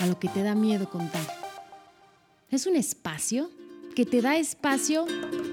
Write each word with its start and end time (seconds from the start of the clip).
A 0.00 0.06
lo 0.06 0.18
que 0.18 0.28
te 0.28 0.42
da 0.42 0.54
miedo 0.54 0.88
contar. 0.88 1.20
Es 2.50 2.66
un 2.66 2.74
espacio 2.74 3.50
que 3.94 4.06
te 4.06 4.22
da 4.22 4.36
espacio 4.36 5.04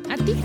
a 0.09 0.15
ti. 0.15 0.35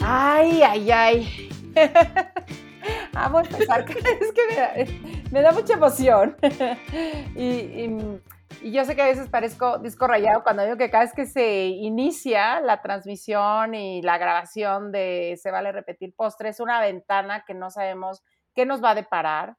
Ay, 0.00 0.60
ay, 0.62 0.90
ay. 0.90 1.50
Vamos 3.12 3.46
a 3.46 3.50
empezar. 3.50 3.84
Es 4.20 4.32
que 4.32 4.88
me 5.30 5.40
da, 5.40 5.52
mucha 5.52 5.74
emoción. 5.74 6.36
y, 7.36 7.88
yo 8.72 8.84
sé 8.84 8.96
que 8.96 9.02
a 9.02 9.06
veces 9.06 9.28
parezco 9.28 9.78
disco 9.78 10.08
rayado 10.08 10.42
cuando 10.42 10.64
digo 10.64 10.76
que 10.76 10.90
cada 10.90 11.04
vez 11.04 11.12
que 11.12 11.26
se 11.26 11.66
inicia 11.66 12.60
la 12.60 12.82
transmisión 12.82 13.74
y 13.74 14.02
la 14.02 14.18
grabación 14.18 14.90
de 14.90 15.38
Se 15.40 15.52
vale 15.52 15.70
repetir 15.70 16.12
postre, 16.16 16.48
es 16.48 16.58
una 16.58 16.80
ventana 16.80 17.44
que 17.46 17.54
no 17.54 17.70
sabemos 17.70 18.24
qué 18.54 18.66
nos 18.66 18.82
va 18.82 18.90
a 18.90 18.94
deparar, 18.96 19.56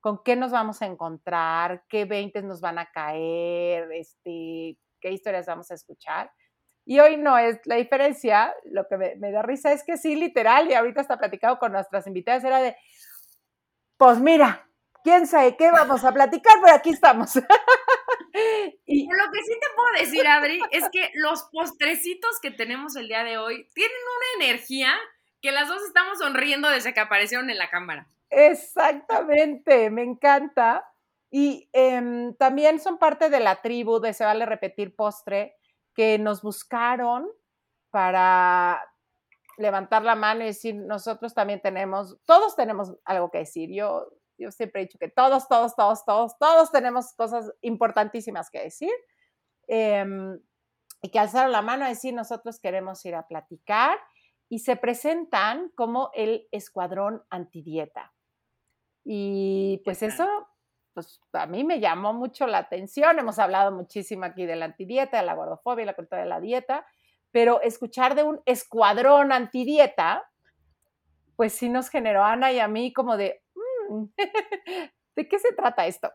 con 0.00 0.22
qué 0.24 0.34
nos 0.34 0.50
vamos 0.50 0.82
a 0.82 0.86
encontrar, 0.86 1.84
qué 1.88 2.04
veintes 2.06 2.44
nos 2.44 2.60
van 2.60 2.78
a 2.78 2.90
caer, 2.90 3.90
este, 3.92 4.78
qué 5.00 5.10
historias 5.10 5.46
vamos 5.46 5.70
a 5.70 5.74
escuchar. 5.74 6.30
Y 6.86 6.98
hoy 6.98 7.16
no 7.18 7.38
es 7.38 7.60
la 7.66 7.76
diferencia, 7.76 8.54
lo 8.64 8.86
que 8.88 8.96
me, 8.96 9.30
da 9.30 9.42
risa 9.42 9.72
es 9.72 9.84
que 9.84 9.96
sí, 9.96 10.16
literal, 10.16 10.70
y 10.70 10.74
ahorita 10.74 11.02
está 11.02 11.18
platicado 11.18 11.58
con 11.58 11.72
nuestras 11.72 12.06
invitadas, 12.06 12.42
era 12.42 12.58
de, 12.60 12.76
pues 13.96 14.18
mira, 14.18 14.66
quién 15.04 15.26
sabe 15.26 15.56
qué 15.56 15.70
vamos 15.70 16.04
a 16.04 16.12
platicar, 16.12 16.56
pero 16.62 16.74
aquí 16.74 16.90
estamos. 16.90 17.36
y 18.86 19.06
lo 19.06 19.32
que 19.32 19.42
sí 19.42 19.52
te 19.60 19.66
puedo 19.76 19.92
decir, 20.00 20.26
Adri, 20.26 20.60
es 20.70 20.88
que 20.90 21.10
los 21.14 21.44
postrecitos 21.52 22.40
que 22.40 22.50
tenemos 22.50 22.96
el 22.96 23.08
día 23.08 23.24
de 23.24 23.38
hoy 23.38 23.68
tienen 23.74 23.96
una 24.36 24.44
energía 24.44 24.92
que 25.42 25.52
las 25.52 25.68
dos 25.68 25.82
estamos 25.82 26.18
sonriendo 26.18 26.68
desde 26.68 26.94
que 26.94 27.00
aparecieron 27.00 27.50
en 27.50 27.58
la 27.58 27.70
cámara. 27.70 28.08
Exactamente, 28.30 29.90
me 29.90 30.02
encanta. 30.02 30.86
Y 31.30 31.68
em, 31.72 32.34
también 32.36 32.80
son 32.80 32.98
parte 32.98 33.30
de 33.30 33.40
la 33.40 33.62
tribu 33.62 34.00
de 34.00 34.12
Se 34.14 34.24
Vale 34.24 34.46
Repetir 34.46 34.94
Postre, 34.96 35.56
que 35.94 36.18
nos 36.18 36.42
buscaron 36.42 37.28
para 37.90 38.80
levantar 39.58 40.02
la 40.02 40.14
mano 40.14 40.42
y 40.42 40.46
decir, 40.46 40.74
nosotros 40.74 41.34
también 41.34 41.60
tenemos, 41.60 42.18
todos 42.24 42.56
tenemos 42.56 42.94
algo 43.04 43.30
que 43.30 43.38
decir. 43.38 43.70
Yo, 43.72 44.08
yo 44.38 44.50
siempre 44.50 44.82
he 44.82 44.84
dicho 44.86 44.98
que 44.98 45.08
todos, 45.08 45.48
todos, 45.48 45.76
todos, 45.76 46.04
todos, 46.04 46.38
todos 46.38 46.72
tenemos 46.72 47.12
cosas 47.14 47.52
importantísimas 47.60 48.50
que 48.50 48.62
decir. 48.62 48.92
Em, 49.68 50.40
y 51.02 51.10
que 51.10 51.18
alzaron 51.18 51.52
la 51.52 51.62
mano 51.62 51.84
a 51.84 51.88
decir, 51.88 52.14
nosotros 52.14 52.60
queremos 52.60 53.04
ir 53.06 53.14
a 53.14 53.26
platicar 53.26 53.98
y 54.48 54.60
se 54.60 54.76
presentan 54.76 55.70
como 55.76 56.10
el 56.14 56.48
escuadrón 56.50 57.22
antidieta. 57.30 58.12
Y 59.04 59.80
pues 59.84 60.02
eso 60.02 60.26
pues 60.94 61.20
a 61.32 61.46
mí 61.46 61.64
me 61.64 61.80
llamó 61.80 62.12
mucho 62.12 62.46
la 62.46 62.58
atención. 62.58 63.18
Hemos 63.18 63.38
hablado 63.38 63.72
muchísimo 63.72 64.24
aquí 64.24 64.46
de 64.46 64.56
la 64.56 64.66
antidieta, 64.66 65.18
de 65.18 65.26
la 65.26 65.34
gordofobia, 65.34 65.84
la 65.84 65.94
cultura 65.94 66.22
de 66.22 66.28
la 66.28 66.40
dieta, 66.40 66.86
pero 67.30 67.60
escuchar 67.62 68.14
de 68.14 68.24
un 68.24 68.40
escuadrón 68.44 69.32
antidieta, 69.32 70.28
pues 71.36 71.52
sí 71.52 71.68
nos 71.68 71.88
generó 71.88 72.24
a 72.24 72.32
Ana 72.32 72.52
y 72.52 72.58
a 72.58 72.68
mí 72.68 72.92
como 72.92 73.16
de, 73.16 73.42
mm, 73.88 74.04
¿de 75.16 75.28
qué 75.28 75.38
se 75.38 75.52
trata 75.52 75.86
esto? 75.86 76.10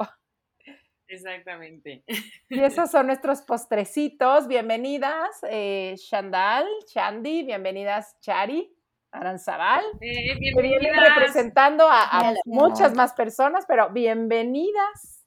Exactamente. 1.08 2.04
Y 2.50 2.60
esos 2.60 2.92
son 2.92 3.08
nuestros 3.08 3.42
postrecitos. 3.44 4.48
Bienvenidas, 4.48 5.40
eh, 5.50 5.96
Shandal, 5.98 6.68
Shandy, 6.88 7.44
bienvenidas, 7.44 8.20
Chari. 8.20 8.75
Aranzabal, 9.16 9.84
eh, 10.02 10.38
que 10.40 10.62
viene 10.62 10.92
representando 10.94 11.86
a, 11.90 12.34
muchas 12.46 12.94
más 12.96 13.14
personas, 13.14 13.66
pero 13.68 13.90
bienvenidas. 13.92 15.26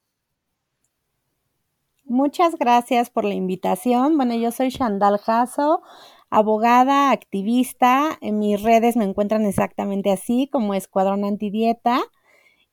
Muchas 2.05 2.55
gracias 2.57 3.09
por 3.09 3.25
la 3.25 3.33
invitación. 3.33 4.15
Bueno, 4.17 4.35
yo 4.35 4.51
soy 4.51 4.69
Shandal 4.69 5.17
Jasso, 5.17 5.81
abogada, 6.29 7.11
activista. 7.11 8.17
En 8.21 8.39
mis 8.39 8.61
redes 8.61 8.95
me 8.95 9.05
encuentran 9.05 9.45
exactamente 9.45 10.11
así, 10.11 10.47
como 10.51 10.73
Escuadrón 10.73 11.25
Antidieta. 11.25 11.99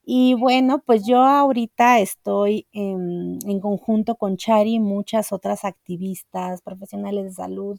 Y 0.04 0.34
bueno, 0.34 0.82
pues 0.86 1.04
yo 1.06 1.18
ahorita 1.18 1.98
estoy 1.98 2.68
en, 2.72 3.38
en 3.46 3.60
conjunto 3.60 4.16
con 4.16 4.36
Chari 4.36 4.74
y 4.74 4.80
muchas 4.80 5.32
otras 5.32 5.64
activistas, 5.64 6.62
profesionales 6.62 7.24
de 7.24 7.32
salud, 7.32 7.78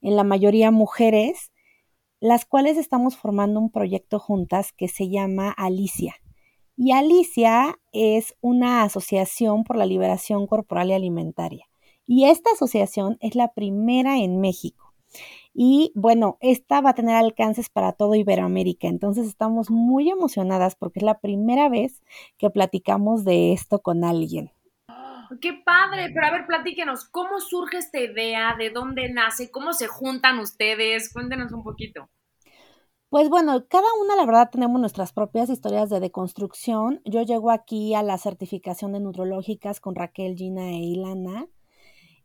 en 0.00 0.16
la 0.16 0.24
mayoría 0.24 0.70
mujeres, 0.72 1.51
las 2.22 2.44
cuales 2.44 2.78
estamos 2.78 3.16
formando 3.16 3.58
un 3.58 3.68
proyecto 3.68 4.20
juntas 4.20 4.72
que 4.72 4.86
se 4.86 5.08
llama 5.08 5.50
Alicia. 5.50 6.14
Y 6.76 6.92
Alicia 6.92 7.80
es 7.90 8.36
una 8.40 8.84
asociación 8.84 9.64
por 9.64 9.76
la 9.76 9.86
liberación 9.86 10.46
corporal 10.46 10.90
y 10.90 10.92
alimentaria. 10.92 11.66
Y 12.06 12.26
esta 12.26 12.52
asociación 12.52 13.18
es 13.20 13.34
la 13.34 13.52
primera 13.52 14.20
en 14.20 14.40
México. 14.40 14.94
Y 15.52 15.90
bueno, 15.96 16.38
esta 16.40 16.80
va 16.80 16.90
a 16.90 16.94
tener 16.94 17.16
alcances 17.16 17.68
para 17.68 17.92
todo 17.92 18.14
Iberoamérica. 18.14 18.86
Entonces 18.86 19.26
estamos 19.26 19.72
muy 19.72 20.08
emocionadas 20.08 20.76
porque 20.76 21.00
es 21.00 21.04
la 21.04 21.18
primera 21.18 21.68
vez 21.68 22.02
que 22.38 22.50
platicamos 22.50 23.24
de 23.24 23.52
esto 23.52 23.80
con 23.80 24.04
alguien. 24.04 24.52
¡Qué 25.40 25.52
padre! 25.64 26.10
Pero 26.12 26.26
a 26.26 26.30
ver, 26.30 26.46
platíquenos, 26.46 27.08
¿cómo 27.08 27.40
surge 27.40 27.78
esta 27.78 28.00
idea? 28.00 28.54
¿De 28.58 28.70
dónde 28.70 29.12
nace? 29.12 29.50
¿Cómo 29.50 29.72
se 29.72 29.86
juntan 29.86 30.38
ustedes? 30.38 31.12
Cuéntenos 31.12 31.52
un 31.52 31.62
poquito. 31.62 32.08
Pues 33.08 33.28
bueno, 33.28 33.66
cada 33.68 33.86
una, 34.00 34.16
la 34.16 34.24
verdad, 34.24 34.48
tenemos 34.50 34.80
nuestras 34.80 35.12
propias 35.12 35.50
historias 35.50 35.90
de 35.90 36.00
deconstrucción. 36.00 37.02
Yo 37.04 37.22
llego 37.22 37.50
aquí 37.50 37.94
a 37.94 38.02
la 38.02 38.16
certificación 38.16 38.92
de 38.92 39.00
nutrológicas 39.00 39.80
con 39.80 39.94
Raquel, 39.94 40.34
Gina 40.34 40.70
e 40.70 40.78
Ilana. 40.78 41.46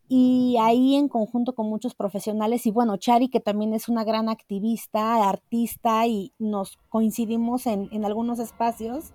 Y 0.08 0.56
ahí 0.62 0.96
en 0.96 1.10
conjunto 1.10 1.54
con 1.54 1.68
muchos 1.68 1.94
profesionales 1.94 2.66
y 2.66 2.72
bueno, 2.72 2.96
Chari 2.96 3.28
que 3.28 3.42
también 3.42 3.74
es 3.74 3.90
una 3.90 4.06
gran 4.06 4.30
activista, 4.30 5.28
artista 5.28 6.08
y 6.08 6.32
nos 6.40 6.78
coincidimos 6.88 7.68
en, 7.68 7.90
en 7.92 8.06
algunos 8.06 8.40
espacios. 8.40 9.12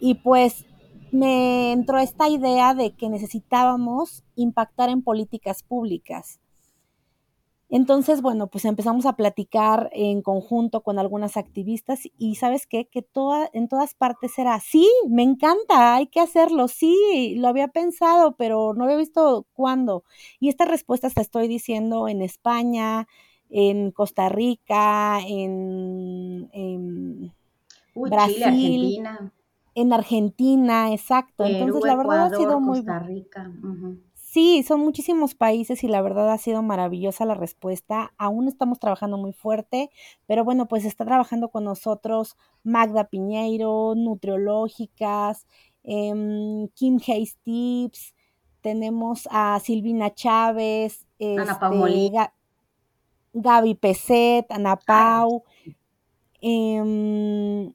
Y 0.00 0.16
pues 0.16 0.66
me 1.14 1.70
entró 1.70 1.98
esta 1.98 2.28
idea 2.28 2.74
de 2.74 2.90
que 2.90 3.08
necesitábamos 3.08 4.24
impactar 4.34 4.88
en 4.88 5.00
políticas 5.00 5.62
públicas. 5.62 6.40
Entonces, 7.70 8.20
bueno, 8.20 8.48
pues 8.48 8.64
empezamos 8.64 9.06
a 9.06 9.14
platicar 9.14 9.90
en 9.92 10.22
conjunto 10.22 10.82
con 10.82 10.98
algunas 10.98 11.36
activistas 11.36 12.00
y 12.18 12.34
sabes 12.34 12.66
qué, 12.66 12.86
que 12.86 13.02
toda, 13.02 13.48
en 13.52 13.68
todas 13.68 13.94
partes 13.94 14.36
era, 14.38 14.58
sí, 14.58 14.90
me 15.08 15.22
encanta, 15.22 15.94
hay 15.94 16.08
que 16.08 16.18
hacerlo, 16.18 16.66
sí, 16.66 17.36
lo 17.38 17.46
había 17.46 17.68
pensado, 17.68 18.34
pero 18.36 18.74
no 18.74 18.82
había 18.82 18.96
visto 18.96 19.46
cuándo. 19.52 20.02
Y 20.40 20.48
estas 20.48 20.66
respuestas 20.66 21.14
te 21.14 21.20
estoy 21.22 21.46
diciendo 21.46 22.08
en 22.08 22.22
España, 22.22 23.06
en 23.50 23.92
Costa 23.92 24.28
Rica, 24.28 25.20
en, 25.24 26.50
Brasil. 27.94 28.42
Argentina 28.42 29.32
en 29.74 29.92
Argentina, 29.92 30.92
exacto. 30.92 31.44
Entonces, 31.44 31.82
la 31.84 31.96
verdad 31.96 32.26
ha 32.26 32.36
sido 32.36 32.60
muy... 32.60 32.78
Costa 32.78 32.98
Rica. 33.00 33.50
Sí, 34.14 34.64
son 34.64 34.80
muchísimos 34.80 35.36
países 35.36 35.84
y 35.84 35.88
la 35.88 36.02
verdad 36.02 36.30
ha 36.32 36.38
sido 36.38 36.60
maravillosa 36.62 37.24
la 37.24 37.34
respuesta. 37.34 38.12
Aún 38.18 38.48
estamos 38.48 38.80
trabajando 38.80 39.16
muy 39.16 39.32
fuerte, 39.32 39.90
pero 40.26 40.44
bueno, 40.44 40.66
pues 40.66 40.84
está 40.84 41.04
trabajando 41.04 41.50
con 41.50 41.62
nosotros 41.62 42.36
Magda 42.64 43.04
Piñeiro, 43.04 43.94
Nutriológicas, 43.94 45.46
em, 45.84 46.66
Kim 46.74 46.98
Hayes 47.06 47.36
Tips, 47.44 48.14
tenemos 48.64 49.28
a 49.30 49.60
Silvina 49.60 50.14
Chávez, 50.14 51.06
Ana 51.20 51.52
este, 51.52 52.32
Gaby 53.34 53.74
Peset, 53.74 54.50
Ana 54.50 54.76
Pau. 54.76 55.44
Em, 56.40 57.72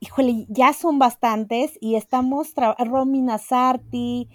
híjole, 0.00 0.46
ya 0.48 0.72
son 0.72 0.98
bastantes 0.98 1.78
y 1.80 1.94
estamos, 1.94 2.54
Romina 2.78 3.38
Sarti, 3.38 4.28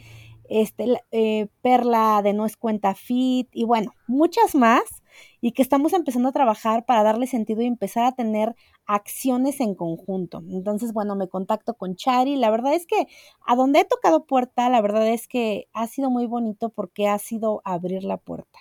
este, 0.48 1.02
eh, 1.12 1.48
Perla 1.62 2.22
de 2.24 2.34
No 2.34 2.46
es 2.46 2.56
Cuenta 2.56 2.94
Fit 2.94 3.50
y 3.52 3.64
bueno, 3.66 3.92
muchas 4.08 4.54
más 4.54 4.84
y 5.42 5.52
que 5.52 5.62
estamos 5.62 5.94
empezando 5.94 6.30
a 6.30 6.34
trabajar 6.34 6.86
para 6.86 7.04
darle 7.04 7.26
sentido 7.28 7.62
y 7.62 7.66
empezar 7.66 8.06
a 8.06 8.12
tener 8.12 8.56
acciones 8.86 9.60
en 9.60 9.74
conjunto. 9.76 10.44
Entonces, 10.50 10.94
bueno, 10.94 11.16
me 11.16 11.28
contacto 11.28 11.74
con 11.76 11.96
Chari. 11.96 12.36
La 12.36 12.52
verdad 12.52 12.74
es 12.74 12.86
que 12.86 13.08
a 13.46 13.56
donde 13.56 13.80
he 13.80 13.86
tocado 13.86 14.26
puerta, 14.26 14.70
la 14.70 14.82
verdad 14.82 15.08
es 15.08 15.28
que 15.28 15.68
ha 15.74 15.88
sido 15.88 16.10
muy 16.10 16.28
bonito 16.28 16.70
porque 16.70 17.08
ha 17.08 17.18
sido 17.18 17.62
abrir 17.64 18.04
la 18.04 18.18
puerta. 18.18 18.60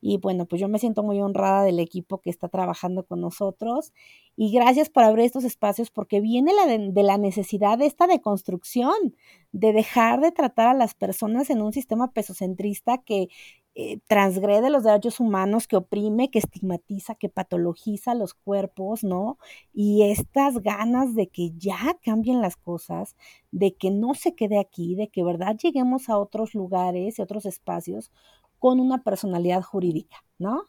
Y 0.00 0.18
bueno, 0.18 0.46
pues 0.46 0.60
yo 0.60 0.68
me 0.68 0.78
siento 0.78 1.02
muy 1.02 1.20
honrada 1.20 1.64
del 1.64 1.80
equipo 1.80 2.20
que 2.20 2.30
está 2.30 2.48
trabajando 2.48 3.04
con 3.04 3.20
nosotros. 3.20 3.92
Y 4.36 4.52
gracias 4.52 4.90
por 4.90 5.04
abrir 5.04 5.24
estos 5.24 5.44
espacios 5.44 5.90
porque 5.90 6.20
viene 6.20 6.52
la 6.52 6.66
de, 6.66 7.02
la 7.02 7.16
necesidad 7.18 7.78
de 7.78 7.86
esta 7.86 8.06
deconstrucción, 8.06 9.16
de 9.52 9.72
dejar 9.72 10.20
de 10.20 10.32
tratar 10.32 10.68
a 10.68 10.74
las 10.74 10.94
personas 10.94 11.48
en 11.50 11.62
un 11.62 11.72
sistema 11.72 12.12
pesocentrista 12.12 12.98
que 12.98 13.28
eh, 13.74 13.98
transgrede 14.06 14.70
los 14.70 14.84
derechos 14.84 15.20
humanos, 15.20 15.66
que 15.66 15.76
oprime, 15.76 16.30
que 16.30 16.38
estigmatiza, 16.38 17.14
que 17.14 17.28
patologiza 17.28 18.14
los 18.14 18.32
cuerpos, 18.32 19.04
¿no? 19.04 19.38
Y 19.74 20.02
estas 20.04 20.60
ganas 20.62 21.14
de 21.14 21.28
que 21.28 21.52
ya 21.56 21.98
cambien 22.02 22.40
las 22.40 22.56
cosas, 22.56 23.16
de 23.52 23.74
que 23.74 23.90
no 23.90 24.14
se 24.14 24.34
quede 24.34 24.58
aquí, 24.58 24.94
de 24.94 25.08
que 25.08 25.24
verdad 25.24 25.56
lleguemos 25.56 26.08
a 26.08 26.18
otros 26.18 26.54
lugares 26.54 27.18
y 27.18 27.22
otros 27.22 27.44
espacios 27.46 28.10
con 28.58 28.80
una 28.80 29.02
personalidad 29.02 29.62
jurídica, 29.62 30.16
¿no? 30.38 30.64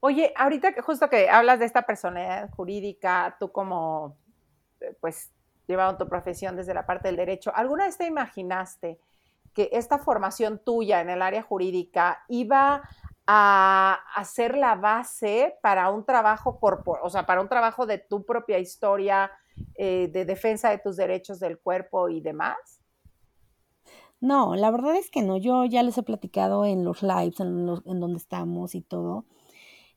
Oye, 0.00 0.32
ahorita 0.36 0.72
que 0.72 0.80
justo 0.80 1.10
que 1.10 1.28
hablas 1.28 1.58
de 1.58 1.66
esta 1.66 1.82
personalidad 1.82 2.50
jurídica, 2.50 3.36
tú 3.38 3.52
como, 3.52 4.16
eh, 4.80 4.96
pues, 5.00 5.30
llevando 5.66 5.98
tu 5.98 6.08
profesión 6.08 6.56
desde 6.56 6.74
la 6.74 6.86
parte 6.86 7.08
del 7.08 7.16
derecho, 7.16 7.52
¿alguna 7.54 7.84
vez 7.84 7.98
te 7.98 8.06
imaginaste 8.06 8.98
que 9.54 9.68
esta 9.72 9.98
formación 9.98 10.62
tuya 10.64 11.00
en 11.00 11.10
el 11.10 11.22
área 11.22 11.42
jurídica 11.42 12.24
iba 12.28 12.82
a, 13.26 14.00
hacer 14.14 14.56
la 14.56 14.74
base 14.74 15.56
para 15.62 15.90
un 15.90 16.04
trabajo 16.04 16.58
corporal, 16.58 17.02
o 17.04 17.10
sea, 17.10 17.26
para 17.26 17.40
un 17.40 17.48
trabajo 17.48 17.86
de 17.86 17.98
tu 17.98 18.24
propia 18.24 18.58
historia, 18.58 19.30
eh, 19.76 20.08
de 20.08 20.24
defensa 20.24 20.70
de 20.70 20.78
tus 20.78 20.96
derechos 20.96 21.38
del 21.40 21.58
cuerpo 21.58 22.08
y 22.08 22.20
demás? 22.20 22.79
No, 24.20 24.54
la 24.54 24.70
verdad 24.70 24.96
es 24.96 25.10
que 25.10 25.22
no. 25.22 25.38
Yo 25.38 25.64
ya 25.64 25.82
les 25.82 25.96
he 25.98 26.02
platicado 26.02 26.64
en 26.66 26.84
los 26.84 27.02
lives, 27.02 27.40
en, 27.40 27.68
en 27.84 28.00
donde 28.00 28.18
estamos 28.18 28.74
y 28.74 28.82
todo, 28.82 29.24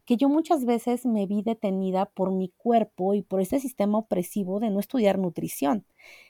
que 0.06 0.18
yo 0.18 0.30
muchas 0.30 0.66
veces 0.66 1.06
me 1.06 1.26
vi 1.26 1.42
detenida 1.44 2.06
por 2.06 2.32
mi 2.32 2.50
cuerpo 2.50 3.14
y 3.14 3.22
por 3.22 3.42
ese 3.42 3.60
sistema 3.60 4.00
opresivo 4.00 4.60
de 4.60 4.70
no 4.70 4.80
estudiar 4.80 5.20
nutrición. 5.20 5.86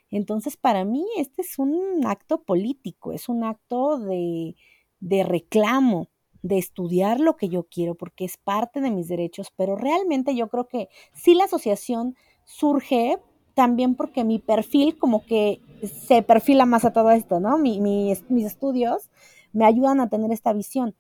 Entonces, 0.10 0.58
para 0.58 0.86
mí, 0.86 1.06
este 1.18 1.42
es 1.42 1.60
un 1.60 2.06
acto 2.06 2.44
político, 2.44 3.14
es 3.14 3.30
un 3.30 3.44
acto 3.44 4.00
de, 4.00 4.56
de 5.00 5.24
reclamo, 5.24 6.10
de 6.44 6.58
estudiar 6.58 7.20
lo 7.20 7.38
que 7.38 7.50
yo 7.50 7.64
quiero, 7.64 7.96
porque 7.96 8.26
es 8.26 8.38
parte 8.38 8.82
de 8.82 8.92
mis 8.92 9.08
derechos, 9.08 9.52
pero 9.56 9.76
realmente 9.76 10.36
yo 10.36 10.50
creo 10.50 10.68
que 10.68 10.90
sí 11.14 11.36
la 11.36 11.46
asociación 11.46 12.16
surge 12.46 13.18
también 13.56 13.96
porque 13.96 14.24
mi 14.24 14.40
perfil 14.40 14.98
como 14.98 15.26
que 15.26 15.62
se 15.88 16.24
perfila 16.24 16.66
más 16.66 16.86
a 16.86 16.94
todo 16.94 17.12
esto, 17.12 17.40
¿no? 17.40 17.58
mis 17.58 18.22
estudios 18.30 19.10
me 19.52 19.66
ayudan 19.66 20.00
a 20.00 20.10
tener 20.10 20.32
esta 20.32 20.54
visión. 20.54 20.96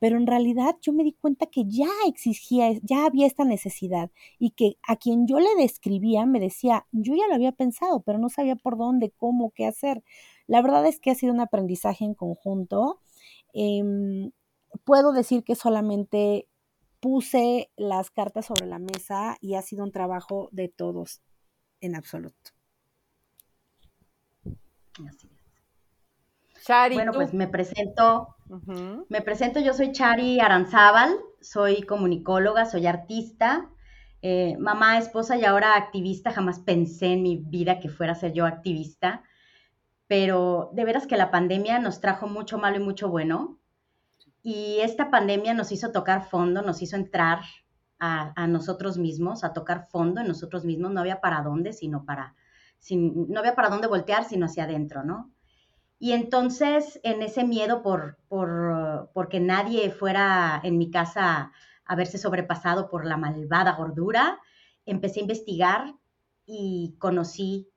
Pero 0.00 0.16
en 0.16 0.26
realidad 0.26 0.76
yo 0.80 0.94
me 0.94 1.04
di 1.04 1.12
cuenta 1.12 1.46
que 1.46 1.64
ya 1.66 1.90
existía, 2.06 2.72
ya 2.82 3.04
había 3.04 3.26
esta 3.26 3.44
necesidad 3.44 4.10
y 4.38 4.52
que 4.52 4.78
a 4.82 4.96
quien 4.96 5.26
yo 5.26 5.38
le 5.38 5.54
describía 5.58 6.24
me 6.24 6.40
decía, 6.40 6.86
yo 6.90 7.14
ya 7.14 7.28
lo 7.28 7.34
había 7.34 7.52
pensado, 7.52 8.00
pero 8.00 8.18
no 8.18 8.30
sabía 8.30 8.56
por 8.56 8.78
dónde, 8.78 9.10
cómo, 9.10 9.50
qué 9.50 9.66
hacer. 9.66 10.02
La 10.46 10.62
verdad 10.62 10.86
es 10.86 11.00
que 11.00 11.10
ha 11.10 11.14
sido 11.14 11.34
un 11.34 11.40
aprendizaje 11.40 12.06
en 12.06 12.14
conjunto. 12.14 13.00
Em, 13.52 14.32
puedo 14.84 15.12
decir 15.12 15.44
que 15.44 15.54
solamente 15.54 16.48
puse 17.00 17.70
las 17.76 18.10
cartas 18.10 18.46
sobre 18.46 18.66
la 18.66 18.78
mesa 18.78 19.36
y 19.42 19.54
ha 19.54 19.62
sido 19.62 19.84
un 19.84 19.92
trabajo 19.92 20.48
de 20.52 20.68
todos 20.68 21.20
en 21.82 21.94
absoluto. 21.94 22.52
Chari, 26.64 26.94
bueno, 26.94 27.12
pues 27.12 27.32
me 27.32 27.48
presento. 27.48 28.36
Me 29.08 29.22
presento, 29.22 29.60
yo 29.60 29.72
soy 29.72 29.92
Chari 29.92 30.40
Aranzábal, 30.40 31.16
soy 31.40 31.82
comunicóloga, 31.82 32.66
soy 32.66 32.86
artista, 32.86 33.70
eh, 34.22 34.56
mamá, 34.58 34.98
esposa 34.98 35.36
y 35.36 35.44
ahora 35.44 35.76
activista. 35.76 36.32
Jamás 36.32 36.58
pensé 36.58 37.12
en 37.14 37.22
mi 37.22 37.36
vida 37.36 37.80
que 37.80 37.88
fuera 37.88 38.12
a 38.12 38.16
ser 38.16 38.32
yo 38.32 38.46
activista, 38.46 39.22
pero 40.06 40.70
de 40.74 40.84
veras 40.84 41.06
que 41.06 41.16
la 41.16 41.30
pandemia 41.30 41.78
nos 41.78 42.00
trajo 42.00 42.26
mucho 42.26 42.58
malo 42.58 42.76
y 42.76 42.80
mucho 42.80 43.08
bueno. 43.08 43.58
Y 44.42 44.78
esta 44.80 45.10
pandemia 45.10 45.54
nos 45.54 45.70
hizo 45.72 45.92
tocar 45.92 46.28
fondo, 46.28 46.62
nos 46.62 46.82
hizo 46.82 46.96
entrar 46.96 47.40
a, 48.00 48.46
nosotros 48.46 48.96
mismos, 48.96 49.44
a 49.44 49.52
tocar 49.52 49.86
fondo 49.90 50.22
en 50.22 50.28
nosotros 50.28 50.64
mismos, 50.64 50.90
no 50.90 51.00
había 51.00 51.20
para 51.20 51.42
dónde, 51.42 51.74
sino 51.74 52.04
para, 52.06 52.34
no 52.90 53.40
había 53.40 53.54
para 53.54 53.68
dónde 53.68 53.86
voltear, 53.86 54.24
sino 54.24 54.46
hacia 54.46 54.64
adentro, 54.64 55.04
¿no? 55.04 55.32
Y 55.98 56.12
entonces, 56.12 56.98
en 57.02 57.22
ese 57.22 57.44
miedo 57.44 57.82
por, 57.82 58.18
por, 58.28 59.10
porque 59.12 59.38
nadie 59.38 59.90
fuera 59.90 60.60
en 60.64 60.78
mi 60.78 60.90
casa 60.90 61.52
a 61.84 61.94
verse 61.94 62.16
sobrepasado 62.16 62.88
por 62.88 63.04
la 63.04 63.16
malvada 63.16 63.72
gordura, 63.72 64.40
empecé 64.86 65.20
a 65.20 65.22
investigar 65.22 65.94
y 66.46 66.96
conocí 66.98 67.68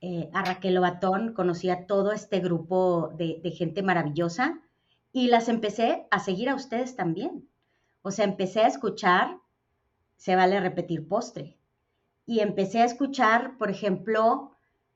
eh, 0.00 0.28
a 0.34 0.44
Raquel 0.44 0.74
Lobatón, 0.74 1.32
conocí 1.32 1.70
a 1.70 1.86
todo 1.86 2.12
este 2.12 2.40
grupo 2.40 3.12
de, 3.16 3.40
de 3.42 3.50
gente 3.52 3.82
maravillosa 3.82 4.60
y 5.12 5.28
las 5.28 5.48
empecé 5.48 6.06
a 6.10 6.18
seguir 6.18 6.50
a 6.50 6.54
ustedes 6.54 6.94
también. 6.94 7.48
O 8.02 8.10
sea, 8.10 8.24
empecé 8.24 8.60
a 8.60 8.68
escuchar 8.68 9.38
se 10.22 10.36
vale 10.36 10.60
repetir 10.60 11.08
postre. 11.08 11.58
Y 12.26 12.40
empecé 12.40 12.80
a 12.80 12.84
escuchar, 12.84 13.56
por 13.58 13.70
ejemplo, 13.70 14.52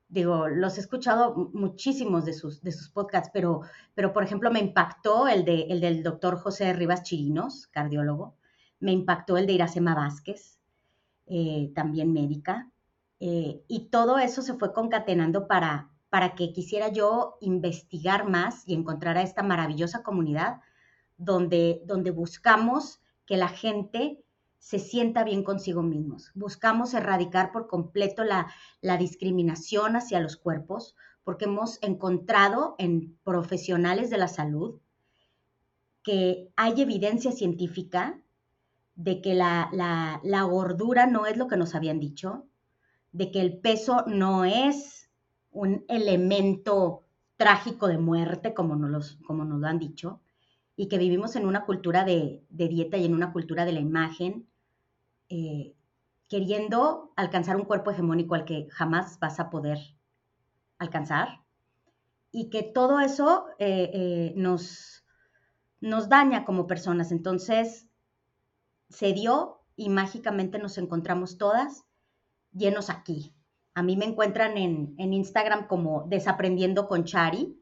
digo, 0.09 0.49
los 0.49 0.77
he 0.77 0.81
escuchado 0.81 1.51
muchísimos 1.53 2.25
de 2.25 2.33
sus, 2.33 2.63
de 2.63 2.73
sus 2.73 2.89
podcasts, 2.89 3.31
pero, 3.33 3.63
pero 3.95 4.13
por 4.13 4.23
ejemplo 4.23 4.51
me 4.51 4.61
impactó 4.61 5.29
el, 5.29 5.45
de, 5.45 5.63
el 5.63 5.81
del 5.81 6.03
doctor 6.03 6.39
José 6.39 6.73
Rivas 6.73 7.03
Chirinos, 7.03 7.67
cardiólogo, 7.69 8.37
me 8.79 8.93
impactó 8.93 9.37
el 9.37 9.47
de 9.47 9.55
Iracema 9.55 9.95
Vázquez, 9.95 10.61
eh, 11.27 11.73
también 11.75 12.13
médica, 12.13 12.71
eh, 13.19 13.63
y 13.67 13.89
todo 13.89 14.19
eso 14.19 14.43
se 14.43 14.55
fue 14.55 14.73
concatenando 14.73 15.49
para, 15.49 15.91
para 16.11 16.35
que 16.35 16.53
quisiera 16.53 16.89
yo 16.89 17.39
investigar 17.41 18.29
más 18.29 18.67
y 18.69 18.75
encontrar 18.75 19.17
a 19.17 19.23
esta 19.23 19.43
maravillosa 19.43 20.03
comunidad 20.03 20.61
donde, 21.17 21.83
donde 21.87 22.11
buscamos 22.11 23.01
que 23.25 23.37
la 23.37 23.49
gente 23.49 24.23
se 24.59 24.79
sienta 24.79 25.25
bien 25.25 25.43
consigo 25.45 25.83
mismos. 25.83 26.31
Buscamos 26.35 26.95
erradicar 26.95 27.53
por 27.53 27.69
completo 27.69 28.25
la, 28.25 28.49
discriminación 28.99 29.97
hacia 29.97 30.21
los 30.21 30.37
cuerpos 30.37 30.97
porque 31.25 31.45
hemos 31.45 31.83
encontrado 31.83 32.75
en 32.79 33.17
profesionales 33.25 34.11
de 34.11 34.19
la 34.19 34.29
salud 34.29 34.81
que 36.03 36.51
hay 36.57 36.81
evidencia 36.81 37.33
científica 37.33 38.21
de 38.95 39.21
que 39.21 39.35
la, 39.35 39.69
la, 40.23 40.43
gordura 40.45 41.07
no 41.07 41.27
es 41.27 41.37
lo 41.37 41.49
que 41.49 41.57
nos 41.57 41.75
habían 41.75 41.99
dicho, 41.99 42.47
de 43.13 43.31
que 43.31 43.41
el 43.41 43.59
peso 43.59 44.05
no 44.07 44.45
es 44.45 45.11
un 45.51 45.85
elemento 45.89 47.05
trágico 47.37 47.89
de 47.89 47.99
muerte 47.99 48.55
como 48.55 48.77
nos, 48.77 49.19
como 49.27 49.45
nos 49.45 49.61
lo 49.61 49.67
han 49.67 49.79
dicho, 49.79 50.21
y 50.77 50.89
que 50.89 50.99
vivimos 50.99 51.37
en 51.37 51.47
una 51.47 51.65
cultura 51.65 52.05
de, 52.05 52.45
de, 52.51 52.69
dieta 52.69 52.97
y 52.99 53.07
en 53.07 53.15
una 53.15 53.33
cultura 53.33 53.65
de 53.65 53.73
la 53.73 53.81
imagen 53.81 54.47
eh, 55.29 55.75
queriendo 56.29 57.13
alcanzar 57.17 57.57
un 57.57 57.65
cuerpo 57.65 57.91
hegemónico 57.91 58.35
al 58.35 58.45
que 58.45 58.69
jamás 58.71 59.19
vas 59.19 59.41
a 59.41 59.51
poder 59.51 59.79
alcanzar 60.79 61.41
y 62.33 62.51
que 62.51 62.63
todo 62.63 63.01
eso 63.01 63.47
eh, 63.59 63.91
eh, 63.93 64.33
nos, 64.37 65.05
daña 65.81 66.45
como 66.45 66.67
personas. 66.67 67.13
Entonces, 67.13 67.89
se 68.89 69.13
dio 69.13 69.63
y 69.77 69.89
mágicamente 69.89 70.59
nos 70.59 70.79
encontramos 70.79 71.39
todas 71.39 71.85
llenos 72.53 72.91
aquí. 72.91 73.35
A 73.75 73.83
mí 73.83 73.97
me 73.97 74.07
encuentran 74.07 74.57
en, 74.57 74.95
en 74.99 75.13
Instagram 75.13 75.67
como 75.67 76.05
desaprendiendo 76.09 76.89
con 76.89 77.05
Chari, 77.05 77.59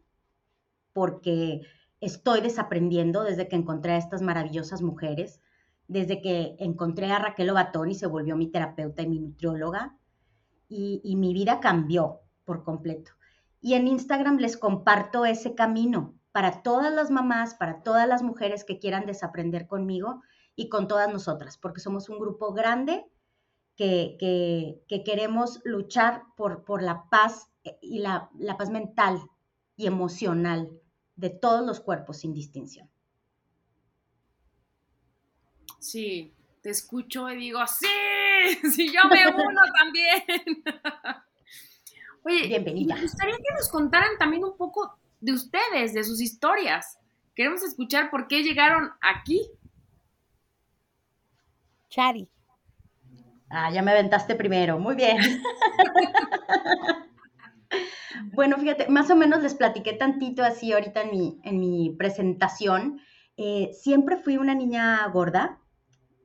porque 0.92 1.62
estoy 2.00 2.40
desaprendiendo 2.40 3.22
desde 3.22 3.48
que 3.48 3.56
encontré 3.56 3.92
a 3.92 3.98
estas 3.98 4.22
maravillosas 4.22 4.82
mujeres 4.82 5.40
desde 5.88 6.22
que 6.22 6.56
encontré 6.58 7.10
a 7.12 7.18
Raquel 7.18 7.50
Obatón 7.50 7.90
y 7.90 7.94
se 7.94 8.06
volvió 8.06 8.36
mi 8.36 8.48
terapeuta 8.48 9.02
y 9.02 9.08
mi 9.08 9.18
nutrióloga, 9.18 9.96
y, 10.68 11.14
mi 11.16 11.32
vida 11.32 11.60
cambió 11.60 12.22
por 12.44 12.64
completo. 12.64 13.12
Y 13.60 13.74
en 13.74 13.86
Instagram 13.86 14.38
les 14.38 14.56
comparto 14.56 15.24
ese 15.24 15.54
camino 15.54 16.14
para 16.32 16.62
todas 16.62 16.92
las 16.92 17.12
mamás, 17.12 17.54
para 17.54 17.82
todas 17.82 18.08
las 18.08 18.22
mujeres 18.22 18.64
que 18.64 18.80
quieran 18.80 19.06
desaprender 19.06 19.68
conmigo 19.68 20.22
y 20.56 20.68
con 20.68 20.88
todas 20.88 21.12
nosotras, 21.12 21.58
porque 21.58 21.80
somos 21.80 22.08
un 22.08 22.18
grupo 22.18 22.52
grande 22.52 23.06
que, 23.76 24.82
queremos 25.04 25.60
luchar 25.64 26.24
por, 26.36 26.82
la 26.82 27.08
paz 27.08 27.52
y 27.80 28.00
la 28.00 28.30
paz 28.58 28.70
mental 28.70 29.20
y 29.76 29.86
emocional 29.86 30.80
de 31.16 31.30
todos 31.30 31.64
los 31.64 31.80
cuerpos 31.80 32.18
sin 32.18 32.32
distinción. 32.34 32.88
Sí, 35.78 36.34
te 36.62 36.70
escucho 36.70 37.30
y 37.30 37.36
digo, 37.36 37.60
sí, 37.66 37.86
sí, 38.70 38.92
yo 38.92 39.08
me 39.08 39.28
uno 39.28 39.60
también. 39.78 40.64
Oye, 42.24 42.48
bienvenida. 42.48 42.94
Me 42.94 43.02
gustaría 43.02 43.36
que 43.36 43.54
nos 43.54 43.68
contaran 43.68 44.16
también 44.18 44.44
un 44.44 44.56
poco 44.56 44.98
de 45.20 45.32
ustedes, 45.32 45.92
de 45.92 46.02
sus 46.04 46.20
historias. 46.20 46.98
Queremos 47.34 47.62
escuchar 47.62 48.10
por 48.10 48.28
qué 48.28 48.42
llegaron 48.42 48.92
aquí. 49.00 49.50
Chari. 51.90 52.28
Ah, 53.50 53.70
ya 53.70 53.82
me 53.82 53.92
aventaste 53.92 54.34
primero. 54.34 54.78
Muy 54.78 54.94
bien. 54.94 55.18
bueno, 58.32 58.56
fíjate, 58.58 58.88
más 58.88 59.10
o 59.10 59.16
menos 59.16 59.42
les 59.42 59.54
platiqué 59.54 59.92
tantito 59.92 60.42
así 60.42 60.72
ahorita 60.72 61.02
en 61.02 61.10
mi, 61.10 61.40
en 61.44 61.60
mi 61.60 61.90
presentación. 61.90 63.00
Eh, 63.36 63.70
siempre 63.72 64.16
fui 64.16 64.36
una 64.36 64.54
niña 64.54 65.06
gorda, 65.08 65.60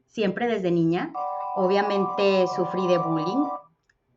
siempre 0.05 0.47
desde 0.47 0.71
niña. 0.71 1.11
Obviamente 1.55 2.45
sufrí 2.55 2.87
de 2.87 2.97
bullying, 2.97 3.47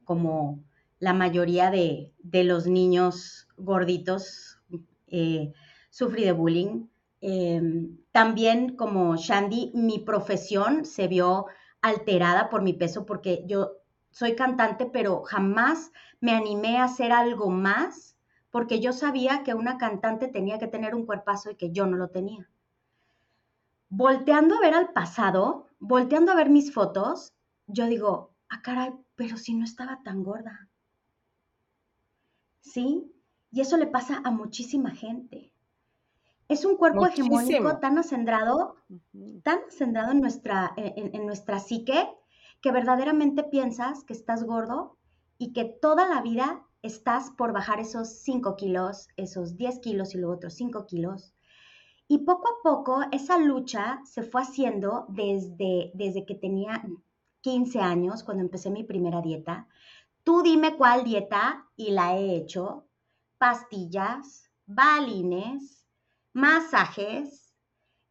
como 0.05 0.63
la 0.99 1.15
mayoría 1.15 1.71
de, 1.71 2.13
los 2.45 2.67
niños 2.67 3.49
gorditos. 3.57 4.61
Eh, 5.09 5.53
sufrí 5.91 6.25
de 6.25 6.33
bullying. 6.33 6.87
Em, 7.21 7.99
también 8.11 8.77
como 8.77 9.17
Shandy, 9.17 9.71
mi 9.75 10.01
profesión 10.01 10.85
se 10.85 11.09
vio 11.09 11.47
alterada 11.81 12.51
por 12.51 12.63
mi 12.63 12.73
peso 12.73 13.07
porque 13.07 13.45
yo 13.47 13.73
soy 14.11 14.35
cantante, 14.35 14.87
pero 14.87 15.23
jamás 15.23 15.91
me 16.23 16.33
animé 16.33 16.79
a 16.79 16.85
hacer 16.85 17.13
algo 17.13 17.51
más 17.51 18.17
porque 18.51 18.81
yo 18.81 18.93
sabía 18.93 19.43
que 19.43 19.55
una 19.55 19.77
cantante 19.77 20.29
tenía 20.29 20.59
que 20.59 20.69
tener 20.69 20.95
un 20.95 21.05
cuerpazo 21.05 21.51
y 21.51 21.57
que 21.57 21.73
yo 21.73 21.87
no 21.87 21.97
lo 21.97 22.11
tenía. 22.11 22.49
Volteando 23.89 24.55
a 24.55 24.61
ver 24.61 24.73
al 24.73 24.93
pasado, 24.93 25.67
volteando 25.81 26.31
a 26.31 26.37
ver 26.37 26.49
mis 26.49 26.73
fotos, 26.73 27.35
yo 27.67 27.87
digo, 27.87 28.31
ah, 28.49 28.63
caray, 28.63 28.95
pero 29.17 29.37
si 29.37 29.53
no 29.55 29.65
estaba 29.65 30.01
tan 30.05 30.23
gorda. 30.23 30.69
¿Sí? 32.61 33.13
Y 33.51 33.61
eso 33.61 33.77
le 33.77 33.89
pasa 33.89 34.21
a 34.23 34.31
muchísima 34.31 34.93
gente. 34.93 35.53
Es 36.47 36.65
un 36.65 36.77
cuerpo 36.77 37.05
hegemónico 37.05 37.79
tan 37.79 37.99
acendrado, 37.99 38.77
tan 39.43 39.59
acendrado 39.67 40.13
en 40.13 40.21
nuestra, 40.21 40.73
en, 40.77 41.27
nuestra 41.27 41.59
psique, 41.59 42.09
que 42.61 42.71
verdaderamente 42.71 43.43
piensas 43.43 44.05
que 44.05 44.13
estás 44.13 44.45
gordo 44.45 44.99
y 45.43 45.53
que 45.53 45.65
toda 45.65 46.09
la 46.09 46.23
vida 46.23 46.65
estás 46.83 47.33
por 47.33 47.53
bajar 47.53 47.81
esos 47.81 48.09
5 48.21 48.55
kilos, 48.55 49.09
esos 49.17 49.57
10 49.57 49.81
kilos 49.81 50.15
y 50.15 50.19
luego 50.19 50.37
otros 50.37 50.55
5 50.55 50.87
kilos. 50.87 51.35
Y 52.07 52.19
poco 52.19 52.49
a 52.49 52.63
poco 52.63 53.01
esa 53.11 53.39
lucha 53.39 54.01
se 54.05 54.23
fue 54.23 54.43
haciendo 54.43 55.05
desde, 55.09 55.91
desde 55.95 56.25
que 56.27 56.37
tenía 56.37 56.81
15 57.41 57.81
años, 57.81 58.23
cuando 58.23 58.45
empecé 58.45 58.71
mi 58.71 58.85
primera 58.85 59.21
dieta. 59.21 59.67
Tú 60.23 60.43
dime 60.45 60.77
cuál 60.77 61.03
dieta 61.03 61.67
y 61.75 61.91
la 61.91 62.17
he 62.17 62.37
hecho. 62.37 62.87
Pastillas, 63.37 64.49
balines, 64.65 65.89
masajes, 66.35 67.53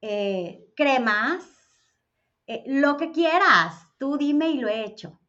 eh, 0.02 0.70
cremas, 0.76 1.46
eh, 2.46 2.64
lo 2.68 2.98
que 2.98 3.12
quieras. 3.14 3.88
Tú 3.98 4.18
dime 4.18 4.50
y 4.50 4.60
lo 4.60 4.68
he 4.68 4.84
hecho. 4.84 5.21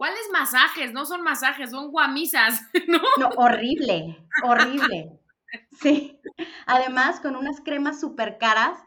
¿Cuáles 0.00 0.30
masajes? 0.32 0.94
No 0.94 1.04
son 1.04 1.20
masajes, 1.20 1.72
son 1.72 1.90
guamisas, 1.90 2.62
¿no? 2.88 3.02
No, 3.18 3.28
horrible, 3.36 4.26
horrible. 4.42 5.20
Sí. 5.78 6.18
Además, 6.64 7.20
con 7.20 7.36
unas 7.36 7.60
cremas 7.60 8.00
súper 8.00 8.38
caras 8.38 8.78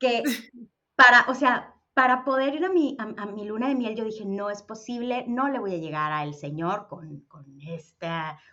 que 0.00 0.24
para, 0.96 1.24
o 1.28 1.36
sea, 1.36 1.69
para 1.94 2.24
poder 2.24 2.54
ir 2.54 2.64
a 2.64 2.68
mi, 2.70 2.96
a, 2.98 3.26
mi, 3.26 3.44
luna 3.44 3.68
de 3.68 3.74
miel, 3.74 3.96
yo 3.96 4.04
dije, 4.04 4.24
no 4.24 4.48
es 4.48 4.62
posible, 4.62 5.24
no 5.26 5.48
le 5.48 5.58
voy 5.58 5.74
a 5.74 5.78
llegar 5.78 6.12
al 6.12 6.34
señor 6.34 6.86
con, 6.88 7.20
con, 7.22 7.44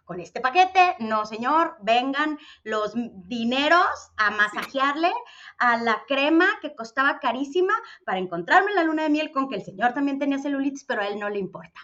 con 0.05 0.19
este 0.19 0.41
paquete, 0.41 0.95
no 0.99 1.25
señor, 1.25 1.77
vengan 1.81 2.39
los 2.63 2.93
dineros 2.95 4.11
a 4.17 4.31
masajearle 4.31 5.11
a 5.59 5.77
la 5.77 6.03
crema 6.07 6.47
que 6.61 6.75
costaba 6.75 7.19
carísima 7.19 7.73
para 8.05 8.17
encontrarme 8.17 8.73
la 8.73 8.83
luna 8.83 9.03
de 9.03 9.09
miel 9.09 9.31
con 9.31 9.47
que 9.47 9.55
el 9.55 9.63
señor 9.63 9.93
también 9.93 10.19
tenía 10.19 10.39
celulitis, 10.39 10.83
pero 10.83 11.01
a 11.01 11.07
él 11.07 11.19
no 11.19 11.29
le 11.29 11.39
importa. 11.39 11.79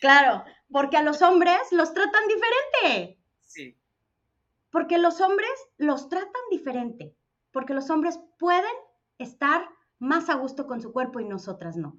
Claro, 0.00 0.44
porque 0.70 0.96
a 0.96 1.02
los 1.02 1.22
hombres 1.22 1.60
los 1.70 1.94
tratan 1.94 2.22
diferente. 2.26 3.20
Sí. 3.40 3.78
Porque 4.70 4.98
los 4.98 5.20
hombres 5.20 5.50
los 5.76 6.08
tratan 6.08 6.42
diferente, 6.50 7.14
porque 7.52 7.72
los 7.72 7.88
hombres 7.88 8.18
pueden 8.38 8.74
estar 9.18 9.68
más 10.02 10.28
a 10.28 10.34
gusto 10.34 10.66
con 10.66 10.80
su 10.80 10.92
cuerpo 10.92 11.20
y 11.20 11.24
nosotras 11.24 11.76
no. 11.76 11.96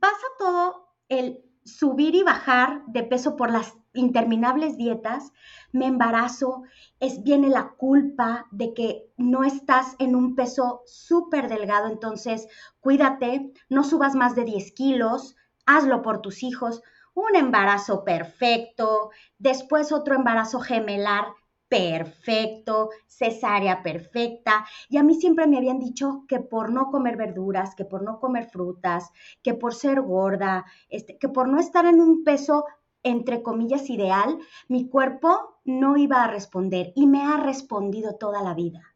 Pasa 0.00 0.26
todo 0.36 0.88
el 1.08 1.44
subir 1.64 2.16
y 2.16 2.24
bajar 2.24 2.82
de 2.88 3.04
peso 3.04 3.36
por 3.36 3.50
las 3.50 3.72
interminables 3.94 4.76
dietas, 4.76 5.32
me 5.70 5.86
embarazo, 5.86 6.64
es 6.98 7.22
viene 7.22 7.48
la 7.48 7.74
culpa 7.76 8.48
de 8.50 8.74
que 8.74 9.12
no 9.16 9.44
estás 9.44 9.94
en 10.00 10.16
un 10.16 10.34
peso 10.34 10.82
súper 10.86 11.48
delgado, 11.48 11.88
entonces 11.88 12.48
cuídate, 12.80 13.52
no 13.68 13.84
subas 13.84 14.16
más 14.16 14.34
de 14.34 14.44
10 14.44 14.72
kilos, 14.72 15.36
hazlo 15.66 16.02
por 16.02 16.20
tus 16.20 16.42
hijos, 16.42 16.82
un 17.14 17.36
embarazo 17.36 18.02
perfecto, 18.02 19.10
después 19.38 19.92
otro 19.92 20.16
embarazo 20.16 20.58
gemelar 20.58 21.26
perfecto, 21.74 22.90
cesárea 23.06 23.82
perfecta. 23.82 24.64
Y 24.88 24.96
a 24.96 25.02
mí 25.02 25.14
siempre 25.14 25.46
me 25.46 25.58
habían 25.58 25.78
dicho 25.78 26.24
que 26.28 26.40
por 26.40 26.72
no 26.72 26.90
comer 26.90 27.16
verduras, 27.16 27.74
que 27.74 27.84
por 27.84 28.02
no 28.02 28.20
comer 28.20 28.46
frutas, 28.46 29.10
que 29.42 29.54
por 29.54 29.74
ser 29.74 30.00
gorda, 30.00 30.64
este, 30.88 31.18
que 31.18 31.28
por 31.28 31.48
no 31.48 31.58
estar 31.58 31.86
en 31.86 32.00
un 32.00 32.24
peso 32.24 32.64
entre 33.02 33.42
comillas 33.42 33.90
ideal, 33.90 34.38
mi 34.66 34.88
cuerpo 34.88 35.58
no 35.64 35.96
iba 35.96 36.24
a 36.24 36.28
responder 36.28 36.92
y 36.96 37.06
me 37.06 37.22
ha 37.22 37.36
respondido 37.36 38.16
toda 38.16 38.42
la 38.42 38.54
vida. 38.54 38.94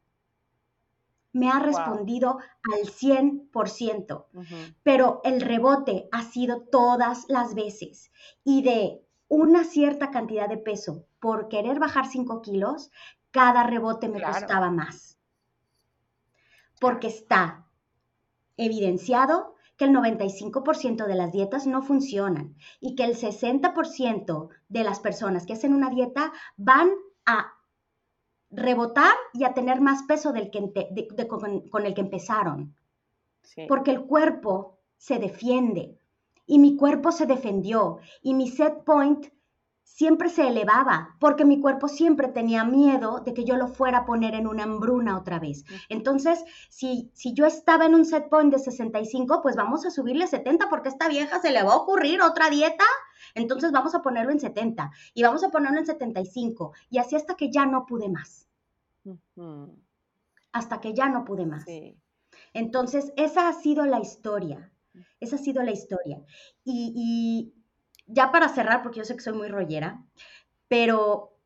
Me 1.32 1.50
ha 1.50 1.60
respondido 1.60 2.38
al 2.72 2.88
100%, 2.88 4.24
pero 4.82 5.20
el 5.24 5.42
rebote 5.42 6.08
ha 6.10 6.22
sido 6.22 6.62
todas 6.62 7.26
las 7.28 7.54
veces 7.54 8.10
y 8.44 8.62
de 8.62 9.04
una 9.28 9.64
cierta 9.64 10.10
cantidad 10.10 10.48
de 10.48 10.56
peso 10.56 11.04
por 11.20 11.48
querer 11.48 11.78
bajar 11.78 12.06
5 12.06 12.42
kilos, 12.42 12.90
cada 13.30 13.62
rebote 13.62 14.08
me 14.08 14.22
costaba 14.22 14.70
más. 14.70 15.18
Porque 16.80 17.08
está 17.08 17.66
evidenciado 18.56 19.54
que 19.76 19.84
el 19.84 19.92
95% 19.94 21.06
de 21.06 21.14
las 21.14 21.32
dietas 21.32 21.66
no 21.66 21.82
funcionan 21.82 22.56
y 22.80 22.96
que 22.96 23.04
el 23.04 23.16
60% 23.16 24.48
de 24.68 24.84
las 24.84 24.98
personas 25.00 25.46
que 25.46 25.52
hacen 25.52 25.72
una 25.72 25.90
dieta 25.90 26.32
van 26.56 26.90
a 27.24 27.52
rebotar 28.50 29.14
y 29.34 29.44
a 29.44 29.54
tener 29.54 29.80
más 29.80 30.02
peso 30.04 30.32
del 30.32 30.50
que, 30.50 30.72
con, 31.28 31.86
el 31.86 31.94
que 31.94 32.00
empezaron. 32.00 32.74
Porque 33.68 33.92
el 33.92 34.02
cuerpo 34.02 34.78
se 34.96 35.18
defiende 35.18 35.97
y 36.48 36.58
mi 36.58 36.76
cuerpo 36.76 37.12
se 37.12 37.26
defendió 37.26 37.98
y 38.22 38.34
mi 38.34 38.48
set 38.48 38.82
point 38.82 39.28
siempre 39.84 40.30
se 40.30 40.46
elevaba 40.46 41.16
porque 41.20 41.44
mi 41.44 41.60
cuerpo 41.60 41.88
siempre 41.88 42.28
tenía 42.28 42.64
miedo 42.64 43.20
de 43.20 43.34
que 43.34 43.44
yo 43.44 43.56
lo 43.56 43.68
fuera 43.68 43.98
a 43.98 44.06
poner 44.06 44.34
en 44.34 44.46
una 44.46 44.64
hambruna 44.64 45.16
otra 45.16 45.38
vez. 45.38 45.64
Entonces, 45.88 46.44
si, 46.68 47.10
si 47.14 47.34
yo 47.34 47.46
estaba 47.46 47.84
en 47.86 47.94
un 47.94 48.04
set 48.04 48.28
point 48.28 48.52
de 48.52 48.58
65, 48.58 49.40
pues 49.42 49.56
vamos 49.56 49.84
a 49.84 49.90
subirle 49.90 50.24
a 50.24 50.28
70 50.28 50.68
porque 50.68 50.88
a 50.88 50.92
esta 50.92 51.08
vieja 51.08 51.40
se 51.40 51.52
le 51.52 51.62
va 51.62 51.72
a 51.72 51.76
ocurrir 51.76 52.22
otra 52.22 52.48
dieta. 52.48 52.84
Entonces 53.34 53.72
vamos 53.72 53.94
a 53.94 54.02
ponerlo 54.02 54.32
en 54.32 54.40
70 54.40 54.90
y 55.14 55.22
vamos 55.22 55.44
a 55.44 55.50
ponerlo 55.50 55.78
en 55.78 55.86
75 55.86 56.72
y 56.90 56.98
así 56.98 57.16
hasta 57.16 57.34
que 57.34 57.50
ya 57.50 57.66
no 57.66 57.84
pude 57.84 58.08
más. 58.08 58.48
Hasta 60.52 60.80
que 60.80 60.94
ya 60.94 61.08
no 61.08 61.24
pude 61.24 61.44
más. 61.44 61.64
Entonces, 62.54 63.12
esa 63.16 63.48
ha 63.48 63.52
sido 63.52 63.84
la 63.84 64.00
historia. 64.00 64.72
Esa 65.20 65.36
ha 65.36 65.38
sido 65.38 65.62
la 65.62 65.72
historia. 65.72 66.20
y, 66.64 67.52
ya 68.08 68.32
para 68.32 68.48
cerrar, 68.48 68.82
porque 68.82 68.98
yo 68.98 69.04
sé 69.04 69.14
que 69.14 69.22
soy 69.22 69.34
muy 69.34 69.48
rollera, 69.48 70.02
pero 70.66 71.36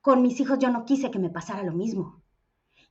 con 0.00 0.22
mis 0.22 0.40
hijos 0.40 0.58
yo 0.58 0.70
no 0.70 0.84
quise 0.84 1.10
que 1.10 1.18
me 1.18 1.30
pasara 1.30 1.62
lo 1.62 1.72
mismo. 1.72 2.22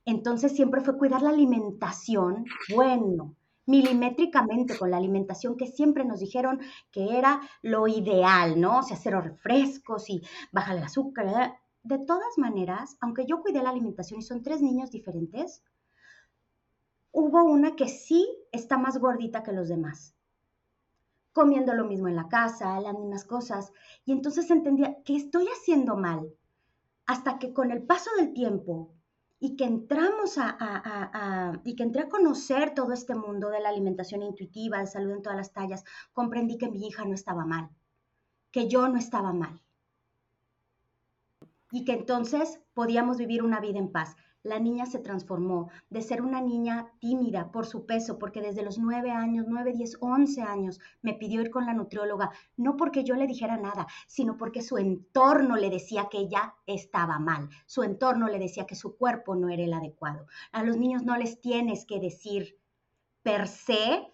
Entonces 0.04 0.54
siempre 0.54 0.80
fue 0.80 0.96
cuidar 0.96 1.22
la 1.22 1.30
alimentación, 1.30 2.44
bueno, 2.74 3.34
milimétricamente 3.66 4.78
con 4.78 4.92
la 4.92 4.96
alimentación 4.96 5.56
que 5.56 5.66
siempre 5.66 6.04
nos 6.04 6.20
dijeron 6.20 6.60
que 6.92 7.18
era 7.18 7.40
lo 7.62 7.88
ideal, 7.88 8.60
¿no? 8.60 8.78
O 8.78 8.82
sea, 8.84 8.96
cero 8.96 9.20
refrescos 9.20 10.08
y 10.08 10.22
bajar 10.52 10.76
el 10.76 10.84
azúcar. 10.84 11.56
De 11.82 11.98
todas 11.98 12.38
maneras, 12.38 12.96
aunque 13.00 13.26
yo 13.26 13.42
cuidé 13.42 13.62
la 13.62 13.70
alimentación 13.70 14.20
y 14.20 14.22
son 14.22 14.42
tres 14.42 14.62
niños 14.62 14.92
diferentes, 14.92 15.64
hubo 17.18 17.42
una 17.44 17.74
que 17.76 17.88
sí 17.88 18.28
está 18.52 18.76
más 18.76 18.98
gordita 18.98 19.42
que 19.42 19.52
los 19.52 19.68
demás 19.68 20.14
comiendo 21.32 21.74
lo 21.74 21.84
mismo 21.84 22.08
en 22.08 22.16
la 22.16 22.28
casa, 22.28 22.80
las 22.80 22.94
mismas 22.94 23.24
cosas. 23.24 23.70
Y 24.06 24.12
entonces 24.12 24.50
entendía 24.50 25.02
que 25.04 25.16
estoy 25.16 25.46
haciendo 25.48 25.94
mal. 25.94 26.32
Hasta 27.04 27.38
que 27.38 27.52
con 27.52 27.70
el 27.70 27.82
paso 27.82 28.08
del 28.16 28.32
tiempo 28.32 28.94
y 29.38 29.54
que 29.54 29.64
entramos 29.64 30.38
a, 30.38 31.60
y 31.62 31.76
que 31.76 31.82
entré 31.82 32.02
a 32.02 32.08
conocer 32.08 32.74
todo 32.74 32.94
este 32.94 33.14
mundo 33.14 33.50
de 33.50 33.60
la 33.60 33.68
alimentación 33.68 34.22
intuitiva, 34.22 34.78
de 34.78 34.86
salud 34.86 35.12
en 35.12 35.22
todas 35.22 35.36
las 35.36 35.52
tallas, 35.52 35.84
comprendí 36.14 36.56
que 36.56 36.70
mi 36.70 36.86
hija 36.86 37.04
no 37.04 37.14
estaba 37.14 37.44
mal, 37.44 37.68
que 38.50 38.66
yo 38.66 38.88
no 38.88 38.96
estaba 38.98 39.34
mal. 39.34 39.60
Y 41.70 41.84
que 41.84 41.92
entonces 41.92 42.60
podíamos 42.72 43.18
vivir 43.18 43.42
una 43.42 43.60
vida 43.60 43.78
en 43.78 43.92
paz 43.92 44.16
la 44.46 44.60
niña 44.60 44.86
se 44.86 45.00
transformó 45.00 45.70
de 45.90 46.02
ser 46.02 46.22
una 46.22 46.40
niña 46.40 46.92
tímida 47.00 47.50
por 47.50 47.66
su 47.66 47.84
peso, 47.84 48.18
porque 48.18 48.40
desde 48.40 48.62
los 48.62 48.78
nueve 48.78 49.10
años, 49.10 49.46
nueve, 49.48 49.72
diez, 49.72 49.96
once 50.00 50.40
años, 50.42 50.80
me 51.02 51.14
pidió 51.14 51.40
ir 51.40 51.50
con 51.50 51.66
la 51.66 51.74
nutrióloga, 51.74 52.30
no 52.56 52.76
porque 52.76 53.04
yo 53.04 53.14
le 53.16 53.26
dijera 53.26 53.56
nada, 53.56 53.86
sino 54.06 54.36
porque 54.36 54.62
su 54.62 54.78
entorno 54.78 55.56
le 55.56 55.68
decía 55.68 56.08
que 56.10 56.18
ella 56.18 56.54
estaba 56.66 57.18
mal, 57.18 57.48
su 57.66 57.82
entorno 57.82 58.28
le 58.28 58.38
decía 58.38 58.66
que 58.66 58.76
su 58.76 58.96
cuerpo 58.96 59.34
no 59.34 59.48
era 59.48 59.64
el 59.64 59.72
adecuado. 59.72 60.26
A 60.52 60.62
los 60.62 60.76
niños 60.76 61.02
no 61.02 61.16
les 61.16 61.40
tienes 61.40 61.84
que 61.84 62.00
decir 62.00 62.58
per 63.22 63.48
se, 63.48 64.12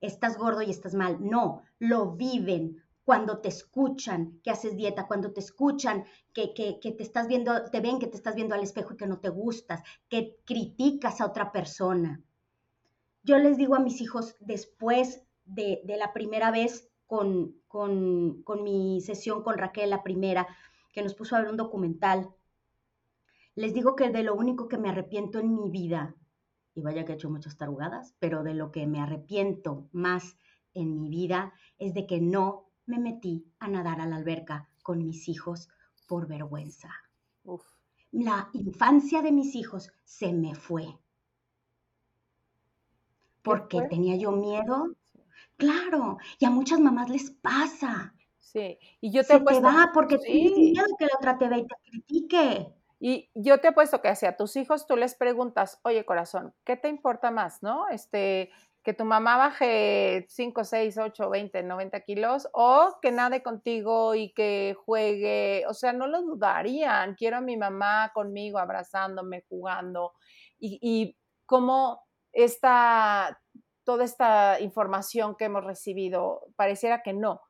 estás 0.00 0.36
gordo 0.36 0.62
y 0.62 0.70
estás 0.70 0.94
mal, 0.94 1.18
no, 1.20 1.62
lo 1.78 2.16
viven, 2.16 2.82
cuando 3.08 3.38
te 3.38 3.48
escuchan 3.48 4.38
que 4.44 4.50
haces 4.50 4.76
dieta, 4.76 5.06
cuando 5.06 5.32
te 5.32 5.40
escuchan 5.40 6.04
que, 6.34 6.48
te 6.54 7.02
estás 7.02 7.26
viendo, 7.26 7.70
te 7.70 7.80
ven 7.80 7.98
que 7.98 8.06
te 8.06 8.18
estás 8.18 8.34
viendo 8.34 8.54
al 8.54 8.62
espejo 8.62 8.92
y 8.92 8.96
que 8.98 9.06
no 9.06 9.18
te 9.18 9.30
gustas, 9.30 9.82
que 10.10 10.36
criticas 10.44 11.22
a 11.22 11.24
otra 11.24 11.50
persona. 11.50 12.22
Yo 13.22 13.38
les 13.38 13.56
digo 13.56 13.76
a 13.76 13.78
mis 13.78 14.02
hijos 14.02 14.36
después 14.40 15.22
de, 15.46 15.80
la 15.86 16.12
primera 16.12 16.50
vez 16.50 16.90
con, 17.06 17.54
con, 17.66 18.42
con 18.42 18.62
mi 18.62 19.00
sesión 19.00 19.42
con 19.42 19.56
Raquel, 19.56 19.88
la 19.88 20.02
primera, 20.02 20.46
que 20.92 21.02
nos 21.02 21.14
puso 21.14 21.34
a 21.34 21.40
ver 21.40 21.48
un 21.48 21.56
documental, 21.56 22.28
les 23.54 23.72
digo 23.72 23.96
que 23.96 24.10
de 24.10 24.22
lo 24.22 24.34
único 24.34 24.68
que 24.68 24.76
me 24.76 24.90
arrepiento 24.90 25.38
en 25.38 25.54
mi 25.54 25.70
vida, 25.70 26.14
y 26.74 26.82
vaya 26.82 27.06
que 27.06 27.12
he 27.12 27.14
hecho 27.14 27.30
muchas 27.30 27.56
tarugadas, 27.56 28.14
pero 28.18 28.42
de 28.42 28.52
lo 28.52 28.70
que 28.70 28.86
me 28.86 29.00
arrepiento 29.00 29.88
más 29.92 30.36
en 30.74 31.00
mi 31.00 31.08
vida 31.08 31.54
es 31.78 31.94
de 31.94 32.06
que 32.06 32.20
no 32.20 32.67
me 32.88 32.98
metí 32.98 33.46
a 33.58 33.68
nadar 33.68 34.00
a 34.00 34.06
la 34.06 34.16
alberca 34.16 34.68
con 34.82 35.04
mis 35.04 35.28
hijos 35.28 35.68
por 36.06 36.26
vergüenza. 36.26 36.90
La 38.10 38.48
infancia 38.54 39.20
de 39.20 39.32
mis 39.32 39.54
hijos 39.54 39.92
se 40.04 40.32
me 40.32 40.54
fue. 40.54 40.86
Porque 43.42 43.82
tenía 43.82 44.16
yo 44.16 44.32
miedo. 44.32 44.96
Claro, 45.56 46.18
y 46.38 46.46
a 46.46 46.50
muchas 46.50 46.80
mamás 46.80 47.10
les 47.10 47.30
pasa. 47.30 48.14
Sí, 48.38 48.78
y 49.00 49.12
yo 49.12 49.22
te 49.22 49.34
se 49.34 49.40
te 49.40 49.60
va 49.60 49.90
porque 49.92 50.16
tienes 50.18 50.56
miedo 50.56 50.86
que 50.98 51.04
la 51.04 51.16
otra 51.16 51.36
te 51.36 51.48
vea 51.48 51.58
y 51.58 51.66
te 51.66 51.74
critique. 51.90 52.74
Y 53.00 53.30
yo 53.34 53.60
te 53.60 53.68
apuesto 53.68 54.00
que 54.00 54.08
hacia 54.08 54.36
tus 54.36 54.56
hijos 54.56 54.86
tú 54.86 54.96
les 54.96 55.14
preguntas, 55.14 55.78
oye 55.82 56.04
corazón, 56.04 56.54
¿qué 56.64 56.76
te 56.76 56.88
importa 56.88 57.30
más, 57.30 57.62
no? 57.62 57.88
Este, 57.88 58.50
que 58.88 58.94
tu 58.94 59.04
mamá 59.04 59.36
baje 59.36 60.24
5, 60.30 60.64
6, 60.64 60.96
8, 60.96 61.28
20, 61.28 61.62
90 61.62 62.00
kilos 62.00 62.48
o 62.54 62.96
que 63.02 63.12
nade 63.12 63.42
contigo 63.42 64.14
y 64.14 64.32
que 64.32 64.74
juegue, 64.86 65.66
o 65.68 65.74
sea, 65.74 65.92
no 65.92 66.06
lo 66.06 66.22
dudarían. 66.22 67.14
Quiero 67.14 67.36
a 67.36 67.42
mi 67.42 67.58
mamá 67.58 68.10
conmigo, 68.14 68.58
abrazándome, 68.58 69.44
jugando 69.46 70.14
y, 70.58 70.78
y 70.80 71.18
como 71.44 72.00
esta, 72.32 73.38
toda 73.84 74.04
esta 74.04 74.58
información 74.58 75.36
que 75.36 75.44
hemos 75.44 75.66
recibido, 75.66 76.46
pareciera 76.56 77.02
que 77.02 77.12
no, 77.12 77.42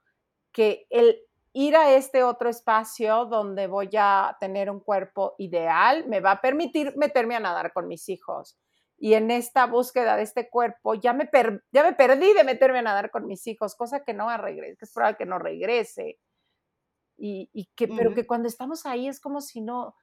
que 0.51 0.89
el 0.91 1.21
ir 1.53 1.77
a 1.77 1.95
este 1.95 2.25
otro 2.25 2.49
espacio 2.49 3.27
donde 3.27 3.69
voy 3.69 3.91
a 3.97 4.37
tener 4.41 4.71
un 4.71 4.81
cuerpo 4.81 5.37
ideal 5.39 6.05
me 6.09 6.19
va 6.19 6.33
a 6.33 6.41
permitir 6.41 6.97
meterme 6.97 7.37
a 7.37 7.41
nadar 7.41 7.73
con 7.73 7.87
mis 7.87 8.09
hijos 8.09 8.59
y 9.01 9.15
en 9.15 9.31
esta 9.31 9.67
búsqueda 9.67 10.17
de 10.17 10.25
este 10.25 10.51
cuerpo 10.51 10.95
ya 10.95 11.13
me, 11.13 11.31
ya 11.71 11.85
me 11.85 11.93
perdí 11.93 12.33
de 12.33 12.43
meterme 12.43 12.81
a 12.81 12.83
nadar 12.83 13.11
con 13.11 13.27
mis 13.27 13.47
hijos, 13.47 13.77
cosa 13.77 14.03
que 14.05 14.13
no 14.13 14.27
va 14.27 14.35
a 14.35 14.39
regresar, 14.39 14.77
que 14.77 14.85
es 14.85 14.93
probable 14.93 15.17
que 15.17 15.27
no 15.27 15.39
regrese. 15.39 16.19
Y, 17.17 17.69
que, 17.75 17.89
pero 17.89 18.15
que 18.15 18.27
cuando 18.27 18.49
estamos 18.49 18.87
ahí 18.87 19.09
es 19.09 19.21
como 19.21 19.41
si 19.41 19.61
no, 19.61 19.95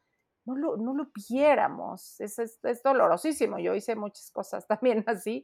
no 0.46 0.56
lo, 0.56 0.78
no 0.78 0.94
lo 0.94 1.08
viéramos. 1.30 2.20
Es, 2.20 2.40
es, 2.40 2.84
dolorosísimo. 2.84 3.60
Yo 3.60 3.74
hice 3.76 3.96
muchas 3.96 4.32
cosas 4.32 4.66
también 4.68 5.04
así. 5.08 5.44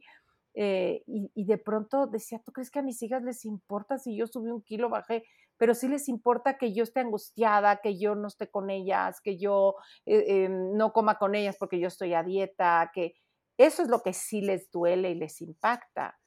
Eh, 0.54 1.02
y, 1.06 1.30
y, 1.34 1.46
de 1.46 1.56
pronto 1.58 2.06
decía, 2.06 2.42
¿tú 2.44 2.52
crees 2.52 2.70
que 2.70 2.78
a 2.78 2.82
mis 2.82 3.02
hijas 3.02 3.22
les 3.22 3.44
importa 3.46 3.98
si 3.98 4.16
yo 4.16 4.26
subí 4.26 4.50
un 4.50 4.62
kilo, 4.62 4.90
bajé? 4.90 5.24
Pero 5.56 5.74
sí 5.74 5.88
les 5.88 6.08
importa 6.08 6.58
que 6.58 6.74
yo 6.74 6.82
esté 6.82 7.00
angustiada, 7.00 7.80
que 7.82 7.98
yo 7.98 8.14
no 8.14 8.28
esté 8.28 8.50
con 8.50 8.68
ellas, 8.68 9.20
que 9.22 9.38
yo 9.38 9.76
eh, 10.04 10.44
em, 10.44 10.74
no 10.76 10.92
coma 10.92 11.18
con 11.18 11.34
ellas 11.34 11.56
porque 11.58 11.80
yo 11.80 11.88
estoy 11.88 12.12
a 12.12 12.22
dieta, 12.22 12.90
que, 12.94 13.14
eso 13.58 13.82
es 13.82 13.88
lo 13.88 14.02
que 14.02 14.12
sí 14.12 14.40
les 14.40 14.70
duele 14.70 15.10
y 15.10 15.14
les 15.14 15.40
impacta. 15.40 16.18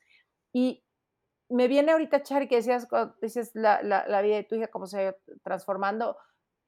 Y 0.53 0.83
me 1.49 1.67
viene 1.67 1.91
ahorita, 1.91 2.23
Chari, 2.23 2.47
que 2.47 2.57
decías, 2.57 2.87
dices 3.21 3.51
la, 3.53 3.81
la, 3.83 4.21
vida 4.21 4.35
de 4.35 4.43
tu 4.43 4.55
hija, 4.55 4.67
cómo 4.67 4.87
se 4.87 5.05
va 5.05 5.15
transformando. 5.43 6.17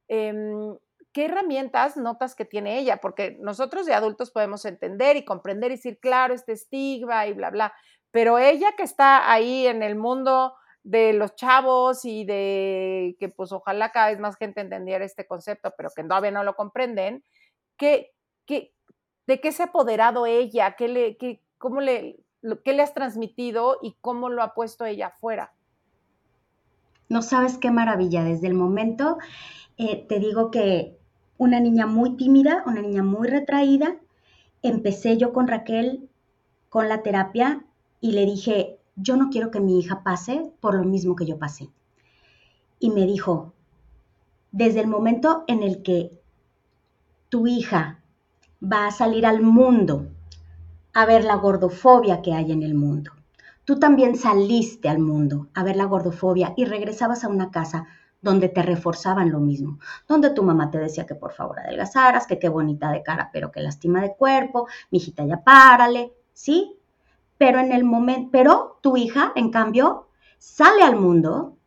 Em, 0.08 0.78
¿Qué 1.14 1.26
herramientas 1.26 1.98
notas 1.98 2.36
que 2.36 2.46
tiene 2.46 2.80
ella? 2.80 2.98
Porque 2.98 3.38
nosotros 3.40 3.86
de 3.86 3.94
adultos 3.94 4.32
podemos 4.32 4.66
entender 4.66 5.18
y 5.18 5.26
comprender 5.26 5.72
y 5.72 5.76
decir, 5.76 6.00
claro, 6.00 6.34
este 6.34 6.52
estigma 6.54 7.26
y 7.28 7.34
bla, 7.34 7.50
bla. 7.50 7.74
Pero 8.12 8.38
ella 8.38 8.74
que 8.78 8.84
está 8.84 9.32
ahí 9.32 9.68
en 9.68 9.84
el 9.84 9.96
mundo 9.96 10.54
de 10.84 11.14
los 11.14 11.36
chavos 11.36 12.06
y 12.06 12.24
de 12.26 13.16
que 13.20 13.30
pues 13.30 13.52
ojalá 13.52 13.92
cada 13.92 14.08
vez 14.08 14.20
más 14.20 14.38
gente 14.38 14.62
entendiera 14.62 15.04
este 15.04 15.28
concepto, 15.28 15.74
pero 15.76 15.90
que 15.96 16.04
todavía 16.04 16.32
no 16.32 16.44
lo 16.44 16.56
comprenden, 16.56 17.24
¿qué, 17.78 18.12
qué, 18.46 18.74
¿De 19.28 19.42
qué 19.42 19.52
se 19.52 19.62
ha 19.62 19.68
apoderado 19.68 20.26
ella? 20.26 20.76
¿Qué 20.78 20.88
le, 20.88 21.18
qué, 21.18 21.42
cómo 21.58 21.82
le, 21.82 22.24
qué 22.64 22.74
le 22.74 22.82
has 22.82 22.94
transmitido 22.94 23.78
y 23.82 23.96
cómo 24.00 24.30
lo 24.30 24.42
ha 24.42 24.54
puesto 24.54 24.86
ella 24.86 25.08
afuera? 25.08 25.54
No 27.10 27.22
sabes 27.22 27.58
qué 27.58 27.70
maravilla. 27.70 28.24
Desde 28.24 28.48
el 28.48 28.54
momento, 28.54 29.18
eh, 29.78 30.06
te 30.08 30.20
digo 30.20 30.50
que 30.50 30.98
una 31.38 31.60
niña 31.60 31.86
muy 31.86 32.16
tímida, 32.16 32.64
una 32.66 32.82
niña 32.82 33.04
muy 33.04 33.28
retraída, 33.28 33.98
empecé 34.64 35.18
yo 35.18 35.34
con 35.34 35.48
Raquel 35.48 36.10
con 36.70 36.90
la 36.90 37.04
terapia 37.04 37.66
y 38.02 38.14
le 38.14 38.26
dije, 38.26 38.80
yo 38.96 39.16
no 39.18 39.30
quiero 39.30 39.52
que 39.52 39.60
mi 39.60 39.80
hija 39.80 40.04
pase 40.04 40.52
por 40.60 40.76
lo 40.76 40.84
mismo 40.84 41.16
que 41.16 41.26
yo 41.26 41.38
pasé. 41.38 41.70
Y 42.80 42.90
me 42.90 43.06
dijo, 43.06 43.54
desde 44.52 44.80
el 44.80 44.88
momento 44.88 45.44
en 45.48 45.64
el 45.64 45.84
que 45.84 46.12
tu 47.30 47.48
hija 47.48 48.04
va 48.62 48.88
a 48.88 48.92
salir 48.92 49.26
al 49.26 49.42
mundo 49.42 50.08
a 50.94 51.06
ver 51.06 51.24
la 51.24 51.36
gordofobia 51.36 52.22
que 52.22 52.34
hay 52.34 52.52
en 52.52 52.64
el 52.64 52.74
mundo. 52.74 53.12
Tú 53.66 53.80
también 53.80 54.16
saliste 54.16 54.90
al 54.90 55.00
mundo 55.00 55.48
a 55.54 55.64
ver 55.64 55.76
la 55.76 55.86
gordofobia 55.86 56.54
y 56.56 56.66
regresabas 56.66 57.24
a 57.24 57.28
una 57.28 57.52
casa 57.52 57.86
donde 58.22 58.50
te 58.50 58.64
reforzaban 58.64 59.32
lo 59.32 59.40
mismo, 59.40 59.80
donde 60.08 60.32
tu 60.32 60.44
mamá 60.44 60.72
te 60.72 60.80
decía 60.80 61.06
que 61.06 61.16
por 61.16 61.34
favor 61.34 61.60
adelgazaras, 61.60 62.26
que 62.26 62.40
qué 62.40 62.50
bonita 62.50 62.92
de 62.92 63.04
cara, 63.04 63.30
pero 63.32 63.52
que 63.52 63.62
lastima 63.62 64.02
de 64.02 64.16
cuerpo, 64.16 64.68
mi 64.90 64.98
hijita 64.98 65.26
ya 65.26 65.44
párale, 65.44 66.14
¿sí? 66.34 66.78
Pero 67.38 67.60
en 67.60 67.72
el 67.72 67.84
momento, 67.84 68.30
pero 68.32 68.80
tu 68.82 68.98
hija, 68.98 69.34
en 69.36 69.52
cambio, 69.52 70.08
sale 70.40 70.82
al 70.82 70.96
mundo, 70.96 71.58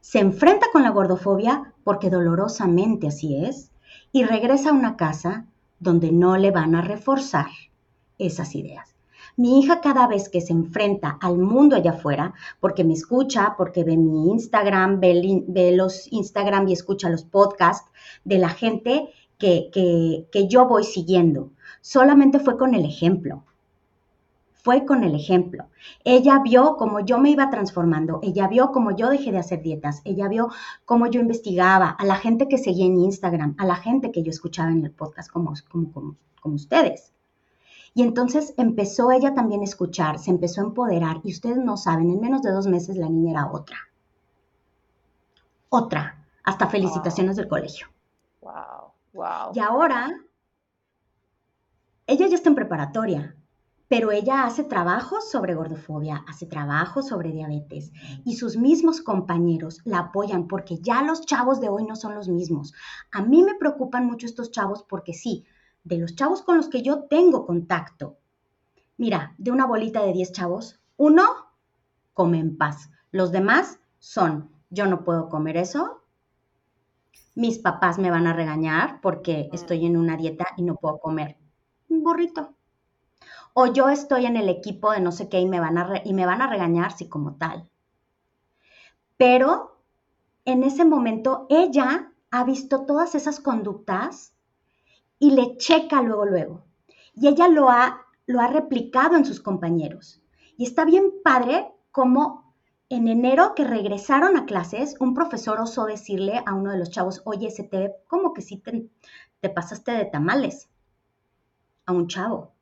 se 0.00 0.20
enfrenta 0.20 0.66
con 0.72 0.82
la 0.82 0.90
gordofobia, 0.90 1.72
porque 1.82 2.10
dolorosamente 2.10 3.08
así 3.08 3.44
es, 3.44 3.72
y 4.12 4.24
regresa 4.24 4.70
a 4.70 4.74
una 4.74 4.96
casa 4.96 5.46
donde 5.84 6.10
no 6.10 6.36
le 6.36 6.50
van 6.50 6.74
a 6.74 6.80
reforzar 6.80 7.50
esas 8.18 8.54
ideas. 8.56 8.96
Mi 9.36 9.60
hija 9.60 9.80
cada 9.80 10.06
vez 10.06 10.28
que 10.28 10.40
se 10.40 10.52
enfrenta 10.52 11.18
al 11.20 11.38
mundo 11.38 11.76
allá 11.76 11.92
afuera, 11.92 12.34
porque 12.60 12.84
me 12.84 12.94
escucha, 12.94 13.54
porque 13.56 13.84
ve 13.84 13.96
mi 13.96 14.30
Instagram, 14.30 15.00
ve, 15.00 15.72
los 15.76 16.10
Instagram 16.10 16.68
y 16.68 16.72
escucha 16.72 17.10
los 17.10 17.24
podcasts 17.24 17.90
de 18.24 18.38
la 18.38 18.48
gente 18.48 19.08
que, 19.38 19.70
que 20.32 20.48
yo 20.48 20.66
voy 20.66 20.84
siguiendo, 20.84 21.52
solamente 21.80 22.38
fue 22.38 22.56
con 22.56 22.74
el 22.74 22.84
ejemplo 22.86 23.44
fue 24.64 24.86
con 24.86 25.04
el 25.04 25.14
ejemplo. 25.14 25.68
Ella 26.04 26.40
vio 26.42 26.76
cómo 26.78 27.00
yo 27.00 27.18
me 27.18 27.30
iba 27.30 27.50
transformando, 27.50 28.20
ella 28.22 28.48
vio 28.48 28.72
cómo 28.72 28.96
yo 28.96 29.10
dejé 29.10 29.30
de 29.30 29.38
hacer 29.38 29.60
dietas, 29.60 30.00
ella 30.04 30.26
vio 30.26 30.48
cómo 30.86 31.06
yo 31.06 31.20
investigaba 31.20 31.90
a 31.90 32.04
la 32.06 32.16
gente 32.16 32.48
que 32.48 32.56
seguía 32.56 32.86
en 32.86 32.98
Instagram, 32.98 33.54
a 33.58 33.66
la 33.66 33.76
gente 33.76 34.10
que 34.10 34.22
yo 34.22 34.30
escuchaba 34.30 34.70
en 34.70 34.82
el 34.82 34.90
podcast 34.90 35.30
como, 35.30 35.52
como, 35.68 36.16
como, 36.40 36.54
ustedes. 36.54 37.12
Y 37.92 38.02
entonces 38.02 38.54
empezó 38.56 39.12
ella 39.12 39.34
también 39.34 39.60
a 39.60 39.64
escuchar, 39.64 40.18
se 40.18 40.30
empezó 40.30 40.62
a 40.62 40.64
empoderar 40.64 41.20
y 41.22 41.32
ustedes 41.32 41.58
no 41.58 41.76
saben, 41.76 42.10
en 42.10 42.20
menos 42.22 42.40
de 42.40 42.50
dos 42.50 42.66
meses 42.66 42.96
la 42.96 43.10
niña 43.10 43.32
era 43.32 43.52
otra. 43.52 43.76
Otra. 45.68 46.24
Hasta 46.42 46.68
felicitaciones 46.68 47.36
del 47.36 47.48
colegio. 47.48 47.86
Wow, 48.40 48.92
wow. 49.12 49.52
Y 49.54 49.60
ahora, 49.60 50.10
ella 52.06 52.26
ya 52.28 52.34
está 52.34 52.48
en 52.48 52.54
preparatoria 52.54 53.36
pero 53.94 54.10
ella 54.10 54.42
hace 54.42 54.64
trabajos 54.64 55.30
sobre 55.30 55.54
gordofobia, 55.54 56.24
hace 56.26 56.46
trabajos 56.46 57.06
sobre 57.06 57.30
diabetes 57.30 57.92
y 58.24 58.34
sus 58.34 58.56
mismos 58.56 59.00
compañeros 59.00 59.82
la 59.84 59.98
apoyan 59.98 60.48
porque 60.48 60.78
ya 60.78 61.00
los 61.02 61.24
chavos 61.24 61.60
de 61.60 61.68
hoy 61.68 61.84
no 61.84 61.94
son 61.94 62.16
los 62.16 62.28
mismos. 62.28 62.74
A 63.12 63.22
mí 63.22 63.44
me 63.44 63.54
preocupan 63.54 64.04
mucho 64.04 64.26
estos 64.26 64.50
chavos 64.50 64.82
porque 64.82 65.14
sí, 65.14 65.44
de 65.84 65.98
los 65.98 66.16
chavos 66.16 66.42
con 66.42 66.56
los 66.56 66.66
que 66.66 66.82
yo 66.82 67.04
tengo 67.04 67.46
contacto. 67.46 68.18
Mira, 68.96 69.32
de 69.38 69.52
una 69.52 69.64
bolita 69.64 70.02
de 70.02 70.12
10 70.12 70.32
chavos, 70.32 70.80
uno 70.96 71.22
come 72.14 72.40
en 72.40 72.58
paz. 72.58 72.90
Los 73.12 73.30
demás 73.30 73.78
son, 74.00 74.50
yo 74.70 74.86
no 74.86 75.04
puedo 75.04 75.28
comer 75.28 75.56
eso, 75.56 76.02
mis 77.36 77.60
papás 77.60 78.00
me 78.00 78.10
van 78.10 78.26
a 78.26 78.32
regañar 78.32 79.00
porque 79.00 79.48
estoy 79.52 79.86
en 79.86 79.96
una 79.96 80.16
dieta 80.16 80.46
y 80.56 80.64
no 80.64 80.74
puedo 80.74 80.98
comer 80.98 81.36
un 81.88 82.02
burrito. 82.02 82.56
O 83.54 83.66
yo 83.66 83.88
estoy 83.88 84.26
en 84.26 84.36
el 84.36 84.48
equipo 84.48 84.90
de 84.90 85.00
no 85.00 85.12
sé 85.12 85.28
qué 85.28 85.40
y 85.40 85.46
me 85.46 85.60
van 85.60 85.78
a, 85.78 86.02
y 86.04 86.12
me 86.12 86.26
van 86.26 86.42
a 86.42 86.48
regañar 86.48 86.92
si 86.92 87.08
como 87.08 87.36
tal. 87.36 87.70
Pero 89.16 89.78
en 90.44 90.64
ese 90.64 90.84
momento 90.84 91.46
ella 91.48 92.12
ha 92.30 92.44
visto 92.44 92.84
todas 92.84 93.14
esas 93.14 93.38
conductas 93.38 94.34
y 95.20 95.30
le 95.30 95.56
checa 95.56 96.02
luego, 96.02 96.26
luego. 96.26 96.64
Y 97.14 97.28
ella 97.28 97.46
lo 97.46 97.70
ha, 97.70 98.04
lo 98.26 98.40
ha 98.40 98.48
replicado 98.48 99.16
en 99.16 99.24
sus 99.24 99.40
compañeros. 99.40 100.20
Y 100.56 100.64
está 100.64 100.84
bien 100.84 101.12
padre 101.22 101.72
como 101.92 102.52
en 102.88 103.08
enero 103.08 103.54
que 103.54 103.64
regresaron 103.64 104.36
a 104.36 104.46
clases, 104.46 104.96
un 105.00 105.14
profesor 105.14 105.60
osó 105.60 105.86
decirle 105.86 106.42
a 106.44 106.54
uno 106.54 106.72
de 106.72 106.78
los 106.78 106.90
chavos, 106.90 107.22
oye, 107.24 107.50
se 107.50 107.62
te 107.62 107.94
como 108.08 108.34
que 108.34 108.42
sí 108.42 108.62
te 109.40 109.48
pasaste 109.48 109.92
de 109.92 110.04
tamales 110.06 110.68
a 111.86 111.92
un 111.92 112.08
chavo. 112.08 112.53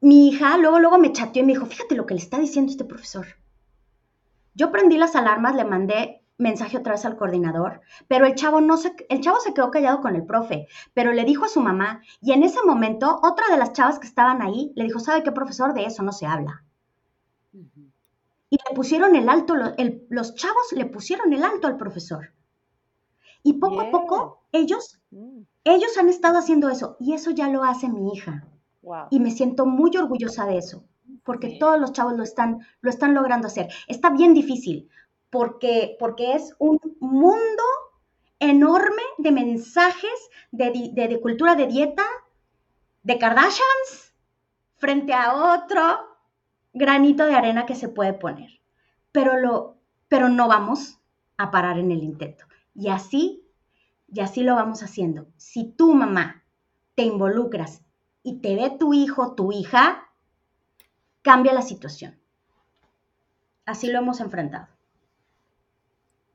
Mi 0.00 0.28
hija 0.28 0.56
luego, 0.56 0.78
luego 0.78 0.98
me 0.98 1.12
chateó 1.12 1.42
y 1.42 1.46
me 1.46 1.52
dijo, 1.52 1.66
fíjate 1.66 1.94
lo 1.94 2.06
que 2.06 2.14
le 2.14 2.20
está 2.20 2.38
diciendo 2.38 2.70
este 2.70 2.84
profesor. 2.84 3.26
Yo 4.54 4.72
prendí 4.72 4.96
las 4.96 5.14
alarmas, 5.14 5.54
le 5.54 5.64
mandé 5.64 6.20
mensaje 6.40 6.78
otra 6.78 6.92
vez 6.92 7.04
al 7.04 7.16
coordinador, 7.16 7.82
pero 8.08 8.26
el 8.26 8.34
chavo 8.34 8.60
no 8.60 8.76
se, 8.76 8.94
el 9.08 9.20
chavo 9.20 9.38
se 9.40 9.52
quedó 9.52 9.70
callado 9.70 10.00
con 10.00 10.16
el 10.16 10.24
profe, 10.24 10.66
pero 10.94 11.12
le 11.12 11.24
dijo 11.24 11.44
a 11.44 11.48
su 11.48 11.60
mamá 11.60 12.00
y 12.20 12.32
en 12.32 12.42
ese 12.42 12.58
momento 12.64 13.20
otra 13.22 13.44
de 13.50 13.58
las 13.58 13.74
chavas 13.74 13.98
que 13.98 14.06
estaban 14.06 14.40
ahí 14.42 14.72
le 14.74 14.84
dijo, 14.84 14.98
¿sabe 14.98 15.22
qué 15.22 15.32
profesor? 15.32 15.74
De 15.74 15.84
eso 15.84 16.02
no 16.02 16.12
se 16.12 16.26
habla. 16.26 16.64
Y 17.52 18.56
le 18.56 18.74
pusieron 18.74 19.14
el 19.14 19.28
alto, 19.28 19.54
los 20.08 20.34
chavos 20.34 20.72
le 20.72 20.86
pusieron 20.86 21.32
el 21.32 21.44
alto 21.44 21.68
al 21.68 21.76
profesor. 21.76 22.32
Y 23.42 23.54
poco 23.54 23.80
a 23.80 23.90
poco 23.90 24.42
ellos, 24.52 25.00
mm. 25.10 25.42
ellos 25.64 25.96
han 25.98 26.08
estado 26.08 26.38
haciendo 26.38 26.68
eso 26.68 26.96
y 26.98 27.14
eso 27.14 27.30
ya 27.30 27.48
lo 27.48 27.64
hace 27.64 27.88
mi 27.88 28.12
hija. 28.12 28.49
Y 29.10 29.20
me 29.20 29.30
siento 29.30 29.66
muy 29.66 29.96
orgullosa 29.96 30.46
de 30.46 30.58
eso, 30.58 30.84
porque 31.24 31.58
todos 31.58 31.78
los 31.78 31.92
chavos 31.92 32.14
lo 32.14 32.22
están, 32.22 32.66
lo 32.80 32.90
están 32.90 33.14
logrando 33.14 33.46
hacer. 33.46 33.68
Está 33.88 34.10
bien 34.10 34.32
difícil, 34.34 34.88
porque, 35.28 35.96
porque 35.98 36.32
es 36.32 36.54
un 36.58 36.78
mundo 36.98 37.62
enorme 38.38 39.02
de 39.18 39.32
mensajes 39.32 40.30
de, 40.50 40.90
de 40.94 41.20
cultura 41.20 41.54
de 41.54 41.66
dieta, 41.66 42.04
de 43.02 43.18
Kardashians, 43.18 44.14
frente 44.76 45.12
a 45.12 45.54
otro 45.54 45.82
granito 46.72 47.26
de 47.26 47.34
arena 47.34 47.66
que 47.66 47.74
se 47.74 47.88
puede 47.88 48.14
poner. 48.14 48.60
Pero, 49.12 49.36
lo, 49.36 49.76
pero 50.08 50.28
no 50.28 50.48
vamos 50.48 50.98
a 51.36 51.50
parar 51.50 51.78
en 51.78 51.90
el 51.90 52.02
intento. 52.02 52.46
Y 52.74 52.88
así, 52.88 53.44
y 54.08 54.20
así 54.20 54.42
lo 54.42 54.54
vamos 54.54 54.82
haciendo. 54.82 55.28
Si 55.36 55.72
tu 55.72 55.92
mamá 55.94 56.44
te 56.94 57.02
involucras 57.02 57.82
y 58.22 58.38
te 58.38 58.54
ve 58.54 58.76
tu 58.78 58.92
hijo, 58.92 59.34
tu 59.34 59.52
hija, 59.52 60.08
cambia 61.22 61.52
la 61.52 61.62
situación. 61.62 62.18
Así 63.66 63.90
lo 63.90 63.98
hemos 63.98 64.20
enfrentado. 64.20 64.68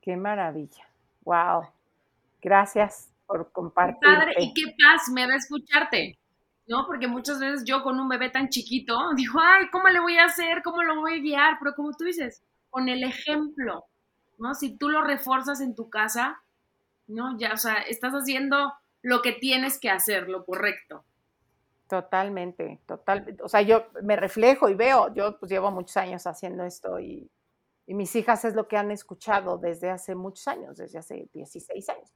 Qué 0.00 0.16
maravilla. 0.16 0.88
Wow. 1.24 1.68
Gracias 2.40 3.10
por 3.26 3.50
compartir. 3.50 3.98
Padre, 4.00 4.34
y 4.38 4.54
qué 4.54 4.74
paz 4.80 5.08
me 5.12 5.26
da 5.26 5.34
escucharte, 5.34 6.18
¿no? 6.66 6.86
Porque 6.86 7.08
muchas 7.08 7.40
veces 7.40 7.64
yo 7.64 7.82
con 7.82 7.98
un 7.98 8.08
bebé 8.08 8.30
tan 8.30 8.48
chiquito 8.48 9.12
digo, 9.14 9.40
ay, 9.40 9.68
¿cómo 9.70 9.88
le 9.88 10.00
voy 10.00 10.16
a 10.16 10.26
hacer? 10.26 10.62
¿Cómo 10.62 10.82
lo 10.82 11.00
voy 11.00 11.14
a 11.14 11.22
guiar? 11.22 11.58
Pero 11.58 11.74
como 11.74 11.92
tú 11.92 12.04
dices, 12.04 12.42
con 12.70 12.88
el 12.88 13.02
ejemplo, 13.02 13.84
¿no? 14.38 14.54
Si 14.54 14.76
tú 14.76 14.88
lo 14.88 15.02
refuerzas 15.02 15.60
en 15.60 15.74
tu 15.74 15.90
casa, 15.90 16.40
¿no? 17.06 17.38
Ya, 17.38 17.52
o 17.52 17.56
sea, 17.56 17.74
estás 17.74 18.12
haciendo 18.12 18.74
lo 19.02 19.22
que 19.22 19.32
tienes 19.32 19.78
que 19.78 19.90
hacer, 19.90 20.28
lo 20.28 20.44
correcto. 20.44 21.04
Totalmente, 21.88 22.80
total. 22.84 23.36
O 23.42 23.48
sea, 23.48 23.62
yo 23.62 23.86
me 24.02 24.16
reflejo 24.16 24.68
y 24.68 24.74
veo, 24.74 25.14
yo 25.14 25.38
pues 25.38 25.50
llevo 25.50 25.70
muchos 25.70 25.96
años 25.96 26.26
haciendo 26.26 26.64
esto 26.64 26.98
y, 26.98 27.30
mis 27.88 28.16
hijas 28.16 28.44
es 28.44 28.56
lo 28.56 28.66
que 28.66 28.76
han 28.76 28.90
escuchado 28.90 29.58
desde 29.58 29.90
hace 29.90 30.16
muchos 30.16 30.48
años, 30.48 30.76
desde 30.76 30.98
hace 30.98 31.28
16 31.32 31.88
años. 31.88 32.12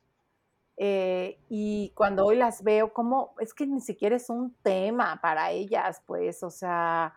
Eh, 0.76 1.38
y 1.48 1.92
cuando 1.94 2.26
hoy 2.26 2.34
las 2.34 2.64
veo, 2.64 2.92
como 2.92 3.36
es 3.38 3.54
que 3.54 3.68
ni 3.68 3.80
siquiera 3.80 4.16
es 4.16 4.30
un 4.30 4.52
tema 4.64 5.20
para 5.22 5.52
ellas, 5.52 6.02
pues, 6.06 6.42
o 6.42 6.50
sea, 6.50 7.14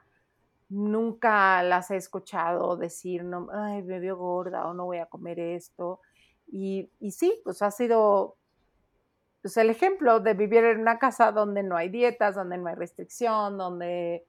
nunca 0.70 1.64
las 1.64 1.90
he 1.90 1.96
escuchado 1.96 2.78
decir, 2.78 3.24
no, 3.24 3.48
ay, 3.52 3.82
me 3.82 4.00
veo 4.00 4.18
gorda 4.18 4.68
o 4.68 4.76
no 4.76 4.86
voy 4.86 5.00
a 5.00 5.08
comer 5.08 5.40
esto. 5.40 6.02
Y, 6.46 6.92
y 7.00 7.12
sí, 7.12 7.42
pues 7.44 7.64
ha 7.64 7.72
sido 7.72 8.38
pues 9.44 9.58
el 9.58 9.70
ejemplo 9.70 10.22
de 10.22 10.36
vivir 10.36 10.64
en 10.64 10.80
una 10.80 10.98
casa 10.98 11.34
donde 11.34 11.64
no 11.64 11.76
hay 11.76 11.90
dietas, 11.90 12.36
donde 12.36 12.58
no 12.58 12.70
hay 12.70 12.76
restricción, 12.76 13.58
donde, 13.58 14.26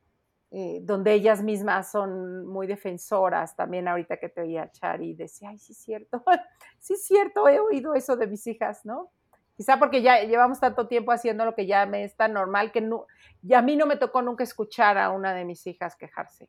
eh, 0.51 0.81
donde 0.83 1.13
ellas 1.13 1.41
mismas 1.41 1.93
son 1.93 2.45
muy 2.49 2.67
defensoras. 2.67 3.55
También 3.55 3.87
ahorita 3.87 4.17
que 4.17 4.29
te 4.29 4.41
oía 4.41 4.73
Chari, 4.73 5.15
decía, 5.15 5.51
ay, 5.51 5.59
sí 5.61 5.71
es 5.71 5.79
cierto, 5.79 6.25
sí 6.81 6.95
es 6.95 7.07
cierto, 7.07 7.49
he 7.49 7.61
oído 7.61 7.95
eso 7.95 8.17
de 8.17 8.27
mis 8.27 8.45
hijas, 8.49 8.85
¿no? 8.85 9.13
Quizá 9.57 9.79
porque 9.79 10.03
ya 10.03 10.21
llevamos 10.25 10.59
tanto 10.59 10.89
tiempo 10.89 11.13
haciendo 11.13 11.45
lo 11.45 11.55
que 11.55 11.67
ya 11.67 11.87
me 11.87 12.03
es 12.03 12.17
tan 12.17 12.33
normal 12.33 12.73
que 12.73 12.81
no, 12.81 13.07
a 13.55 13.63
mí 13.63 13.77
no 13.77 13.87
me 13.87 13.97
tocó 13.97 14.21
nunca 14.21 14.43
escuchar 14.43 14.99
a 14.99 15.11
una 15.11 15.33
de 15.33 15.45
mis 15.45 15.65
hijas 15.69 15.95
quejarse. 15.95 16.49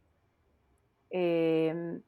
Em, 1.12 2.01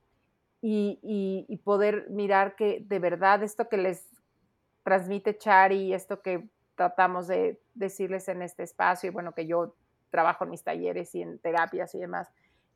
y, 0.59 1.45
y, 1.47 1.57
poder 1.57 2.09
mirar 2.09 2.55
que 2.55 2.83
de 2.83 2.97
verdad 2.97 3.43
esto 3.43 3.69
que 3.69 3.77
les 3.77 4.09
transmite 4.87 5.37
Chari, 5.37 5.93
esto 5.93 6.21
que 6.21 6.47
tratamos 6.75 7.27
de 7.27 7.61
decirles 7.73 8.29
en 8.29 8.41
este 8.41 8.63
espacio, 8.63 9.09
y 9.09 9.11
bueno, 9.11 9.33
que 9.33 9.45
yo 9.45 9.75
trabajo 10.09 10.45
en 10.45 10.51
mis 10.51 10.63
talleres 10.63 11.13
y 11.13 11.23
en 11.23 11.39
terapias 11.39 11.93
y 11.93 11.99
demás, 11.99 12.29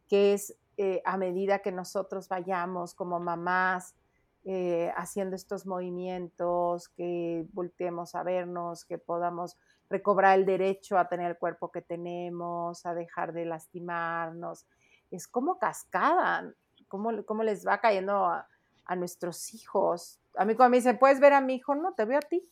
que 0.10 0.34
es 0.34 0.58
eh, 0.76 1.02
a 1.06 1.15
medida 1.15 1.60
que 1.60 1.71
nosotros 1.71 2.28
vayamos 2.28 2.95
como 2.95 3.21
mamás 3.21 3.95
eh, 4.43 4.91
haciendo 4.97 5.38
estos 5.38 5.65
movimientos, 5.65 6.89
que 6.89 7.45
volteemos 7.54 8.13
a 8.13 8.24
vernos, 8.24 8.84
que 8.84 8.97
podamos 8.97 9.58
recobrar 9.89 10.38
el 10.38 10.45
derecho 10.45 10.97
a 10.97 11.08
tener 11.08 11.32
el 11.32 11.38
cuerpo 11.38 11.71
que 11.71 11.82
tenemos, 11.82 12.86
a 12.86 12.93
dejar 12.93 13.32
de 13.32 13.45
lastimarnos. 13.45 14.65
Es 15.12 15.30
como 15.30 15.60
cascada, 15.60 16.54
cómo, 16.89 17.43
les 17.43 17.65
va 17.65 17.80
cayendo 17.80 18.26
a, 18.26 18.50
a 18.84 18.95
nuestros 18.97 19.54
hijos. 19.54 20.20
A 20.35 20.45
mí 20.45 20.55
cuando 20.55 20.71
me 20.71 20.77
dicen, 20.77 20.97
¿puedes 20.97 21.19
ver 21.19 21.33
a 21.33 21.41
mi 21.41 21.55
hijo? 21.55 21.75
No, 21.75 21.93
te 21.93 22.05
veo 22.05 22.17
a 22.17 22.21
ti, 22.21 22.47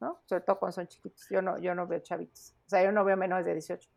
¿no? 0.00 0.20
Sobre 0.26 0.42
todo 0.42 0.58
cuando 0.58 0.74
son 0.74 0.88
chiquitos. 0.88 1.26
Yo 1.30 1.42
no, 1.42 1.58
yo 1.58 1.74
no 1.74 1.86
veo 1.86 2.00
chavitos. 2.00 2.54
O 2.66 2.70
sea, 2.70 2.82
yo 2.82 2.92
no 2.92 3.04
veo 3.04 3.16
menores 3.16 3.46
de 3.46 3.52
18. 3.52 3.88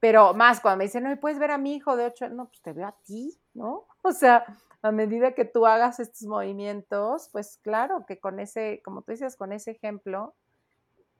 Pero 0.00 0.34
más 0.34 0.60
cuando 0.60 0.78
me 0.78 0.84
dicen, 0.84 1.04
no, 1.04 1.16
¿puedes 1.18 1.38
ver 1.38 1.50
a 1.50 1.58
mi 1.58 1.74
hijo 1.76 1.96
de 1.96 2.06
8? 2.06 2.28
No, 2.28 2.48
pues 2.48 2.60
te 2.62 2.72
veo 2.72 2.86
a 2.86 2.96
ti, 3.04 3.38
¿no? 3.54 3.86
O 4.02 4.12
sea, 4.12 4.44
a 4.82 4.92
medida 4.92 5.32
que 5.32 5.46
tú 5.46 5.66
hagas 5.66 5.98
estos 5.98 6.28
movimientos, 6.28 7.30
pues 7.32 7.58
claro 7.62 8.04
que 8.06 8.20
con 8.20 8.38
ese, 8.38 8.82
como 8.84 9.00
tú 9.00 9.12
dices, 9.12 9.34
con 9.34 9.52
ese 9.52 9.70
ejemplo, 9.70 10.34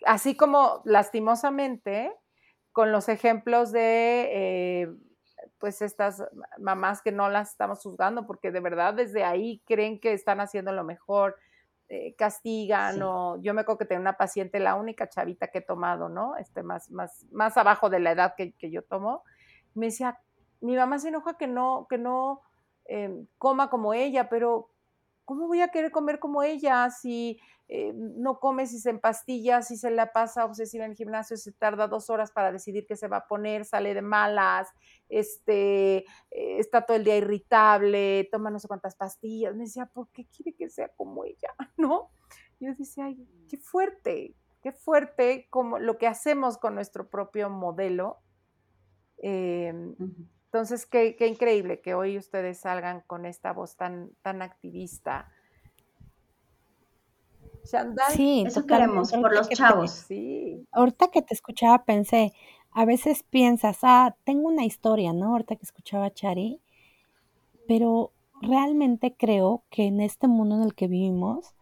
así 0.04 0.36
como 0.36 0.82
lastimosamente, 0.84 2.12
con 2.72 2.92
los 2.92 3.08
ejemplos 3.08 3.72
de... 3.72 4.28
Eh, 4.32 4.94
pues 5.64 5.80
estas 5.80 6.22
mamás 6.58 7.00
que 7.00 7.10
no 7.10 7.30
las 7.30 7.52
estamos 7.52 7.80
juzgando 7.80 8.26
porque 8.26 8.52
de 8.52 8.60
verdad 8.60 8.92
desde 8.92 9.24
ahí 9.24 9.62
creen 9.64 9.98
que 9.98 10.12
están 10.12 10.40
haciendo 10.40 10.72
lo 10.72 10.84
mejor, 10.84 11.36
eh, 11.88 12.14
castigan 12.18 13.00
o 13.00 13.40
yo 13.40 13.54
me 13.54 13.62
acuerdo 13.62 13.78
que 13.78 13.84
tenía 13.86 14.02
una 14.02 14.18
paciente, 14.18 14.60
la 14.60 14.74
única 14.74 15.08
chavita 15.08 15.46
que 15.46 15.60
he 15.60 15.62
tomado, 15.62 16.10
¿no? 16.10 16.36
Este, 16.36 16.62
más, 16.62 16.90
más, 16.90 17.24
más 17.32 17.56
abajo 17.56 17.88
de 17.88 17.98
la 17.98 18.10
edad 18.10 18.34
que, 18.36 18.52
que 18.52 18.70
yo 18.70 18.82
tomo, 18.82 19.22
me 19.72 19.86
decía, 19.86 20.20
mi 20.60 20.76
mamá 20.76 20.98
se 20.98 21.08
enoja 21.08 21.38
que 21.38 21.46
no, 21.46 21.86
que 21.88 21.96
no 21.96 22.42
em, 22.84 23.26
coma 23.38 23.70
como 23.70 23.94
ella, 23.94 24.28
pero 24.28 24.68
¿cómo 25.24 25.46
voy 25.46 25.60
a 25.60 25.68
querer 25.68 25.90
comer 25.90 26.18
como 26.18 26.42
ella 26.42 26.90
si 26.90 27.40
eh, 27.68 27.92
no 27.94 28.38
come, 28.40 28.66
si 28.66 28.78
se 28.78 28.90
empastilla, 28.90 29.62
si 29.62 29.76
se 29.76 29.90
la 29.90 30.12
pasa 30.12 30.44
obsesiva 30.44 30.84
en 30.84 30.90
el 30.90 30.96
gimnasio, 30.96 31.36
se 31.36 31.52
tarda 31.52 31.88
dos 31.88 32.10
horas 32.10 32.30
para 32.30 32.52
decidir 32.52 32.86
qué 32.86 32.94
se 32.94 33.08
va 33.08 33.18
a 33.18 33.26
poner, 33.26 33.64
sale 33.64 33.94
de 33.94 34.02
malas, 34.02 34.68
este, 35.08 35.98
eh, 36.30 36.58
está 36.58 36.84
todo 36.84 36.96
el 36.96 37.04
día 37.04 37.16
irritable, 37.16 38.28
toma 38.30 38.50
no 38.50 38.58
sé 38.58 38.68
cuántas 38.68 38.96
pastillas. 38.96 39.54
Me 39.54 39.64
decía, 39.64 39.86
¿por 39.86 40.08
qué 40.10 40.26
quiere 40.26 40.54
que 40.54 40.68
sea 40.68 40.88
como 40.88 41.24
ella? 41.24 41.54
¿No? 41.76 42.10
yo 42.60 42.74
decía, 42.74 43.06
ay, 43.06 43.26
qué 43.48 43.58
fuerte, 43.58 44.34
qué 44.62 44.72
fuerte 44.72 45.46
como 45.50 45.78
lo 45.78 45.98
que 45.98 46.06
hacemos 46.06 46.56
con 46.58 46.74
nuestro 46.74 47.08
propio 47.10 47.50
modelo. 47.50 48.20
Em, 49.18 49.94
entonces, 50.54 50.86
qué, 50.86 51.16
qué, 51.16 51.26
increíble 51.26 51.80
que 51.80 51.94
hoy 51.94 52.16
ustedes 52.16 52.58
salgan 52.58 53.02
con 53.08 53.26
esta 53.26 53.52
voz 53.52 53.76
tan, 53.76 54.10
tan 54.22 54.40
activista 54.40 55.28
Sí, 58.12 58.44
eso 58.46 58.66
queremos, 58.66 59.10
por 59.12 59.34
los 59.34 59.48
chavos. 59.48 59.90
sí. 59.90 60.66
Ahorita 60.72 61.08
que 61.08 61.22
te 61.22 61.34
escuchaba 61.34 61.84
pensé, 61.84 62.32
a 62.70 62.84
veces 62.84 63.22
piensas, 63.22 63.78
ah, 63.82 64.14
tengo 64.24 64.48
una 64.48 64.64
historia, 64.64 65.12
¿no? 65.12 65.32
Ahorita 65.32 65.56
que 65.56 65.64
escuchaba 65.64 66.06
a 66.06 66.12
Chari, 66.12 66.60
pero 67.66 68.12
realmente 68.42 69.14
creo 69.16 69.64
que 69.70 69.86
en 69.86 70.00
este 70.00 70.28
mundo 70.28 70.56
en 70.56 70.62
el 70.62 70.74
que 70.74 70.88
vivimos 70.88 71.54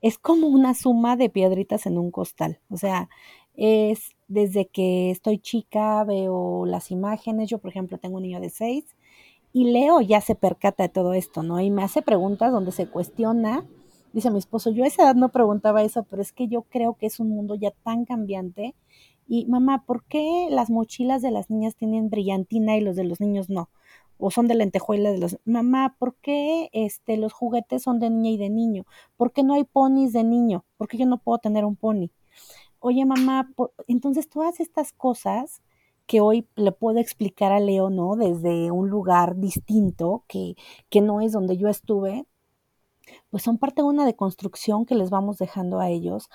es 0.00 0.18
como 0.18 0.48
una 0.48 0.74
suma 0.74 1.16
de 1.16 1.30
piedritas 1.30 1.86
en 1.86 1.98
un 1.98 2.10
costal. 2.10 2.60
O 2.68 2.76
sea, 2.76 3.08
es 3.54 4.16
desde 4.28 4.66
que 4.66 5.10
estoy 5.10 5.38
chica, 5.38 6.04
veo 6.04 6.66
las 6.66 6.90
imágenes. 6.90 7.48
Yo, 7.48 7.58
por 7.58 7.70
ejemplo, 7.70 7.98
tengo 7.98 8.16
un 8.16 8.22
niño 8.22 8.40
de 8.40 8.50
seis 8.50 8.84
y 9.52 9.64
Leo 9.72 10.00
ya 10.00 10.20
se 10.20 10.34
percata 10.34 10.84
de 10.84 10.88
todo 10.90 11.14
esto, 11.14 11.42
¿no? 11.42 11.60
Y 11.60 11.70
me 11.70 11.82
hace 11.82 12.02
preguntas 12.02 12.52
donde 12.52 12.72
se 12.72 12.86
cuestiona. 12.86 13.66
Dice 14.12 14.30
mi 14.30 14.38
esposo, 14.38 14.70
yo 14.70 14.84
a 14.84 14.86
esa 14.86 15.02
edad 15.02 15.14
no 15.14 15.30
preguntaba 15.30 15.82
eso, 15.82 16.04
pero 16.04 16.22
es 16.22 16.32
que 16.32 16.48
yo 16.48 16.62
creo 16.62 16.94
que 16.94 17.06
es 17.06 17.20
un 17.20 17.30
mundo 17.30 17.54
ya 17.54 17.72
tan 17.82 18.04
cambiante. 18.04 18.74
Y 19.26 19.46
mamá, 19.46 19.84
¿por 19.86 20.04
qué 20.04 20.48
las 20.50 20.70
mochilas 20.70 21.22
de 21.22 21.30
las 21.30 21.50
niñas 21.50 21.76
tienen 21.76 22.10
brillantina 22.10 22.76
y 22.76 22.80
los 22.80 22.96
de 22.96 23.04
los 23.04 23.20
niños 23.20 23.50
no? 23.50 23.68
o 24.18 24.30
son 24.30 24.48
de 24.48 24.54
lentejuela 24.56 25.12
de 25.12 25.18
los 25.18 25.38
mamá, 25.44 25.96
¿por 25.98 26.16
qué 26.16 26.70
este 26.72 27.16
los 27.16 27.32
juguetes 27.32 27.82
son 27.82 28.00
de 28.00 28.10
niña 28.10 28.30
y 28.30 28.36
de 28.36 28.50
niño? 28.50 28.84
¿Por 29.16 29.32
qué 29.32 29.44
no 29.44 29.54
hay 29.54 29.64
ponis 29.64 30.12
de 30.12 30.24
niño? 30.24 30.64
¿Por 30.76 30.88
qué 30.88 30.98
yo 30.98 31.06
no 31.06 31.18
puedo 31.18 31.38
tener 31.38 31.64
un 31.64 31.76
pony? 31.76 32.08
Oye, 32.80 33.04
mamá, 33.04 33.50
entonces 33.88 34.28
todas 34.28 34.60
estas 34.60 34.92
cosas 34.92 35.62
que 36.06 36.20
hoy 36.20 36.46
le 36.56 36.72
puedo 36.72 36.98
explicar 36.98 37.52
a 37.52 37.60
Leo, 37.60 37.90
¿no? 37.90 38.16
Desde 38.16 38.70
un 38.70 38.88
lugar 38.88 39.36
distinto, 39.36 40.24
que, 40.28 40.54
que 40.88 41.00
no 41.00 41.20
es 41.20 41.32
donde 41.32 41.56
yo 41.56 41.68
estuve, 41.68 42.24
pues 43.30 43.42
son 43.42 43.58
parte 43.58 43.82
de 43.82 43.88
una 43.88 44.06
deconstrucción 44.06 44.86
que 44.86 44.94
les 44.94 45.10
vamos 45.10 45.38
dejando 45.38 45.80
a 45.80 45.90
ellos, 45.90 46.28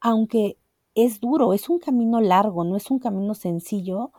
aunque 0.00 0.58
es 0.94 1.20
duro, 1.20 1.52
es 1.52 1.68
un 1.68 1.78
camino 1.78 2.20
largo, 2.20 2.64
no 2.64 2.76
es 2.76 2.90
un 2.90 2.98
camino 2.98 3.34
sencillo 3.34 4.12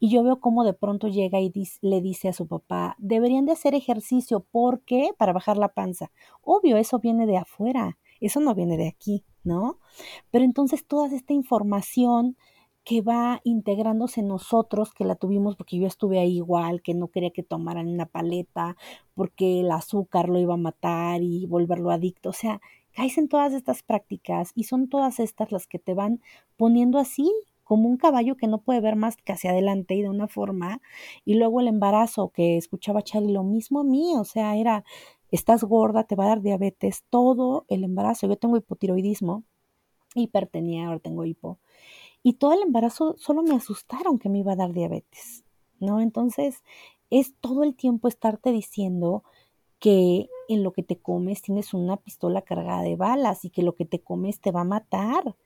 y 0.00 0.10
yo 0.10 0.22
veo 0.24 0.40
cómo 0.40 0.64
de 0.64 0.72
pronto 0.72 1.08
llega 1.08 1.40
y 1.40 1.52
le 1.80 2.00
dice 2.00 2.28
a 2.28 2.32
su 2.32 2.46
papá, 2.46 2.96
deberían 2.98 3.46
de 3.46 3.52
hacer 3.52 3.74
ejercicio, 3.74 4.40
¿por 4.40 4.80
qué? 4.82 5.10
Para 5.16 5.32
bajar 5.32 5.56
la 5.56 5.68
panza. 5.68 6.10
Obvio, 6.42 6.76
eso 6.76 6.98
viene 6.98 7.26
de 7.26 7.36
afuera, 7.38 7.98
eso 8.26 8.40
no 8.40 8.54
viene 8.54 8.76
de 8.76 8.88
aquí, 8.88 9.24
¿no? 9.42 9.78
Pero 10.30 10.44
entonces 10.44 10.86
toda 10.86 11.14
esta 11.14 11.32
información 11.32 12.36
que 12.84 13.00
va 13.00 13.40
integrándose 13.44 14.20
en 14.20 14.28
nosotros, 14.28 14.92
que 14.92 15.04
la 15.04 15.14
tuvimos 15.14 15.56
porque 15.56 15.78
yo 15.78 15.86
estuve 15.86 16.18
ahí 16.18 16.36
igual, 16.36 16.82
que 16.82 16.92
no 16.92 17.08
quería 17.08 17.30
que 17.30 17.42
tomaran 17.42 17.88
una 17.88 18.06
paleta, 18.06 18.76
porque 19.14 19.60
el 19.60 19.70
azúcar 19.70 20.28
lo 20.28 20.38
iba 20.38 20.54
a 20.54 20.58
matar 20.58 21.22
y 21.22 21.46
volverlo 21.46 21.90
adicto. 21.90 22.28
O 22.28 22.34
sea, 22.34 22.60
caes 22.92 23.16
en 23.16 23.28
todas 23.28 23.54
estas 23.54 23.82
prácticas 23.82 24.52
y 24.54 24.64
son 24.64 24.88
todas 24.88 25.18
estas 25.18 25.50
las 25.50 25.66
que 25.66 25.78
te 25.78 25.94
van 25.94 26.20
poniendo 26.58 26.98
así, 26.98 27.32
como 27.64 27.88
un 27.88 27.96
caballo 27.96 28.36
que 28.36 28.46
no 28.46 28.58
puede 28.58 28.80
ver 28.80 28.96
más 28.96 29.16
que 29.16 29.32
hacia 29.32 29.50
adelante 29.50 29.94
y 29.94 30.02
de 30.02 30.10
una 30.10 30.28
forma. 30.28 30.82
Y 31.24 31.34
luego 31.36 31.60
el 31.60 31.68
embarazo, 31.68 32.28
que 32.28 32.58
escuchaba 32.58 33.02
Charlie, 33.02 33.32
lo 33.32 33.42
mismo 33.42 33.80
a 33.80 33.84
mí, 33.84 34.14
o 34.16 34.24
sea, 34.24 34.56
era, 34.56 34.84
estás 35.34 35.64
gorda, 35.64 36.04
te 36.04 36.16
va 36.16 36.24
a 36.24 36.28
dar 36.28 36.42
diabetes, 36.42 37.04
todo 37.10 37.64
el 37.68 37.84
embarazo. 37.84 38.26
Yo 38.26 38.36
tengo 38.36 38.56
hipotiroidismo, 38.56 39.44
hipertenía, 40.14 40.86
ahora 40.86 41.00
tengo 41.00 41.24
hipo. 41.24 41.58
Y 42.22 42.34
todo 42.34 42.52
el 42.52 42.62
embarazo 42.62 43.16
solo 43.18 43.42
me 43.42 43.54
asustaron 43.54 44.18
que 44.18 44.28
me 44.28 44.38
iba 44.38 44.52
a 44.52 44.56
dar 44.56 44.72
diabetes, 44.72 45.44
¿no? 45.80 46.00
Entonces, 46.00 46.62
es 47.10 47.34
todo 47.40 47.64
el 47.64 47.74
tiempo 47.74 48.08
estarte 48.08 48.52
diciendo 48.52 49.24
que 49.78 50.28
en 50.48 50.62
lo 50.62 50.72
que 50.72 50.82
te 50.82 50.96
comes 50.96 51.42
tienes 51.42 51.74
una 51.74 51.96
pistola 51.96 52.42
cargada 52.42 52.82
de 52.82 52.96
balas 52.96 53.44
y 53.44 53.50
que 53.50 53.62
lo 53.62 53.74
que 53.74 53.84
te 53.84 54.00
comes 54.00 54.40
te 54.40 54.50
va 54.50 54.62
a 54.62 54.64
matar 54.64 55.36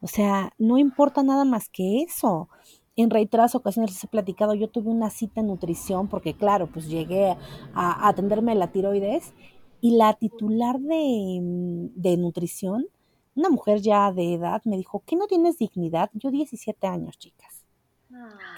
o 0.00 0.08
sea, 0.08 0.52
no 0.58 0.78
importa 0.78 1.22
nada 1.22 1.44
más 1.44 1.68
que 1.68 2.02
eso. 2.02 2.48
En 2.96 3.10
reiteradas 3.10 3.54
ocasiones 3.54 3.92
les 3.92 4.04
he 4.04 4.08
platicado, 4.08 4.54
yo 4.54 4.68
tuve 4.68 4.90
una 4.90 5.10
cita 5.10 5.40
en 5.40 5.46
nutrición 5.46 6.08
porque 6.08 6.34
claro, 6.34 6.66
pues 6.66 6.88
llegué 6.88 7.36
a, 7.74 8.08
atenderme 8.08 8.54
la 8.54 8.72
tiroides 8.72 9.32
y 9.80 9.96
la 9.96 10.14
titular 10.14 10.78
de, 10.80 11.40
mm, 11.40 12.00
de, 12.00 12.16
nutrición, 12.16 12.86
una 13.34 13.48
mujer 13.48 13.80
ya 13.80 14.12
de 14.12 14.34
edad, 14.34 14.60
me 14.64 14.76
dijo, 14.76 15.02
¿qué 15.06 15.16
no 15.16 15.26
tienes 15.26 15.58
dignidad? 15.58 16.10
Yo 16.14 16.30
17 16.30 16.86
años, 16.86 17.16
chicas. 17.18 17.64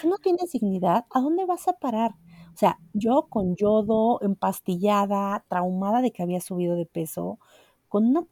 ¿Qué 0.01 0.09
no 0.09 0.16
tienes 0.16 0.53
dignidad? 0.53 1.05
¿A 1.11 1.21
dónde 1.21 1.45
vas 1.45 1.68
a 1.68 1.75
parar? 1.75 2.12
O 2.55 2.57
sea, 2.57 2.79
yo 2.95 3.27
con 3.29 3.55
yodo, 3.55 4.18
empastillada, 4.23 5.45
traumada 5.47 6.01
de 6.01 6.11
que 6.11 6.23
había 6.23 6.40
subido 6.40 6.75
de 6.75 6.87
peso, 6.87 7.38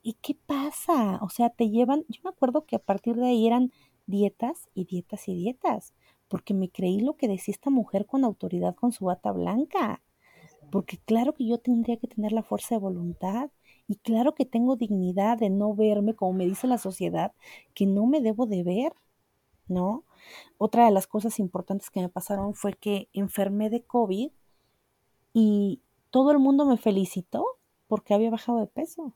¿y 0.02 0.14
qué 0.22 0.36
pasa? 0.46 1.18
O 1.22 1.28
sea, 1.28 1.50
te 1.50 1.68
llevan, 1.68 2.04
yo 2.08 2.20
me 2.24 2.30
acuerdo 2.30 2.64
que 2.64 2.76
a 2.76 2.78
partir 2.78 3.16
de 3.16 3.26
ahí 3.26 3.46
eran 3.46 3.72
dietas 4.10 4.68
y 4.74 4.84
dietas 4.84 5.28
y 5.28 5.34
dietas, 5.34 5.94
porque 6.28 6.54
me 6.54 6.68
creí 6.68 7.00
lo 7.00 7.16
que 7.16 7.28
decía 7.28 7.52
esta 7.52 7.70
mujer 7.70 8.06
con 8.06 8.24
autoridad 8.24 8.74
con 8.74 8.92
su 8.92 9.06
bata 9.06 9.32
blanca, 9.32 10.02
porque 10.70 10.98
claro 10.98 11.34
que 11.34 11.46
yo 11.46 11.58
tendría 11.58 11.96
que 11.96 12.06
tener 12.06 12.32
la 12.32 12.42
fuerza 12.42 12.74
de 12.74 12.80
voluntad 12.80 13.50
y 13.88 13.96
claro 13.96 14.34
que 14.34 14.44
tengo 14.44 14.76
dignidad 14.76 15.38
de 15.38 15.50
no 15.50 15.74
verme 15.74 16.14
como 16.14 16.32
me 16.34 16.46
dice 16.46 16.66
la 16.66 16.78
sociedad, 16.78 17.32
que 17.74 17.86
no 17.86 18.06
me 18.06 18.20
debo 18.20 18.46
de 18.46 18.62
ver, 18.62 18.92
¿no? 19.66 20.04
Otra 20.58 20.84
de 20.84 20.90
las 20.90 21.06
cosas 21.06 21.38
importantes 21.38 21.90
que 21.90 22.00
me 22.00 22.08
pasaron 22.08 22.54
fue 22.54 22.74
que 22.74 23.08
enfermé 23.12 23.70
de 23.70 23.82
COVID 23.82 24.30
y 25.32 25.80
todo 26.10 26.30
el 26.32 26.38
mundo 26.38 26.66
me 26.66 26.76
felicitó 26.76 27.46
porque 27.88 28.14
había 28.14 28.30
bajado 28.30 28.60
de 28.60 28.66
peso. 28.66 29.14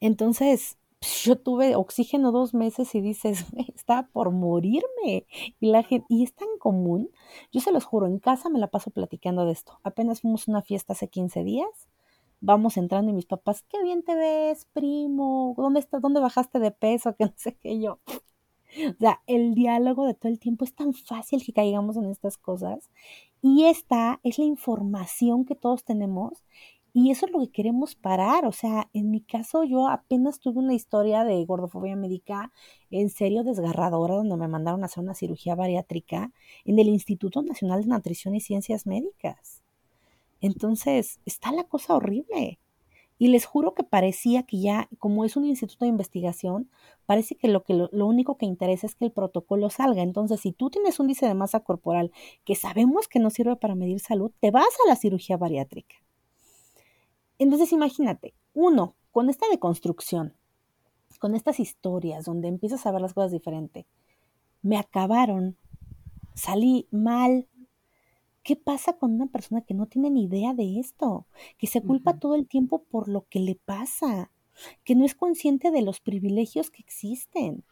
Entonces, 0.00 0.76
pues, 0.76 0.85
yo 1.00 1.36
tuve 1.36 1.76
oxígeno 1.76 2.32
dos 2.32 2.54
meses 2.54 2.94
y 2.94 3.00
dices, 3.00 3.44
está 3.74 4.08
por 4.12 4.30
morirme. 4.30 5.26
Y 5.60 5.70
la 5.70 5.82
gente, 5.82 6.06
y 6.08 6.24
es 6.24 6.34
tan 6.34 6.48
común, 6.58 7.10
yo 7.52 7.60
se 7.60 7.72
los 7.72 7.84
juro, 7.84 8.06
en 8.06 8.18
casa 8.18 8.48
me 8.48 8.58
la 8.58 8.68
paso 8.68 8.90
platicando 8.90 9.44
de 9.44 9.52
esto. 9.52 9.78
Apenas 9.82 10.20
fuimos 10.20 10.48
a 10.48 10.52
una 10.52 10.62
fiesta 10.62 10.92
hace 10.94 11.08
15 11.08 11.44
días, 11.44 11.88
vamos 12.40 12.76
entrando 12.76 13.10
y 13.10 13.14
mis 13.14 13.26
papás, 13.26 13.64
qué 13.68 13.82
bien 13.82 14.02
te 14.02 14.14
ves, 14.14 14.66
primo, 14.72 15.54
¿dónde 15.56 15.80
estás? 15.80 16.02
¿Dónde 16.02 16.20
bajaste 16.20 16.58
de 16.58 16.70
peso? 16.70 17.14
Que 17.18 17.24
no 17.24 17.32
sé 17.36 17.56
qué 17.56 17.80
yo. 17.80 17.98
O 18.78 18.98
sea, 18.98 19.22
el 19.26 19.54
diálogo 19.54 20.06
de 20.06 20.14
todo 20.14 20.30
el 20.30 20.38
tiempo 20.38 20.64
es 20.64 20.74
tan 20.74 20.92
fácil 20.92 21.42
que 21.44 21.52
caigamos 21.52 21.96
en 21.96 22.06
estas 22.06 22.36
cosas. 22.36 22.90
Y 23.40 23.64
esta 23.64 24.20
es 24.22 24.38
la 24.38 24.44
información 24.44 25.44
que 25.44 25.54
todos 25.54 25.84
tenemos 25.84 26.44
y 26.98 27.10
eso 27.10 27.26
es 27.26 27.32
lo 27.32 27.40
que 27.40 27.50
queremos 27.50 27.94
parar. 27.94 28.46
O 28.46 28.52
sea, 28.52 28.88
en 28.94 29.10
mi 29.10 29.20
caso 29.20 29.64
yo 29.64 29.86
apenas 29.86 30.40
tuve 30.40 30.60
una 30.60 30.72
historia 30.72 31.24
de 31.24 31.44
gordofobia 31.44 31.94
médica 31.94 32.50
en 32.90 33.10
serio 33.10 33.44
desgarradora 33.44 34.14
donde 34.14 34.38
me 34.38 34.48
mandaron 34.48 34.82
a 34.82 34.86
hacer 34.86 35.04
una 35.04 35.12
cirugía 35.12 35.54
bariátrica 35.54 36.32
en 36.64 36.78
el 36.78 36.88
Instituto 36.88 37.42
Nacional 37.42 37.82
de 37.82 37.88
Nutrición 37.88 38.34
y 38.34 38.40
Ciencias 38.40 38.86
Médicas. 38.86 39.62
Entonces, 40.40 41.20
está 41.26 41.52
la 41.52 41.64
cosa 41.64 41.96
horrible. 41.96 42.58
Y 43.18 43.28
les 43.28 43.44
juro 43.44 43.74
que 43.74 43.84
parecía 43.84 44.44
que 44.44 44.60
ya, 44.60 44.88
como 44.98 45.26
es 45.26 45.36
un 45.36 45.44
instituto 45.44 45.84
de 45.84 45.90
investigación, 45.90 46.70
parece 47.04 47.34
que 47.34 47.48
lo, 47.48 47.62
que 47.62 47.74
lo, 47.74 47.90
lo, 47.92 48.06
único 48.06 48.38
que 48.38 48.46
interesa 48.46 48.86
es 48.86 48.94
que 48.94 49.04
el 49.04 49.12
protocolo 49.12 49.68
salga. 49.68 50.00
Entonces, 50.00 50.40
si 50.40 50.52
tú 50.52 50.70
tienes 50.70 50.98
un 50.98 51.06
índice 51.06 51.26
de 51.26 51.34
masa 51.34 51.60
corporal 51.60 52.10
que 52.46 52.54
sabemos 52.54 53.06
que 53.06 53.18
no 53.18 53.28
sirve 53.28 53.56
para 53.56 53.74
medir 53.74 54.00
salud, 54.00 54.32
te 54.40 54.50
vas 54.50 54.64
a 54.86 54.88
la 54.88 54.96
cirugía 54.96 55.36
bariátrica. 55.36 56.05
Entonces 57.38 57.72
imagínate, 57.72 58.34
uno, 58.54 58.94
con 59.12 59.30
esta 59.30 59.46
deconstrucción, 59.50 60.34
con 61.18 61.34
estas 61.34 61.60
historias 61.60 62.24
donde 62.24 62.48
empiezas 62.48 62.86
a 62.86 62.92
ver 62.92 63.00
las 63.00 63.14
cosas 63.14 63.32
diferente, 63.32 63.86
me 64.62 64.76
acabaron, 64.78 65.56
salí 66.34 66.88
mal. 66.90 67.48
¿Qué 68.42 68.56
pasa 68.56 68.94
con 68.94 69.12
una 69.12 69.26
persona 69.26 69.60
que 69.60 69.74
no 69.74 69.86
tiene 69.86 70.10
ni 70.10 70.24
idea 70.24 70.54
de 70.54 70.78
esto? 70.78 71.26
Que 71.58 71.66
se 71.66 71.82
culpa 71.82 72.18
todo 72.18 72.34
el 72.34 72.46
tiempo 72.46 72.82
por 72.84 73.08
lo 73.08 73.26
que 73.28 73.40
le 73.40 73.56
pasa, 73.56 74.30
que 74.84 74.94
no 74.94 75.04
es 75.04 75.14
consciente 75.14 75.70
de 75.70 75.82
los 75.82 76.00
privilegios 76.00 76.70
que 76.70 76.80
existen, 76.82 77.64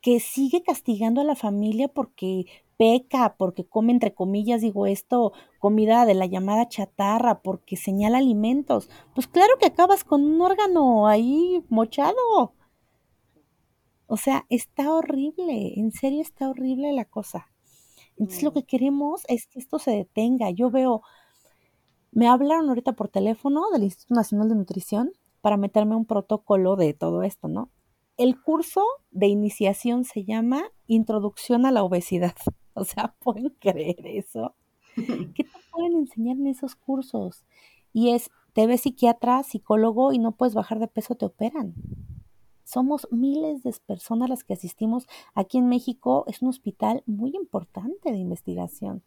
que 0.00 0.20
sigue 0.20 0.62
castigando 0.62 1.20
a 1.20 1.24
la 1.24 1.36
familia 1.36 1.88
porque 1.88 2.46
peca, 2.82 3.36
porque 3.38 3.64
come, 3.64 3.92
entre 3.92 4.12
comillas, 4.12 4.60
digo 4.60 4.86
esto, 4.86 5.32
comida 5.60 6.04
de 6.04 6.14
la 6.14 6.26
llamada 6.26 6.66
chatarra, 6.66 7.40
porque 7.40 7.76
señala 7.76 8.18
alimentos, 8.18 8.90
pues 9.14 9.28
claro 9.28 9.52
que 9.60 9.66
acabas 9.66 10.02
con 10.02 10.24
un 10.24 10.40
órgano 10.40 11.06
ahí 11.06 11.64
mochado. 11.68 12.16
O 14.08 14.16
sea, 14.16 14.46
está 14.48 14.92
horrible, 14.92 15.74
en 15.76 15.92
serio 15.92 16.22
está 16.22 16.50
horrible 16.50 16.92
la 16.92 17.04
cosa. 17.04 17.46
Entonces 18.16 18.42
lo 18.42 18.50
mm. 18.50 18.54
que 18.54 18.64
queremos 18.64 19.22
es 19.28 19.46
que 19.46 19.60
esto 19.60 19.78
se 19.78 19.92
detenga. 19.92 20.50
Yo 20.50 20.68
veo, 20.68 21.02
me 22.10 22.26
hablaron 22.26 22.68
ahorita 22.68 22.94
por 22.94 23.08
teléfono 23.08 23.70
del 23.70 23.84
Instituto 23.84 24.16
Nacional 24.16 24.48
de 24.48 24.56
Nutrición 24.56 25.12
para 25.40 25.56
meterme 25.56 25.94
un 25.94 26.04
protocolo 26.04 26.74
de 26.74 26.94
todo 26.94 27.22
esto, 27.22 27.46
¿no? 27.46 27.70
El 28.16 28.42
curso 28.42 28.84
de 29.12 29.28
iniciación 29.28 30.04
se 30.04 30.24
llama 30.24 30.64
Introducción 30.88 31.64
a 31.64 31.70
la 31.70 31.84
Obesidad. 31.84 32.34
O 32.74 32.84
sea, 32.84 33.14
¿pueden 33.18 33.50
creer 33.58 34.06
eso? 34.06 34.54
¿Qué 34.96 35.44
te 35.44 35.58
pueden 35.70 35.96
enseñar 35.96 36.36
en 36.36 36.46
esos 36.46 36.74
cursos? 36.74 37.44
Y 37.92 38.10
es 38.10 38.30
te 38.52 38.66
ves 38.66 38.82
psiquiatra, 38.82 39.42
psicólogo 39.42 40.12
y 40.12 40.18
no 40.18 40.32
puedes 40.32 40.54
bajar 40.54 40.78
de 40.78 40.88
peso, 40.88 41.14
te 41.14 41.24
operan. 41.24 41.74
Somos 42.64 43.08
miles 43.10 43.62
de 43.62 43.74
personas 43.86 44.28
las 44.28 44.44
que 44.44 44.52
asistimos. 44.52 45.06
Aquí 45.34 45.58
en 45.58 45.68
México 45.68 46.24
es 46.28 46.42
un 46.42 46.48
hospital 46.48 47.02
muy 47.06 47.34
importante 47.34 48.12
de 48.12 48.18
investigación. 48.18 49.02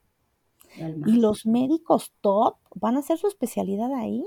Y 0.78 1.20
los 1.20 1.46
médicos 1.46 2.12
top 2.22 2.58
van 2.74 2.96
a 2.96 3.00
hacer 3.00 3.18
su 3.18 3.28
especialidad 3.28 3.94
ahí. 3.94 4.24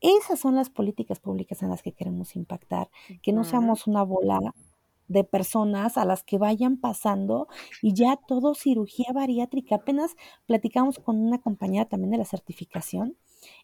Esas 0.00 0.38
son 0.38 0.54
las 0.54 0.70
políticas 0.70 1.18
públicas 1.18 1.62
en 1.62 1.70
las 1.70 1.82
que 1.82 1.92
queremos 1.92 2.36
impactar, 2.36 2.90
que 3.22 3.32
no 3.32 3.42
seamos 3.42 3.86
una 3.86 4.02
bola 4.02 4.54
de 5.08 5.24
personas 5.24 5.96
a 5.98 6.04
las 6.04 6.22
que 6.22 6.38
vayan 6.38 6.76
pasando 6.76 7.48
y 7.82 7.94
ya 7.94 8.16
todo 8.16 8.54
cirugía 8.54 9.12
bariátrica. 9.12 9.76
Apenas 9.76 10.16
platicamos 10.46 10.98
con 10.98 11.18
una 11.18 11.38
compañera 11.40 11.86
también 11.86 12.10
de 12.10 12.18
la 12.18 12.24
certificación. 12.24 13.16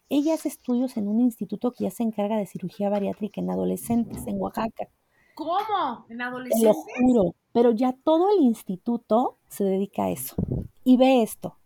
Ella 0.09 0.33
hace 0.33 0.49
estudios 0.49 0.97
en 0.97 1.07
un 1.07 1.19
instituto 1.19 1.71
que 1.71 1.85
ya 1.85 1.91
se 1.91 2.03
encarga 2.03 2.37
de 2.37 2.45
cirugía 2.45 2.89
bariátrica 2.89 3.41
en 3.41 3.49
adolescentes 3.49 4.25
en 4.27 4.41
Oaxaca. 4.41 4.89
¿Cómo? 5.35 6.05
¿En 6.09 6.21
adolescentes? 6.21 6.61
Te 6.61 7.01
lo 7.01 7.07
juro, 7.07 7.35
pero 7.51 7.71
ya 7.71 7.93
todo 7.93 8.29
el 8.31 8.43
instituto 8.43 9.37
se 9.49 9.65
dedica 9.65 10.05
a 10.05 10.11
eso. 10.11 10.35
Y 10.85 10.97
ve 10.97 11.23
esto, 11.23 11.57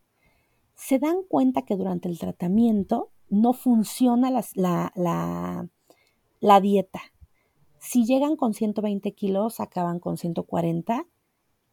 se 0.75 0.97
dan 0.97 1.23
cuenta 1.27 1.63
que 1.63 1.75
durante 1.75 2.07
el 2.07 2.17
tratamiento 2.17 3.11
no 3.29 3.53
funciona 3.53 4.31
la, 4.31 4.91
la, 6.39 6.59
dieta. 6.61 7.01
Si 7.79 8.05
llegan 8.05 8.35
con 8.35 8.53
120 8.53 9.13
kilos, 9.13 9.59
acaban 9.59 9.99
con 9.99 10.17
140 10.17 11.05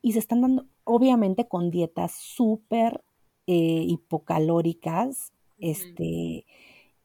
y 0.03 0.13
se 0.13 0.19
están 0.19 0.41
dando, 0.41 0.67
obviamente, 0.85 1.49
con 1.49 1.71
dietas 1.71 2.13
súper 2.13 3.03
eh, 3.47 3.85
hipocalóricas 3.87 5.33
este, 5.59 6.47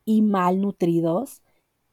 y 0.05 0.21
malnutridos. 0.21 1.41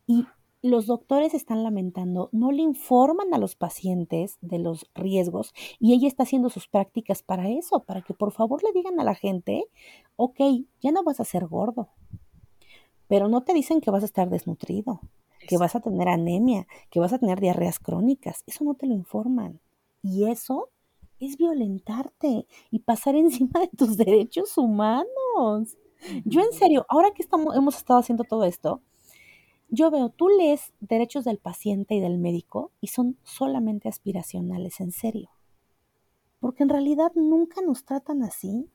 Y 0.07 0.27
los 0.63 0.87
doctores 0.87 1.35
están 1.35 1.63
lamentando, 1.63 2.31
no 2.33 2.51
le 2.51 2.63
informan 2.63 3.33
a 3.33 3.39
los 3.39 3.55
pacientes 3.55 4.39
de 4.41 4.59
los 4.59 4.91
riesgos 4.95 5.53
y 5.79 5.95
ella 5.95 6.09
está 6.09 6.25
haciendo 6.25 6.51
sus 6.51 6.67
prácticas 6.67 7.23
para 7.23 7.49
eso, 7.49 7.85
para 7.85 8.03
que 8.03 8.15
por 8.15 8.33
favor 8.33 8.63
le 8.65 8.73
digan 8.73 8.99
a 8.99 9.05
la 9.05 9.15
gente, 9.15 9.65
ok, 10.17 10.41
ya 10.81 10.91
no 10.91 11.05
vas 11.05 11.21
a 11.21 11.25
ser 11.25 11.47
gordo, 11.47 11.89
pero 13.07 13.29
no 13.29 13.43
te 13.45 13.55
dicen 13.55 13.81
que 13.81 13.93
vas 13.93 14.03
a 14.03 14.07
estar 14.07 14.29
desnutrido, 14.31 15.01
que 15.49 15.57
vas 15.57 15.75
a 15.75 15.81
tener 15.81 16.09
anemia, 16.09 16.67
que 16.91 17.01
vas 17.01 17.15
a 17.15 17.19
tener 17.19 17.41
diarreas 17.41 17.79
crónicas. 17.79 18.45
Eso 18.47 18.65
no 18.65 18.75
te 18.75 18.87
lo 18.87 18.93
informan. 18.95 19.61
Y 20.03 20.29
eso 20.29 20.69
es 21.19 21.39
violentarte 21.39 22.47
y 22.71 22.79
pasar 22.81 23.17
encima 23.17 23.61
de 23.61 23.69
tus 23.69 23.97
derechos 23.97 24.59
humanos. 24.59 25.79
Yo 26.27 26.43
en 26.43 26.53
serio, 26.53 26.85
ahora 26.91 27.13
que 27.13 27.23
estamos, 27.23 27.57
hemos 27.57 27.79
estado 27.79 27.99
haciendo 27.99 28.25
todo 28.25 28.45
esto, 28.45 28.83
yo 29.71 29.91
veo, 29.91 30.11
tú 30.11 30.29
lees 30.29 30.75
derechos 30.81 31.25
del 31.25 31.39
paciente 31.39 31.95
y 31.95 32.01
del 32.01 32.19
médico 32.19 32.71
y 32.83 32.89
son 32.89 33.17
solamente 33.23 33.89
aspiracionales, 33.89 34.81
en 34.81 34.93
serio. 34.93 35.31
Porque 36.41 36.63
en 36.63 36.69
realidad 36.69 37.11
nunca 37.15 37.63
nos 37.63 37.85
tratan 37.85 38.23
así. 38.23 38.71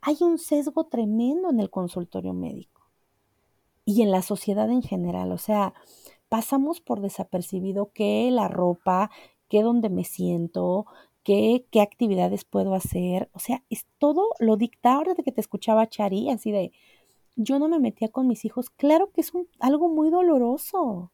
Hay 0.00 0.16
un 0.20 0.38
sesgo 0.38 0.84
tremendo 0.84 1.50
en 1.50 1.58
el 1.58 1.70
consultorio 1.70 2.34
médico 2.34 2.73
y 3.84 4.02
en 4.02 4.10
la 4.10 4.22
sociedad 4.22 4.70
en 4.70 4.82
general. 4.82 5.32
O 5.32 5.38
sea, 5.38 5.74
pasamos 6.28 6.80
por 6.80 7.00
desapercibido 7.00 7.92
que 7.92 8.30
la 8.30 8.48
ropa, 8.48 9.10
que 9.48 9.62
donde 9.62 9.90
me 9.90 10.04
siento, 10.04 10.86
qué, 11.22 11.66
qué 11.70 11.80
actividades 11.80 12.44
puedo 12.44 12.74
hacer. 12.74 13.30
O 13.32 13.38
sea, 13.38 13.64
es 13.70 13.86
todo 13.98 14.28
lo 14.38 14.56
dicta 14.56 14.94
ahora 14.94 15.14
de 15.14 15.22
que 15.22 15.32
te 15.32 15.40
escuchaba 15.40 15.88
Chari, 15.88 16.30
así 16.30 16.52
de, 16.52 16.72
yo 17.36 17.58
no 17.58 17.68
me 17.68 17.80
metía 17.80 18.08
con 18.08 18.28
mis 18.28 18.44
hijos. 18.44 18.70
Claro 18.70 19.10
que 19.12 19.20
es 19.20 19.32
algo 19.60 19.88
muy 19.88 20.10
doloroso. 20.10 21.12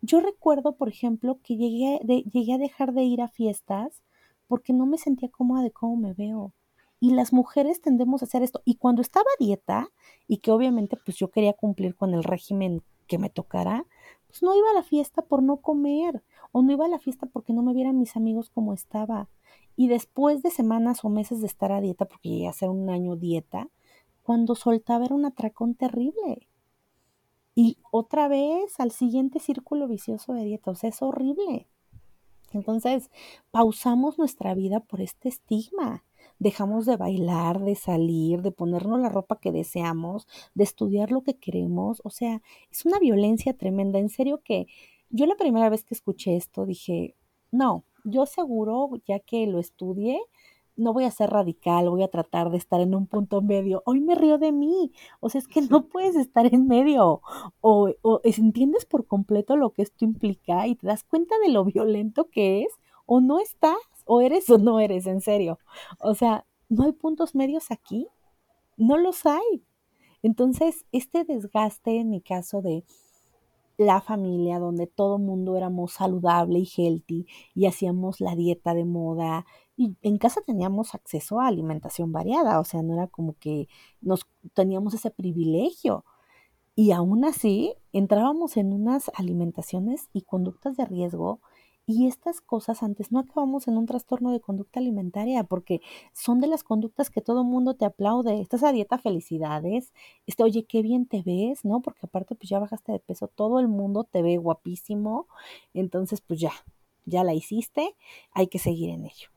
Yo 0.00 0.20
recuerdo, 0.20 0.76
por 0.76 0.88
ejemplo, 0.88 1.38
que 1.42 1.56
llegué, 1.56 2.00
llegué 2.32 2.54
a 2.54 2.58
dejar 2.58 2.92
de 2.92 3.04
ir 3.04 3.22
a 3.22 3.28
fiestas 3.28 4.02
porque 4.48 4.72
no 4.72 4.86
me 4.86 4.98
sentía 4.98 5.30
cómoda 5.30 5.62
de 5.62 5.70
cómo 5.70 5.96
me 5.96 6.12
veo. 6.12 6.52
Y 7.02 7.10
las 7.10 7.32
mujeres 7.32 7.80
tendemos 7.80 8.22
a 8.22 8.26
hacer 8.26 8.44
esto. 8.44 8.62
Y 8.64 8.76
cuando 8.76 9.02
estaba 9.02 9.26
a 9.28 9.44
dieta, 9.44 9.88
y 10.28 10.36
que 10.36 10.52
obviamente 10.52 10.96
pues 11.04 11.16
yo 11.16 11.32
quería 11.32 11.52
cumplir 11.52 11.96
con 11.96 12.14
el 12.14 12.22
régimen 12.22 12.80
que 13.08 13.18
me 13.18 13.28
tocara, 13.28 13.86
pues 14.28 14.40
no 14.44 14.54
iba 14.54 14.70
a 14.70 14.74
la 14.74 14.84
fiesta 14.84 15.20
por 15.22 15.42
no 15.42 15.56
comer, 15.56 16.22
o 16.52 16.62
no 16.62 16.70
iba 16.70 16.84
a 16.84 16.88
la 16.88 17.00
fiesta 17.00 17.26
porque 17.26 17.52
no 17.52 17.64
me 17.64 17.74
vieran 17.74 17.98
mis 17.98 18.14
amigos 18.14 18.50
como 18.50 18.72
estaba. 18.72 19.28
Y 19.74 19.88
después 19.88 20.44
de 20.44 20.52
semanas 20.52 21.04
o 21.04 21.08
meses 21.08 21.40
de 21.40 21.48
estar 21.48 21.72
a 21.72 21.80
dieta, 21.80 22.04
porque 22.04 22.28
llegué 22.28 22.46
a 22.46 22.50
hacer 22.50 22.68
un 22.68 22.88
año 22.88 23.16
dieta, 23.16 23.68
cuando 24.22 24.54
soltaba 24.54 25.04
era 25.04 25.16
un 25.16 25.24
atracón 25.24 25.74
terrible. 25.74 26.46
Y 27.56 27.78
otra 27.90 28.28
vez 28.28 28.78
al 28.78 28.92
siguiente 28.92 29.40
círculo 29.40 29.88
vicioso 29.88 30.34
de 30.34 30.44
dieta, 30.44 30.70
o 30.70 30.76
sea, 30.76 30.90
es 30.90 31.02
horrible. 31.02 31.66
Entonces, 32.52 33.10
pausamos 33.50 34.18
nuestra 34.18 34.54
vida 34.54 34.78
por 34.78 35.00
este 35.00 35.28
estigma 35.28 36.04
dejamos 36.42 36.86
de 36.86 36.96
bailar, 36.96 37.60
de 37.60 37.76
salir, 37.76 38.42
de 38.42 38.50
ponernos 38.50 39.00
la 39.00 39.08
ropa 39.08 39.38
que 39.38 39.52
deseamos, 39.52 40.26
de 40.54 40.64
estudiar 40.64 41.12
lo 41.12 41.22
que 41.22 41.38
queremos. 41.38 42.02
O 42.04 42.10
sea, 42.10 42.42
es 42.70 42.84
una 42.84 42.98
violencia 42.98 43.56
tremenda. 43.56 43.98
En 44.00 44.08
serio 44.08 44.42
que 44.44 44.66
yo 45.10 45.26
la 45.26 45.36
primera 45.36 45.70
vez 45.70 45.84
que 45.84 45.94
escuché 45.94 46.36
esto 46.36 46.66
dije, 46.66 47.14
no, 47.52 47.84
yo 48.04 48.26
seguro, 48.26 48.90
ya 49.06 49.20
que 49.20 49.46
lo 49.46 49.60
estudié, 49.60 50.18
no 50.76 50.92
voy 50.92 51.04
a 51.04 51.10
ser 51.12 51.30
radical, 51.30 51.90
voy 51.90 52.02
a 52.02 52.08
tratar 52.08 52.50
de 52.50 52.56
estar 52.56 52.80
en 52.80 52.94
un 52.94 53.06
punto 53.06 53.40
medio. 53.40 53.82
Hoy 53.86 54.00
me 54.00 54.16
río 54.16 54.38
de 54.38 54.50
mí. 54.50 54.92
O 55.20 55.28
sea, 55.28 55.38
es 55.38 55.46
que 55.46 55.62
no 55.62 55.86
puedes 55.86 56.16
estar 56.16 56.52
en 56.52 56.66
medio. 56.66 57.20
O, 57.60 57.90
o 58.02 58.20
entiendes 58.24 58.84
por 58.84 59.06
completo 59.06 59.56
lo 59.56 59.70
que 59.70 59.82
esto 59.82 60.04
implica 60.04 60.66
y 60.66 60.74
te 60.74 60.88
das 60.88 61.04
cuenta 61.04 61.36
de 61.44 61.50
lo 61.50 61.64
violento 61.64 62.30
que 62.30 62.62
es 62.64 62.72
o 63.06 63.20
no 63.20 63.38
estás 63.38 63.76
o 64.04 64.20
eres 64.20 64.48
o 64.50 64.58
no 64.58 64.80
eres, 64.80 65.06
en 65.06 65.20
serio. 65.20 65.58
O 65.98 66.14
sea, 66.14 66.46
no 66.68 66.84
hay 66.84 66.92
puntos 66.92 67.34
medios 67.34 67.70
aquí, 67.70 68.08
no 68.76 68.96
los 68.96 69.26
hay. 69.26 69.64
Entonces, 70.22 70.86
este 70.92 71.24
desgaste 71.24 71.98
en 71.98 72.10
mi 72.10 72.20
caso 72.20 72.62
de 72.62 72.84
la 73.76 74.00
familia, 74.00 74.58
donde 74.58 74.86
todo 74.86 75.18
mundo 75.18 75.56
éramos 75.56 75.92
saludable 75.92 76.60
y 76.60 76.68
healthy 76.76 77.26
y 77.54 77.66
hacíamos 77.66 78.20
la 78.20 78.36
dieta 78.36 78.74
de 78.74 78.84
moda 78.84 79.46
y 79.76 79.96
en 80.02 80.18
casa 80.18 80.42
teníamos 80.44 80.94
acceso 80.94 81.40
a 81.40 81.46
alimentación 81.46 82.12
variada, 82.12 82.60
o 82.60 82.64
sea, 82.64 82.82
no 82.82 82.94
era 82.94 83.06
como 83.08 83.34
que 83.38 83.68
nos 84.00 84.26
teníamos 84.54 84.94
ese 84.94 85.10
privilegio. 85.10 86.04
Y 86.74 86.92
aún 86.92 87.24
así, 87.24 87.74
entrábamos 87.92 88.56
en 88.56 88.72
unas 88.72 89.10
alimentaciones 89.14 90.08
y 90.12 90.22
conductas 90.22 90.76
de 90.76 90.86
riesgo 90.86 91.40
y 91.86 92.06
estas 92.06 92.40
cosas 92.40 92.82
antes 92.82 93.10
no 93.12 93.18
acabamos 93.20 93.66
en 93.68 93.76
un 93.76 93.86
trastorno 93.86 94.32
de 94.32 94.40
conducta 94.40 94.80
alimentaria 94.80 95.44
porque 95.44 95.80
son 96.12 96.40
de 96.40 96.46
las 96.46 96.62
conductas 96.64 97.10
que 97.10 97.20
todo 97.20 97.44
mundo 97.44 97.74
te 97.74 97.84
aplaude. 97.84 98.40
Estás 98.40 98.62
a 98.62 98.72
dieta, 98.72 98.98
felicidades. 98.98 99.92
Este, 100.26 100.44
oye, 100.44 100.64
qué 100.64 100.82
bien 100.82 101.06
te 101.06 101.22
ves, 101.22 101.64
¿no? 101.64 101.82
Porque 101.82 102.06
aparte 102.06 102.34
pues 102.36 102.48
ya 102.50 102.60
bajaste 102.60 102.92
de 102.92 103.00
peso, 103.00 103.28
todo 103.28 103.58
el 103.60 103.68
mundo 103.68 104.04
te 104.04 104.22
ve 104.22 104.36
guapísimo. 104.36 105.26
Entonces 105.74 106.20
pues 106.20 106.40
ya, 106.40 106.52
ya 107.04 107.24
la 107.24 107.34
hiciste, 107.34 107.96
hay 108.32 108.46
que 108.48 108.58
seguir 108.58 108.90
en 108.90 109.06
ello. 109.06 109.31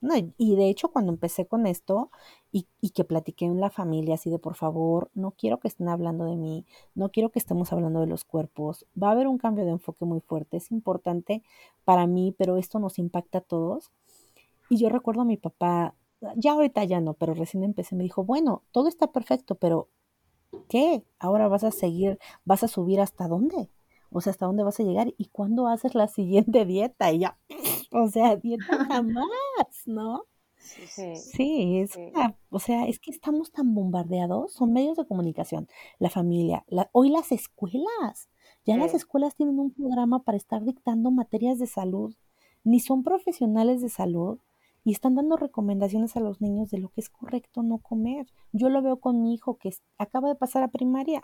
No, 0.00 0.14
y 0.36 0.54
de 0.56 0.68
hecho 0.68 0.88
cuando 0.92 1.10
empecé 1.12 1.46
con 1.46 1.66
esto 1.66 2.10
y, 2.52 2.68
y, 2.80 2.90
que 2.90 3.02
platiqué 3.02 3.46
en 3.46 3.60
la 3.60 3.68
familia 3.68 4.14
así 4.14 4.30
de 4.30 4.38
por 4.38 4.54
favor, 4.54 5.10
no 5.14 5.32
quiero 5.32 5.58
que 5.58 5.66
estén 5.66 5.88
hablando 5.88 6.24
de 6.24 6.36
mí, 6.36 6.64
no 6.94 7.10
quiero 7.10 7.30
que 7.30 7.40
estemos 7.40 7.72
hablando 7.72 8.00
de 8.00 8.06
los 8.06 8.24
cuerpos, 8.24 8.86
va 9.00 9.08
a 9.08 9.12
haber 9.12 9.26
un 9.26 9.38
cambio 9.38 9.64
de 9.64 9.72
enfoque 9.72 10.04
muy 10.04 10.20
fuerte, 10.20 10.58
es 10.58 10.70
importante 10.70 11.42
para 11.84 12.06
mí, 12.06 12.32
pero 12.38 12.58
esto 12.58 12.78
nos 12.78 12.98
impacta 12.98 13.38
a 13.38 13.40
todos. 13.40 13.90
Y 14.70 14.76
yo 14.78 14.88
recuerdo 14.88 15.22
a 15.22 15.24
mi 15.24 15.36
papá, 15.36 15.94
ya 16.36 16.52
ahorita 16.52 16.84
ya 16.84 17.00
no, 17.00 17.14
pero 17.14 17.34
recién 17.34 17.64
empecé, 17.64 17.96
me 17.96 18.04
dijo, 18.04 18.24
bueno, 18.24 18.62
todo 18.72 18.88
está 18.88 19.08
perfecto, 19.12 19.56
pero 19.56 19.88
¿qué? 20.68 21.04
Ahora 21.18 21.48
vas 21.48 21.64
a 21.64 21.70
seguir, 21.70 22.18
vas 22.44 22.62
a 22.62 22.68
subir 22.68 23.00
hasta 23.00 23.28
dónde? 23.28 23.70
O 24.10 24.20
sea, 24.20 24.30
¿hasta 24.30 24.46
dónde 24.46 24.64
vas 24.64 24.80
a 24.80 24.84
llegar? 24.84 25.12
¿Y 25.18 25.26
cuándo 25.26 25.68
haces 25.68 25.94
la 25.94 26.08
siguiente 26.08 26.64
dieta? 26.64 27.12
Y 27.12 27.20
ya, 27.20 27.38
o 27.92 28.08
sea, 28.08 28.36
dieta 28.36 28.84
jamás, 28.86 29.26
¿no? 29.86 30.24
Sí, 30.58 31.14
sí 31.16 31.78
es 31.78 31.96
o 32.50 32.58
sea, 32.58 32.86
es 32.88 32.98
que 32.98 33.12
estamos 33.12 33.52
tan 33.52 33.74
bombardeados, 33.74 34.52
son 34.52 34.72
medios 34.72 34.96
de 34.96 35.06
comunicación, 35.06 35.68
la 35.98 36.10
familia, 36.10 36.64
hoy 36.92 37.10
las 37.10 37.30
escuelas, 37.30 38.28
ya 38.64 38.76
las 38.76 38.92
escuelas 38.92 39.36
tienen 39.36 39.58
un 39.58 39.70
programa 39.70 40.24
para 40.24 40.36
estar 40.36 40.64
dictando 40.64 41.10
materias 41.10 41.58
de 41.58 41.66
salud, 41.66 42.14
ni 42.64 42.80
son 42.80 43.02
profesionales 43.02 43.80
de 43.80 43.88
salud 43.88 44.38
y 44.84 44.92
están 44.92 45.14
dando 45.14 45.36
recomendaciones 45.36 46.16
a 46.16 46.20
los 46.20 46.40
niños 46.40 46.70
de 46.70 46.78
lo 46.78 46.88
que 46.88 47.00
es 47.00 47.10
correcto 47.10 47.62
no 47.62 47.78
comer. 47.78 48.26
Yo 48.52 48.68
lo 48.68 48.82
veo 48.82 49.00
con 49.00 49.22
mi 49.22 49.34
hijo 49.34 49.56
que 49.56 49.72
acaba 49.96 50.28
de 50.28 50.34
pasar 50.34 50.62
a 50.62 50.68
primaria 50.68 51.22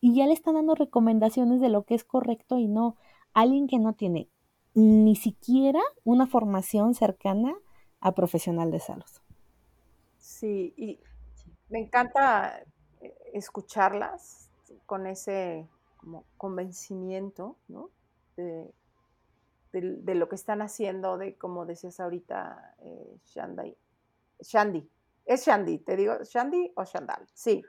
y 0.00 0.14
ya 0.14 0.26
le 0.26 0.32
están 0.32 0.54
dando 0.54 0.74
recomendaciones 0.74 1.60
de 1.60 1.68
lo 1.68 1.84
que 1.84 1.94
es 1.94 2.04
correcto 2.04 2.58
y 2.58 2.68
no. 2.68 2.96
Alguien 3.32 3.66
que 3.66 3.78
no 3.78 3.92
tiene 3.92 4.28
ni 4.74 5.16
siquiera 5.16 5.80
una 6.04 6.26
formación 6.26 6.94
cercana 6.94 7.54
a 8.00 8.12
profesional 8.12 8.70
de 8.70 8.80
salud. 8.80 9.04
Sí, 10.18 10.72
y 10.76 10.98
me 11.68 11.80
encanta 11.80 12.62
eh, 13.00 13.14
escucharlas 13.32 14.50
con 14.86 15.06
ese 15.06 15.68
como 15.96 16.24
convencimiento, 16.36 17.56
¿no? 17.68 17.90
De, 18.36 18.72
lo 19.72 20.28
que 20.28 20.34
están 20.34 20.62
haciendo, 20.62 21.18
de 21.18 21.36
como 21.36 21.66
decías 21.66 22.00
ahorita, 22.00 22.74
eh, 22.78 23.18
Shandy. 23.26 23.76
Shandy. 24.40 24.88
Es 25.26 25.46
Shandy, 25.46 25.78
te 25.78 25.96
digo, 25.96 26.14
Shandy 26.24 26.72
o 26.74 26.84
Shandal, 26.84 27.26
sí. 27.34 27.62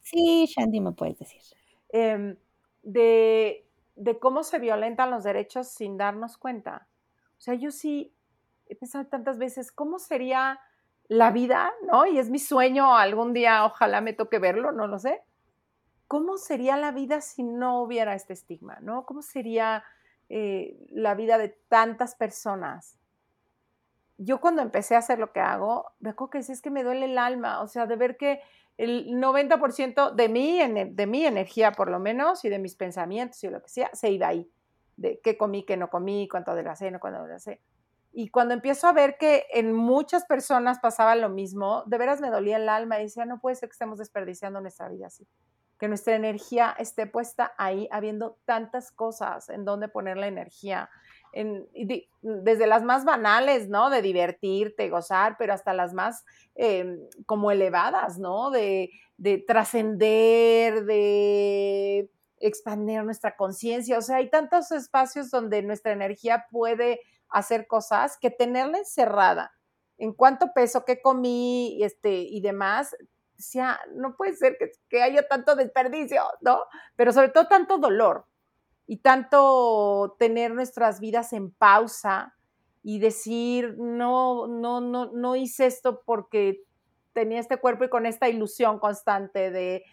Sí, 0.00 0.46
Shandy 0.46 0.80
me 0.80 0.92
puedes 0.92 1.18
decir. 1.18 1.40
Em, 1.88 2.36
de, 2.82 3.66
de 3.98 4.18
cómo 4.18 4.44
se 4.44 4.58
violentan 4.58 5.10
los 5.10 5.24
derechos 5.24 5.68
sin 5.68 5.96
darnos 5.96 6.38
cuenta. 6.38 6.86
O 7.36 7.40
sea, 7.40 7.54
yo 7.54 7.70
sí 7.70 8.14
he 8.66 8.76
pensado 8.76 9.06
tantas 9.06 9.38
veces, 9.38 9.72
¿cómo 9.72 9.98
sería 9.98 10.60
la 11.08 11.30
vida, 11.30 11.72
¿no? 11.90 12.06
Y 12.06 12.18
es 12.18 12.30
mi 12.30 12.38
sueño, 12.38 12.96
algún 12.96 13.32
día 13.32 13.64
ojalá 13.64 14.00
me 14.00 14.12
toque 14.12 14.38
verlo, 14.38 14.72
no 14.72 14.86
lo 14.86 14.98
sé. 14.98 15.22
¿Cómo 16.06 16.36
sería 16.36 16.76
la 16.76 16.92
vida 16.92 17.20
si 17.20 17.42
no 17.42 17.82
hubiera 17.82 18.14
este 18.14 18.34
estigma, 18.34 18.78
¿no? 18.80 19.04
¿Cómo 19.04 19.22
sería 19.22 19.84
eh, 20.28 20.76
la 20.90 21.14
vida 21.14 21.38
de 21.38 21.48
tantas 21.68 22.14
personas? 22.14 22.98
Yo 24.16 24.40
cuando 24.40 24.62
empecé 24.62 24.94
a 24.94 24.98
hacer 24.98 25.18
lo 25.18 25.32
que 25.32 25.40
hago, 25.40 25.92
me 26.00 26.10
acuerdo 26.10 26.30
que 26.30 26.38
es 26.38 26.62
que 26.62 26.70
me 26.70 26.84
duele 26.84 27.06
el 27.06 27.18
alma, 27.18 27.62
o 27.62 27.68
sea, 27.68 27.86
de 27.86 27.96
ver 27.96 28.16
que 28.16 28.40
el 28.78 29.08
90% 29.08 30.14
de 30.14 30.28
mi, 30.28 30.58
de 30.58 31.06
mi 31.06 31.26
energía, 31.26 31.72
por 31.72 31.90
lo 31.90 31.98
menos, 31.98 32.44
y 32.44 32.48
de 32.48 32.60
mis 32.60 32.76
pensamientos 32.76 33.42
y 33.42 33.48
lo 33.48 33.60
que 33.60 33.68
sea, 33.68 33.90
se 33.92 34.10
iba 34.10 34.28
ahí. 34.28 34.48
De 34.96 35.20
qué 35.22 35.36
comí, 35.36 35.64
qué 35.64 35.76
no 35.76 35.90
comí, 35.90 36.28
cuánto 36.28 36.52
adelgacé, 36.52 36.90
no 36.90 37.00
cuánto 37.00 37.18
adelgacé. 37.18 37.60
Y 38.12 38.30
cuando 38.30 38.54
empiezo 38.54 38.86
a 38.86 38.92
ver 38.92 39.16
que 39.18 39.46
en 39.52 39.72
muchas 39.72 40.24
personas 40.24 40.78
pasaba 40.78 41.16
lo 41.16 41.28
mismo, 41.28 41.82
de 41.86 41.98
veras 41.98 42.20
me 42.20 42.30
dolía 42.30 42.56
el 42.56 42.68
alma 42.68 42.98
y 42.98 43.04
decía, 43.04 43.24
no 43.24 43.40
puede 43.40 43.56
ser 43.56 43.68
que 43.68 43.74
estemos 43.74 43.98
desperdiciando 43.98 44.60
nuestra 44.60 44.88
vida 44.88 45.08
así. 45.08 45.26
Que 45.78 45.88
nuestra 45.88 46.14
energía 46.14 46.74
esté 46.78 47.06
puesta 47.06 47.52
ahí, 47.58 47.88
habiendo 47.90 48.38
tantas 48.44 48.92
cosas 48.92 49.48
en 49.48 49.64
donde 49.64 49.88
poner 49.88 50.16
la 50.16 50.28
energía. 50.28 50.88
Desde 51.32 52.66
las 52.66 52.82
más 52.82 53.04
banales, 53.04 53.68
¿no? 53.68 53.90
De 53.90 54.02
divertirte, 54.02 54.88
gozar, 54.88 55.36
pero 55.38 55.52
hasta 55.52 55.72
las 55.72 55.94
más 55.94 56.24
em, 56.54 56.98
como 57.26 57.50
elevadas, 57.50 58.18
¿no? 58.18 58.50
De, 58.50 58.90
de 59.16 59.38
trascender, 59.38 60.84
de 60.84 62.10
expandir 62.40 63.02
nuestra 63.04 63.36
conciencia. 63.36 63.98
O 63.98 64.02
sea, 64.02 64.16
hay 64.16 64.30
tantos 64.30 64.70
espacios 64.70 65.30
donde 65.30 65.62
nuestra 65.62 65.92
energía 65.92 66.46
puede 66.50 67.00
hacer 67.28 67.66
cosas 67.66 68.16
que 68.18 68.30
tenerla 68.30 68.78
encerrada. 68.78 69.52
En 69.98 70.12
cuánto 70.12 70.52
peso, 70.54 70.84
qué 70.84 71.02
comí 71.02 71.82
este, 71.82 72.12
y 72.12 72.40
demás, 72.40 72.94
sea, 73.38 73.80
no 73.94 74.16
puede 74.16 74.34
ser 74.34 74.58
que, 74.88 75.02
haya 75.02 75.26
tanto 75.26 75.54
desperdicio, 75.54 76.22
¿no? 76.40 76.60
Pero 76.96 77.12
sobre 77.12 77.28
todo 77.28 77.46
tanto 77.46 77.78
dolor 77.78 78.26
y 78.88 78.96
tanto 78.96 80.16
tener 80.18 80.52
nuestras 80.52 80.98
vidas 80.98 81.32
en 81.32 81.52
pausa 81.52 82.34
y 82.82 82.98
decir, 82.98 83.76
no, 83.78 84.48
no, 84.48 84.80
no, 84.80 85.12
no 85.12 85.36
hice 85.36 85.66
esto 85.66 86.02
porque 86.04 86.64
tenía 87.12 87.38
este 87.38 87.58
cuerpo 87.58 87.84
y 87.84 87.88
con 87.88 88.06
esta 88.06 88.28
ilusión 88.28 88.80
constante 88.80 89.52
de 89.52 89.84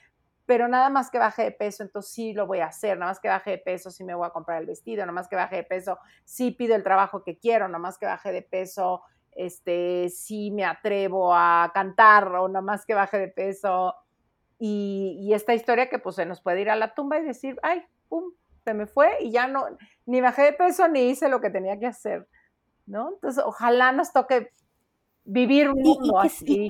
pero 0.46 0.68
nada 0.68 0.90
más 0.90 1.10
que 1.10 1.18
baje 1.18 1.44
de 1.44 1.52
peso, 1.52 1.84
entonces 1.84 2.12
sí 2.12 2.34
lo 2.34 2.46
voy 2.46 2.60
a 2.60 2.68
hacer, 2.68 2.98
nada 2.98 3.12
más 3.12 3.20
que 3.20 3.28
baje 3.28 3.52
de 3.52 3.58
peso, 3.58 3.90
sí 3.90 4.04
me 4.04 4.14
voy 4.14 4.28
a 4.28 4.30
comprar 4.30 4.62
el 4.62 4.68
vestido, 4.68 5.02
nada 5.02 5.12
más 5.12 5.28
que 5.28 5.36
baje 5.36 5.56
de 5.56 5.64
peso, 5.64 5.98
sí 6.24 6.52
pido 6.52 6.76
el 6.76 6.84
trabajo 6.84 7.24
que 7.24 7.38
quiero, 7.38 7.68
nada 7.68 7.80
más 7.80 7.98
que 7.98 8.06
baje 8.06 8.32
de 8.32 8.44
peso, 8.44 9.02
este, 9.32 10.10
sí 10.10 10.52
me 10.52 10.64
atrevo 10.64 11.34
a 11.34 11.72
cantar 11.74 12.28
o 12.28 12.48
nada 12.48 12.62
más 12.62 12.86
que 12.86 12.94
baje 12.94 13.18
de 13.18 13.28
peso. 13.28 13.96
Y, 14.58 15.32
esta 15.34 15.54
historia 15.54 15.90
que 15.90 16.00
pues 16.00 16.16
se 16.16 16.26
nos 16.26 16.42
puede 16.42 16.62
ir 16.62 16.70
a 16.70 16.76
la 16.76 16.94
tumba 16.94 17.20
y 17.20 17.24
decir, 17.24 17.58
ay, 17.62 17.84
pum, 18.08 18.32
se 18.66 18.74
me 18.74 18.86
fue 18.86 19.10
y 19.22 19.32
ya 19.32 19.48
no, 19.48 19.66
ni 20.06 20.20
bajé 20.20 20.42
de 20.42 20.54
peso 20.54 20.90
ni 20.90 21.10
hice 21.10 21.30
lo 21.30 21.40
que 21.40 21.50
tenía 21.50 21.80
que 21.80 21.88
hacer, 21.88 22.28
¿no? 22.86 23.14
Entonces, 23.14 23.42
ojalá 23.46 23.94
nos 23.94 24.12
toque 24.12 24.52
vivir 25.24 25.70
un 25.70 25.82
mundo 25.82 26.20
así 26.20 26.70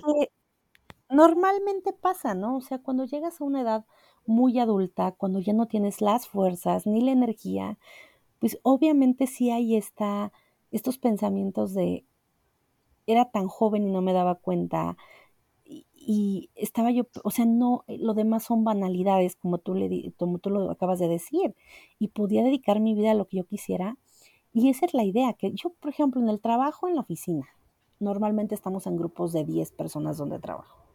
normalmente 1.10 1.94
pasa, 1.94 2.34
¿no? 2.34 2.58
O 2.58 2.62
sea, 2.62 2.80
cuando 2.80 3.06
llegas 3.06 3.40
a 3.40 3.44
una 3.44 3.62
edad 3.62 3.86
muy 4.26 4.60
adulta, 4.60 5.12
cuando 5.12 5.40
ya 5.40 5.54
no 5.54 5.68
tienes 5.68 6.02
las 6.02 6.28
fuerzas 6.28 6.88
ni 6.88 7.02
la 7.02 7.12
energía, 7.12 7.78
pues 8.40 8.60
obviamente 8.64 9.28
sí 9.28 9.52
hay 9.52 9.76
esta, 9.76 10.32
estos 10.72 10.98
pensamientos 10.98 11.74
de 11.74 12.06
era 13.08 13.26
tan 13.26 13.48
joven 13.48 13.88
y 13.88 13.92
no 13.92 14.02
me 14.02 14.14
daba 14.14 14.36
cuenta 14.36 14.98
y, 16.06 16.50
estaba 16.56 16.92
yo, 16.92 17.04
o 17.24 17.32
sea, 17.32 17.46
no, 17.46 17.84
lo 17.88 18.14
demás 18.14 18.44
son 18.44 18.64
banalidades 18.64 19.36
como 19.36 19.58
tú, 19.58 19.76
le, 19.76 20.14
como 20.18 20.40
tú 20.40 20.50
lo 20.50 20.72
acabas 20.72 21.00
de 21.00 21.08
decir 21.08 21.56
y 22.00 22.10
podía 22.10 22.44
dedicar 22.44 22.80
mi 22.80 22.94
vida 22.94 23.12
a 23.12 23.16
lo 23.16 23.28
que 23.28 23.38
yo 23.38 23.46
quisiera 23.46 23.98
y 24.54 24.70
esa 24.70 24.86
es 24.86 24.94
la 24.94 25.04
idea, 25.04 25.34
que 25.34 25.52
yo, 25.52 25.72
por 25.72 25.90
ejemplo, 25.90 26.22
en 26.22 26.30
el 26.30 26.40
trabajo, 26.40 26.88
en 26.88 26.96
la 26.96 27.02
oficina, 27.02 27.48
normalmente 28.00 28.56
estamos 28.56 28.88
en 28.88 28.96
grupos 28.96 29.34
de 29.34 29.44
10 29.44 29.72
personas 29.74 30.18
donde 30.18 30.40
trabajo 30.40 30.86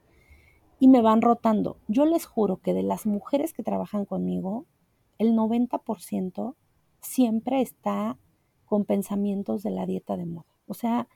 y 0.81 0.89
me 0.89 1.03
van 1.03 1.21
rotando. 1.21 1.77
Yo 1.87 2.07
les 2.07 2.25
juro 2.25 2.57
que 2.57 2.73
de 2.73 2.83
las 2.83 3.07
mujeres 3.07 3.53
que 3.53 3.63
trabajan 3.63 4.07
conmigo, 4.07 4.67
el 5.19 5.35
90% 5.35 6.57
siempre 7.01 7.61
está 7.61 8.19
con 8.65 8.87
pensamientos 8.87 9.63
de 9.63 9.71
la 9.71 9.85
dieta 9.85 10.17
de 10.17 10.25
moda. 10.25 10.47
O 10.67 10.75
sea, 10.75 11.07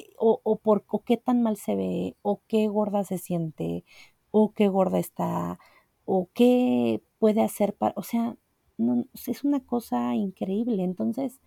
eh, 0.00 0.14
o, 0.18 0.56
por 0.56 0.84
qué 1.04 1.16
tan 1.16 1.42
mal 1.42 1.56
se 1.56 1.76
ve, 1.76 2.16
o 2.22 2.42
qué 2.48 2.68
gorda 2.68 3.04
se 3.04 3.18
siente, 3.18 3.84
o 4.30 4.52
qué 4.52 4.68
gorda 4.68 4.98
está, 4.98 5.58
o 6.04 6.28
qué 6.34 7.02
puede 7.18 7.42
hacer 7.42 7.74
para, 7.74 7.94
o 7.96 8.02
sea, 8.02 8.36
no, 8.78 9.06
es 9.26 9.44
una 9.44 9.60
cosa 9.60 10.14
increíble. 10.14 10.82
Entonces, 10.84 11.40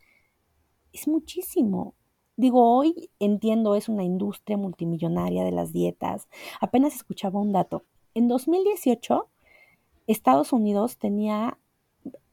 es 0.94 1.08
muchísimo. 1.08 1.96
Digo, 2.38 2.78
hoy 2.78 3.10
entiendo, 3.20 3.76
es 3.76 3.90
una 3.90 4.04
industria 4.04 4.58
multimillonaria 4.58 5.44
de 5.44 5.52
las 5.52 5.74
dietas. 5.74 6.28
Apenas 6.60 6.96
escuchaba 6.96 7.40
un 7.40 7.52
dato. 7.52 7.84
En 8.14 8.28
2018, 8.28 9.30
Estados 10.08 10.54
Unidos 10.54 10.98
tenía, 10.98 11.58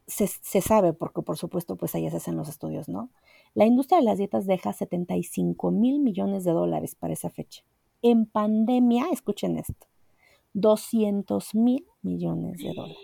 se, 0.06 0.60
sabe, 0.60 0.92
porque 0.92 1.22
por 1.22 1.36
supuesto, 1.36 1.76
pues 1.76 1.94
ahí 1.94 2.08
se 2.10 2.16
hacen 2.16 2.36
los 2.36 2.48
estudios, 2.48 2.88
¿no? 2.88 3.10
La 3.58 3.66
industria 3.66 3.98
de 3.98 4.04
las 4.04 4.18
dietas 4.18 4.46
deja 4.46 4.72
75 4.72 5.70
mil 5.70 6.00
millones 6.00 6.44
de 6.44 6.52
dólares 6.52 6.94
para 6.94 7.12
esa 7.12 7.28
fecha. 7.28 7.64
En 8.02 8.26
pandemia, 8.26 9.06
escuchen 9.12 9.58
esto, 9.58 9.86
200 10.54 11.54
mil 11.54 11.84
millones 12.02 12.58
de 12.58 12.72
dólares. 12.72 12.96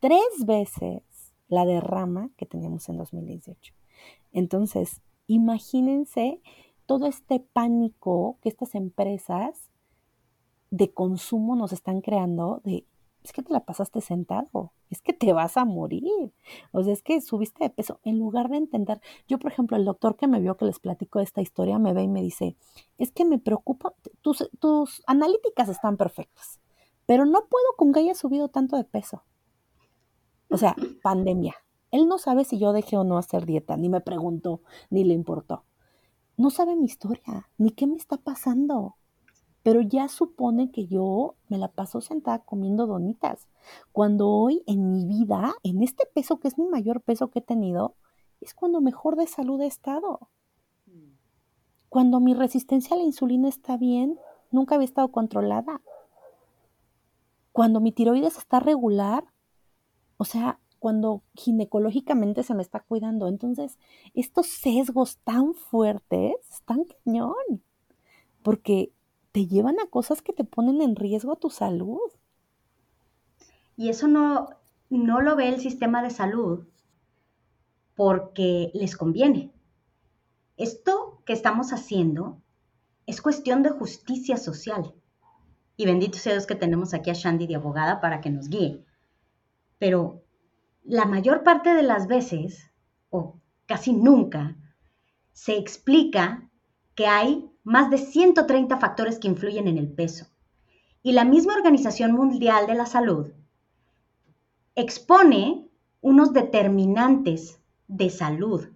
Tres 0.00 0.44
veces 0.44 1.02
la 1.48 1.64
derrama 1.64 2.30
que 2.36 2.44
teníamos 2.44 2.88
en 2.88 2.98
2018. 2.98 3.72
Entonces, 4.32 5.00
Imagínense 5.26 6.40
todo 6.86 7.06
este 7.06 7.40
pánico 7.40 8.36
que 8.42 8.50
estas 8.50 8.74
empresas 8.74 9.70
de 10.70 10.92
consumo 10.92 11.56
nos 11.56 11.72
están 11.72 12.02
creando 12.02 12.60
de 12.64 12.84
es 13.24 13.32
que 13.32 13.42
te 13.42 13.52
la 13.52 13.64
pasaste 13.64 14.02
sentado, 14.02 14.72
es 14.90 15.00
que 15.00 15.14
te 15.14 15.32
vas 15.32 15.56
a 15.56 15.64
morir, 15.64 16.32
o 16.72 16.82
sea, 16.82 16.92
es 16.92 17.02
que 17.02 17.20
subiste 17.22 17.64
de 17.64 17.70
peso, 17.70 17.98
en 18.04 18.18
lugar 18.18 18.50
de 18.50 18.58
entender, 18.58 19.00
yo 19.26 19.38
por 19.38 19.50
ejemplo, 19.50 19.78
el 19.78 19.86
doctor 19.86 20.16
que 20.16 20.28
me 20.28 20.40
vio 20.40 20.56
que 20.56 20.66
les 20.66 20.78
platico 20.78 21.20
esta 21.20 21.40
historia, 21.40 21.78
me 21.78 21.94
ve 21.94 22.02
y 22.02 22.08
me 22.08 22.20
dice, 22.20 22.56
es 22.98 23.10
que 23.10 23.24
me 23.24 23.38
preocupa, 23.38 23.94
tus, 24.20 24.48
tus 24.60 25.02
analíticas 25.06 25.70
están 25.70 25.96
perfectas, 25.96 26.60
pero 27.06 27.24
no 27.24 27.46
puedo 27.46 27.66
con 27.78 27.92
que 27.92 28.00
hayas 28.00 28.18
subido 28.18 28.48
tanto 28.48 28.76
de 28.76 28.84
peso. 28.84 29.24
O 30.50 30.58
sea, 30.58 30.76
pandemia, 31.02 31.54
él 31.90 32.06
no 32.06 32.18
sabe 32.18 32.44
si 32.44 32.58
yo 32.58 32.72
dejé 32.72 32.98
o 32.98 33.04
no 33.04 33.16
hacer 33.16 33.46
dieta, 33.46 33.76
ni 33.78 33.88
me 33.88 34.02
preguntó, 34.02 34.60
ni 34.90 35.02
le 35.04 35.14
importó. 35.14 35.64
No 36.36 36.50
sabe 36.50 36.76
mi 36.76 36.84
historia, 36.84 37.48
ni 37.56 37.70
qué 37.70 37.86
me 37.86 37.96
está 37.96 38.18
pasando. 38.18 38.96
Pero 39.64 39.80
ya 39.80 40.08
supone 40.08 40.70
que 40.70 40.86
yo 40.86 41.36
me 41.48 41.58
la 41.58 41.68
paso 41.68 42.02
sentada 42.02 42.40
comiendo 42.40 42.86
donitas. 42.86 43.48
Cuando 43.92 44.28
hoy 44.28 44.62
en 44.66 44.92
mi 44.92 45.06
vida, 45.06 45.54
en 45.62 45.82
este 45.82 46.06
peso 46.14 46.38
que 46.38 46.48
es 46.48 46.58
mi 46.58 46.66
mayor 46.66 47.00
peso 47.00 47.30
que 47.30 47.38
he 47.38 47.42
tenido, 47.42 47.96
es 48.42 48.54
cuando 48.54 48.82
mejor 48.82 49.16
de 49.16 49.26
salud 49.26 49.60
he 49.62 49.66
estado. 49.66 50.28
Cuando 51.88 52.20
mi 52.20 52.34
resistencia 52.34 52.94
a 52.94 52.98
la 52.98 53.04
insulina 53.04 53.48
está 53.48 53.78
bien, 53.78 54.18
nunca 54.50 54.74
había 54.74 54.84
estado 54.84 55.10
controlada. 55.10 55.80
Cuando 57.50 57.80
mi 57.80 57.90
tiroides 57.90 58.36
está 58.36 58.60
regular, 58.60 59.24
o 60.18 60.26
sea, 60.26 60.60
cuando 60.78 61.22
ginecológicamente 61.34 62.42
se 62.42 62.52
me 62.52 62.60
está 62.60 62.80
cuidando. 62.80 63.28
Entonces, 63.28 63.78
estos 64.12 64.48
sesgos 64.48 65.20
tan 65.24 65.54
fuertes, 65.54 66.34
están 66.50 66.84
cañón, 66.84 67.62
porque 68.42 68.92
te 69.34 69.48
llevan 69.48 69.80
a 69.80 69.86
cosas 69.86 70.22
que 70.22 70.32
te 70.32 70.44
ponen 70.44 70.80
en 70.80 70.94
riesgo 70.94 71.34
tu 71.34 71.50
salud. 71.50 71.98
Y 73.76 73.88
eso 73.88 74.06
no, 74.06 74.50
no 74.90 75.20
lo 75.20 75.34
ve 75.34 75.48
el 75.48 75.60
sistema 75.60 76.04
de 76.04 76.10
salud 76.10 76.68
porque 77.96 78.70
les 78.74 78.96
conviene. 78.96 79.50
Esto 80.56 81.20
que 81.26 81.32
estamos 81.32 81.72
haciendo 81.72 82.40
es 83.06 83.20
cuestión 83.20 83.64
de 83.64 83.70
justicia 83.70 84.36
social. 84.36 84.94
Y 85.76 85.84
bendito 85.84 86.16
sea 86.16 86.34
Dios 86.34 86.46
que 86.46 86.54
tenemos 86.54 86.94
aquí 86.94 87.10
a 87.10 87.14
Shandy 87.14 87.48
de 87.48 87.56
abogada 87.56 88.00
para 88.00 88.20
que 88.20 88.30
nos 88.30 88.48
guíe. 88.48 88.84
Pero 89.80 90.22
la 90.84 91.06
mayor 91.06 91.42
parte 91.42 91.74
de 91.74 91.82
las 91.82 92.06
veces, 92.06 92.70
o 93.10 93.40
casi 93.66 93.94
nunca, 93.94 94.56
se 95.32 95.58
explica 95.58 96.48
que 96.94 97.08
hay 97.08 97.50
más 97.64 97.90
de 97.90 97.98
130 97.98 98.78
factores 98.78 99.18
que 99.18 99.28
influyen 99.28 99.66
en 99.66 99.78
el 99.78 99.88
peso. 99.88 100.26
Y 101.02 101.12
la 101.12 101.24
misma 101.24 101.54
Organización 101.54 102.12
Mundial 102.12 102.66
de 102.66 102.74
la 102.74 102.86
Salud 102.86 103.32
expone 104.74 105.66
unos 106.00 106.32
determinantes 106.32 107.60
de 107.88 108.10
salud. 108.10 108.68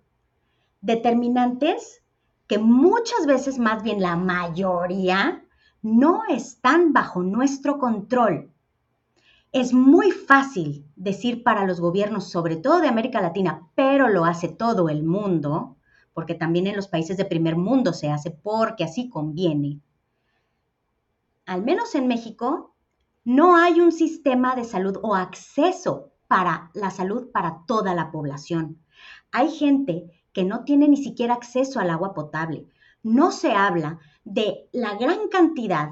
Determinantes 0.80 2.02
que 2.46 2.58
muchas 2.58 3.26
veces, 3.26 3.58
más 3.58 3.82
bien 3.82 4.00
la 4.00 4.16
mayoría, 4.16 5.44
no 5.82 6.22
están 6.28 6.92
bajo 6.92 7.22
nuestro 7.22 7.78
control. 7.78 8.50
Es 9.52 9.72
muy 9.72 10.10
fácil 10.10 10.86
decir 10.96 11.42
para 11.42 11.66
los 11.66 11.80
gobiernos, 11.80 12.30
sobre 12.30 12.56
todo 12.56 12.80
de 12.80 12.88
América 12.88 13.20
Latina, 13.20 13.68
pero 13.74 14.08
lo 14.08 14.24
hace 14.24 14.48
todo 14.48 14.88
el 14.88 15.02
mundo, 15.02 15.77
porque 16.18 16.34
también 16.34 16.66
en 16.66 16.74
los 16.74 16.88
países 16.88 17.16
de 17.16 17.24
primer 17.24 17.54
mundo 17.54 17.92
se 17.92 18.10
hace 18.10 18.32
porque 18.32 18.82
así 18.82 19.08
conviene. 19.08 19.78
Al 21.46 21.62
menos 21.62 21.94
en 21.94 22.08
México, 22.08 22.74
no 23.22 23.54
hay 23.54 23.78
un 23.78 23.92
sistema 23.92 24.56
de 24.56 24.64
salud 24.64 24.98
o 25.00 25.14
acceso 25.14 26.10
para 26.26 26.72
la 26.74 26.90
salud 26.90 27.30
para 27.30 27.62
toda 27.68 27.94
la 27.94 28.10
población. 28.10 28.82
Hay 29.30 29.48
gente 29.48 30.10
que 30.32 30.42
no 30.42 30.64
tiene 30.64 30.88
ni 30.88 30.96
siquiera 30.96 31.34
acceso 31.34 31.78
al 31.78 31.88
agua 31.88 32.14
potable. 32.14 32.66
No 33.04 33.30
se 33.30 33.52
habla 33.52 34.00
de 34.24 34.68
la 34.72 34.96
gran 34.96 35.28
cantidad 35.28 35.90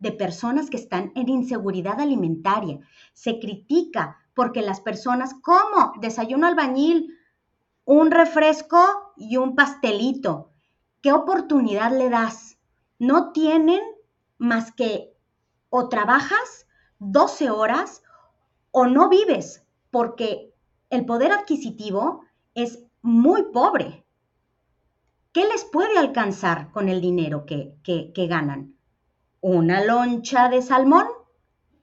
de 0.00 0.10
personas 0.10 0.70
que 0.70 0.76
están 0.76 1.12
en 1.14 1.28
inseguridad 1.28 2.00
alimentaria. 2.00 2.80
Se 3.12 3.38
critica 3.38 4.18
porque 4.34 4.60
las 4.60 4.80
personas, 4.80 5.34
¿cómo? 5.40 5.92
Desayuno 6.00 6.48
albañil, 6.48 7.16
un 7.84 8.10
refresco 8.10 8.78
y 9.16 9.36
un 9.36 9.54
pastelito. 9.54 10.52
¿Qué 11.00 11.12
oportunidad 11.12 11.96
le 11.96 12.10
das? 12.10 12.58
No 12.98 13.32
tienen 13.32 13.80
más 14.38 14.72
que 14.72 15.16
o 15.70 15.88
trabajas 15.88 16.66
12 16.98 17.50
horas 17.50 18.02
o 18.70 18.86
no 18.86 19.08
vives, 19.08 19.64
porque 19.90 20.54
el 20.90 21.04
poder 21.04 21.32
adquisitivo 21.32 22.24
es 22.54 22.84
muy 23.02 23.44
pobre. 23.52 24.06
¿Qué 25.32 25.46
les 25.46 25.64
puede 25.64 25.98
alcanzar 25.98 26.70
con 26.72 26.88
el 26.88 27.00
dinero 27.00 27.46
que, 27.46 28.12
ganan? 28.28 28.76
¿Una 29.40 29.82
loncha 29.82 30.48
de 30.48 30.62
salmón 30.62 31.06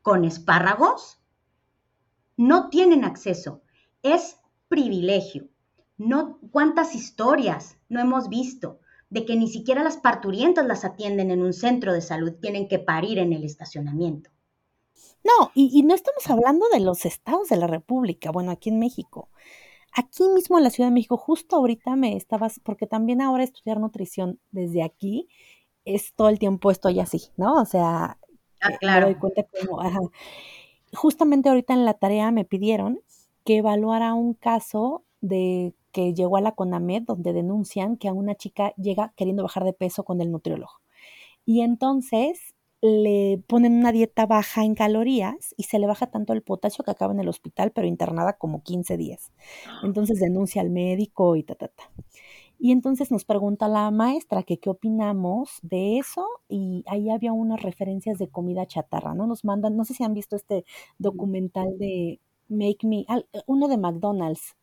con 0.01 0.23
espárragos? 0.23 1.19
No 2.37 2.69
tienen 2.69 3.03
acceso. 3.03 3.63
Es 4.03 4.39
privilegio. 4.67 5.49
No, 5.99 6.39
¿Cuántas 6.51 6.95
historias 6.95 7.77
no 7.89 7.99
hemos 7.99 8.29
visto 8.29 8.79
de 9.09 9.25
que 9.25 9.35
ni 9.35 9.49
siquiera 9.49 9.83
las 9.83 9.97
parturientas 9.97 10.65
las 10.65 10.85
atienden 10.85 11.29
en 11.29 11.41
un 11.41 11.51
centro 11.51 11.93
de 11.93 11.99
salud, 11.99 12.35
tienen 12.41 12.69
que 12.69 12.79
parir 12.79 13.19
en 13.19 13.33
el 13.33 13.43
estacionamiento? 13.43 14.29
No, 15.25 15.51
y, 15.53 15.83
no 15.83 15.93
estamos 15.93 16.25
hablando 16.29 16.65
de 16.71 16.79
los 16.79 17.05
estados 17.05 17.49
de 17.49 17.57
la 17.57 17.67
República, 17.67 18.31
bueno, 18.31 18.51
aquí 18.51 18.69
en 18.69 18.79
México. 18.79 19.29
Aquí 19.91 20.23
mismo 20.33 20.57
en 20.57 20.63
la 20.63 20.69
Ciudad 20.69 20.89
de 20.89 20.93
México, 20.93 21.17
justo 21.17 21.57
ahorita 21.57 21.97
me 21.97 22.15
estabas, 22.15 22.61
porque 22.63 22.87
también 22.87 23.21
ahora 23.21 23.43
estudiar 23.43 23.81
nutrición 23.81 24.39
desde 24.51 24.83
aquí 24.83 25.27
es 25.83 26.13
todo 26.13 26.29
el 26.29 26.39
tiempo 26.39 26.71
estoy 26.71 27.01
así, 27.01 27.23
¿no? 27.35 27.55
O 27.55 27.65
sea, 27.65 28.17
ah, 28.61 28.77
claro. 28.79 29.07
me 29.07 29.13
doy 29.13 29.19
cuenta 29.19 29.43
como, 29.43 29.81
ajá. 29.81 29.99
Justamente 30.93 31.49
ahorita 31.49 31.73
en 31.73 31.83
la 31.83 31.95
tarea 31.95 32.31
me 32.31 32.45
pidieron 32.45 33.01
que 33.43 33.57
evaluara 33.57 34.13
un 34.13 34.33
caso 34.33 35.03
de 35.21 35.73
que 35.91 36.13
llegó 36.13 36.37
a 36.37 36.41
la 36.41 36.53
CONAMED 36.53 37.03
donde 37.03 37.33
denuncian 37.33 37.97
que 37.97 38.07
a 38.07 38.13
una 38.13 38.35
chica 38.35 38.73
llega 38.75 39.13
queriendo 39.15 39.43
bajar 39.43 39.63
de 39.63 39.73
peso 39.73 40.03
con 40.03 40.21
el 40.21 40.31
nutriólogo. 40.31 40.73
Y 41.45 41.61
entonces 41.61 42.53
le 42.81 43.41
ponen 43.47 43.73
una 43.73 43.91
dieta 43.91 44.25
baja 44.25 44.63
en 44.63 44.75
calorías 44.75 45.53
y 45.57 45.63
se 45.63 45.79
le 45.79 45.87
baja 45.87 46.07
tanto 46.07 46.31
el 46.33 46.41
potasio 46.41 46.83
que 46.83 46.91
acaba 46.91 47.13
en 47.13 47.19
el 47.19 47.27
hospital, 47.27 47.71
pero 47.71 47.87
internada 47.87 48.33
como 48.33 48.63
15 48.63 48.97
días. 48.97 49.31
Ah. 49.67 49.81
Entonces 49.83 50.19
denuncia 50.19 50.61
al 50.61 50.69
médico 50.69 51.35
y 51.35 51.43
ta, 51.43 51.55
ta, 51.55 51.67
ta. 51.69 51.91
Y 52.61 52.73
entonces 52.73 53.09
nos 53.09 53.23
pregunta 53.23 53.69
la 53.69 53.89
maestra 53.89 54.43
que 54.43 54.59
qué 54.59 54.69
opinamos 54.69 55.59
de 55.61 55.97
eso 55.97 56.27
y 56.49 56.83
ahí 56.87 57.09
había 57.09 57.31
unas 57.31 57.61
referencias 57.61 58.17
de 58.19 58.29
comida 58.29 58.67
chatarra, 58.67 59.15
¿no? 59.15 59.27
Nos 59.27 59.45
mandan, 59.45 59.77
no 59.77 59.85
sé 59.85 59.93
si 59.93 60.03
han 60.03 60.13
visto 60.13 60.35
este 60.35 60.65
documental 60.97 61.77
de 61.77 62.19
Make 62.49 62.85
Me, 62.85 63.05
uno 63.47 63.69
de 63.69 63.77
McDonald's, 63.77 64.57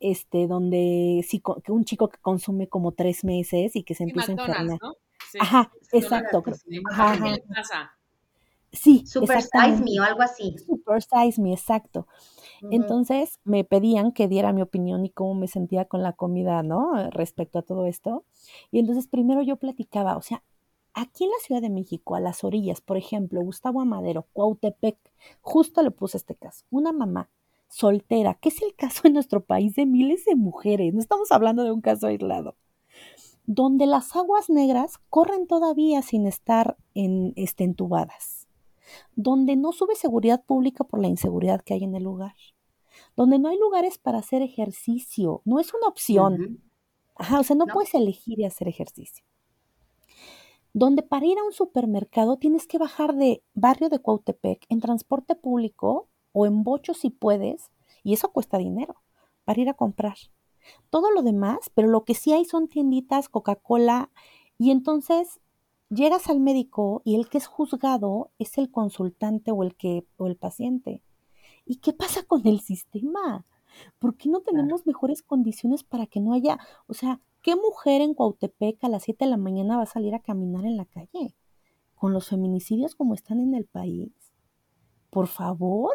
este, 0.00 0.46
donde 0.46 1.24
sí, 1.26 1.42
un 1.68 1.84
chico 1.84 2.08
que 2.08 2.18
consume 2.18 2.68
como 2.68 2.92
tres 2.92 3.24
meses 3.24 3.76
y 3.76 3.82
que 3.82 3.94
se 3.94 4.04
empieza 4.04 4.32
a 4.32 4.34
enfermar. 4.34 4.78
Ajá, 5.40 5.72
exacto. 5.92 6.42
Sí, 8.72 9.06
Super 9.06 9.40
Size 9.40 9.82
Me 9.84 10.00
o 10.00 10.02
algo 10.02 10.22
así. 10.22 10.56
Super 10.58 11.02
Size 11.02 11.40
Me, 11.40 11.52
exacto. 11.52 12.06
Entonces 12.70 13.38
me 13.44 13.62
pedían 13.62 14.12
que 14.12 14.26
diera 14.26 14.52
mi 14.52 14.62
opinión 14.62 15.04
y 15.04 15.10
cómo 15.10 15.34
me 15.34 15.48
sentía 15.48 15.84
con 15.84 16.02
la 16.02 16.12
comida, 16.12 16.62
¿no? 16.62 17.10
Respecto 17.10 17.58
a 17.58 17.62
todo 17.62 17.86
esto. 17.86 18.24
Y 18.70 18.78
entonces 18.78 19.06
primero 19.06 19.42
yo 19.42 19.56
platicaba, 19.56 20.16
o 20.16 20.22
sea, 20.22 20.42
aquí 20.94 21.24
en 21.24 21.30
la 21.30 21.36
Ciudad 21.44 21.60
de 21.60 21.70
México, 21.70 22.14
a 22.14 22.20
las 22.20 22.42
orillas, 22.42 22.80
por 22.80 22.96
ejemplo, 22.96 23.42
Gustavo 23.42 23.80
Amadero, 23.80 24.26
Cuautepec, 24.32 24.96
justo 25.40 25.82
le 25.82 25.90
puse 25.90 26.16
este 26.16 26.34
caso, 26.34 26.64
una 26.70 26.92
mamá 26.92 27.28
soltera, 27.74 28.34
que 28.34 28.50
es 28.50 28.62
el 28.62 28.76
caso 28.76 29.02
en 29.08 29.14
nuestro 29.14 29.44
país 29.44 29.74
de 29.74 29.84
miles 29.84 30.24
de 30.24 30.36
mujeres, 30.36 30.94
no 30.94 31.00
estamos 31.00 31.32
hablando 31.32 31.64
de 31.64 31.72
un 31.72 31.80
caso 31.80 32.06
aislado, 32.06 32.56
donde 33.46 33.86
las 33.86 34.14
aguas 34.14 34.48
negras 34.48 35.00
corren 35.10 35.48
todavía 35.48 36.00
sin 36.02 36.28
estar 36.28 36.76
en, 36.94 37.32
este, 37.34 37.64
entubadas, 37.64 38.46
donde 39.16 39.56
no 39.56 39.72
sube 39.72 39.96
seguridad 39.96 40.44
pública 40.44 40.84
por 40.84 41.00
la 41.00 41.08
inseguridad 41.08 41.62
que 41.62 41.74
hay 41.74 41.82
en 41.82 41.96
el 41.96 42.04
lugar, 42.04 42.36
donde 43.16 43.40
no 43.40 43.48
hay 43.48 43.58
lugares 43.58 43.98
para 43.98 44.18
hacer 44.18 44.40
ejercicio, 44.40 45.42
no 45.44 45.58
es 45.58 45.74
una 45.74 45.88
opción. 45.88 46.62
Ajá, 47.16 47.40
o 47.40 47.42
sea, 47.42 47.56
no, 47.56 47.66
puedes 47.66 47.92
elegir 47.94 48.38
y 48.38 48.44
hacer 48.44 48.68
ejercicio. 48.68 49.24
Donde 50.72 51.02
para 51.02 51.26
ir 51.26 51.38
a 51.38 51.44
un 51.44 51.52
supermercado 51.52 52.36
tienes 52.36 52.68
que 52.68 52.78
bajar 52.78 53.16
de 53.16 53.42
barrio 53.54 53.88
de 53.88 53.98
Cuautepec 53.98 54.64
en 54.68 54.80
transporte 54.80 55.34
público 55.34 56.08
o 56.34 56.44
en 56.44 56.64
bocho 56.64 56.92
si 56.92 57.08
puedes, 57.08 57.70
y 58.02 58.12
eso 58.12 58.28
cuesta 58.28 58.58
dinero 58.58 58.96
para 59.44 59.60
ir 59.60 59.70
a 59.70 59.74
comprar. 59.74 60.16
Todo 60.90 61.10
lo 61.10 61.22
demás, 61.22 61.70
pero 61.74 61.88
lo 61.88 62.04
que 62.04 62.14
sí 62.14 62.32
hay 62.32 62.44
son 62.44 62.68
tienditas, 62.68 63.28
Coca-Cola, 63.28 64.10
y 64.58 64.70
entonces 64.70 65.40
llegas 65.88 66.28
al 66.28 66.40
médico 66.40 67.02
y 67.04 67.14
el 67.14 67.28
que 67.28 67.38
es 67.38 67.46
juzgado 67.46 68.30
es 68.38 68.58
el 68.58 68.70
consultante 68.70 69.52
o 69.52 69.62
el 69.62 69.74
que 69.76 70.06
o 70.16 70.26
el 70.26 70.36
paciente. 70.36 71.02
¿Y 71.64 71.76
qué 71.76 71.92
pasa 71.92 72.22
con 72.24 72.46
el 72.46 72.60
sistema? 72.60 73.46
¿Por 73.98 74.16
qué 74.16 74.28
no 74.28 74.40
tenemos 74.40 74.86
mejores 74.86 75.22
condiciones 75.22 75.82
para 75.84 76.06
que 76.06 76.20
no 76.20 76.32
haya, 76.32 76.58
o 76.86 76.94
sea, 76.94 77.20
qué 77.42 77.56
mujer 77.56 78.00
en 78.00 78.14
Cuautepec 78.14 78.82
a 78.84 78.88
las 78.88 79.04
7 79.04 79.24
de 79.24 79.30
la 79.30 79.36
mañana 79.36 79.76
va 79.76 79.82
a 79.82 79.86
salir 79.86 80.14
a 80.14 80.22
caminar 80.22 80.64
en 80.64 80.76
la 80.76 80.84
calle? 80.84 81.34
Con 81.94 82.12
los 82.12 82.28
feminicidios 82.28 82.94
como 82.94 83.14
están 83.14 83.40
en 83.40 83.54
el 83.54 83.66
país. 83.66 84.12
Por 85.10 85.26
favor, 85.26 85.92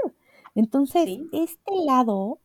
entonces, 0.55 1.19
este 1.31 1.75
lado 1.85 2.39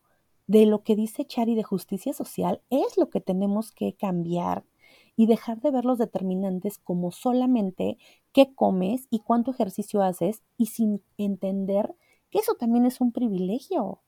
de 0.47 0.67
lo 0.67 0.83
que 0.83 0.97
dice 0.97 1.25
Chari 1.25 1.55
de 1.55 1.63
justicia 1.63 2.13
social 2.13 2.63
es 2.71 2.97
lo 2.99 3.09
que 3.09 3.21
tenemos 3.21 3.73
que 3.73 3.95
cambiar 3.95 4.65
y 5.17 5.27
dejar 5.27 5.61
de 5.61 5.71
ver 5.71 5.85
los 5.85 5.99
determinantes 5.99 6.79
como 6.79 7.13
solamente 7.13 7.99
qué 8.33 8.55
comes 8.55 9.07
y 9.11 9.21
cuánto 9.21 9.53
ejercicio 9.53 10.03
haces 10.03 10.43
y 10.59 10.67
sin 10.67 11.03
entender 11.19 11.95
que 12.31 12.41
eso 12.41 12.55
también 12.55 12.85
es 12.85 13.01
un 13.01 13.13
privilegio 13.13 14.01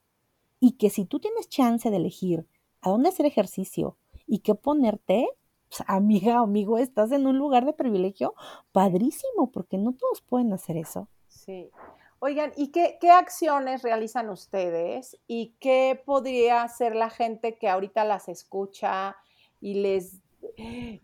y 0.59 0.73
que 0.73 0.91
si 0.91 1.05
tú 1.05 1.21
tienes 1.21 1.49
chance 1.49 1.91
de 1.91 1.97
elegir 1.97 2.47
a 2.81 2.91
dónde 2.91 3.09
hacer 3.09 3.27
ejercicio 3.27 3.97
y 4.27 4.41
qué 4.41 4.55
ponerte, 4.55 5.29
pues, 5.69 5.83
amiga 5.87 6.41
o 6.41 6.45
amigo, 6.45 6.79
estás 6.79 7.13
en 7.13 7.27
un 7.27 7.39
lugar 7.39 7.67
de 7.67 7.73
privilegio 7.73 8.35
padrísimo 8.73 9.51
porque 9.53 9.79
no 9.79 9.93
todos 9.93 10.23
pueden 10.23 10.53
hacer 10.53 10.77
eso. 10.77 11.09
Sí. 11.29 11.71
Oigan, 12.27 12.53
¿y 12.57 12.73
qué, 12.73 12.99
acciones 13.09 13.83
realizan 13.83 14.31
ustedes 14.31 15.17
y 15.29 15.55
qué 15.61 16.03
podría 16.05 16.65
hacer 16.65 16.97
la 16.97 17.09
gente 17.09 17.57
que 17.57 17.69
ahorita 17.69 18.03
las 18.03 18.29
escucha 18.29 19.17
y 19.61 19.75
les, 19.75 20.23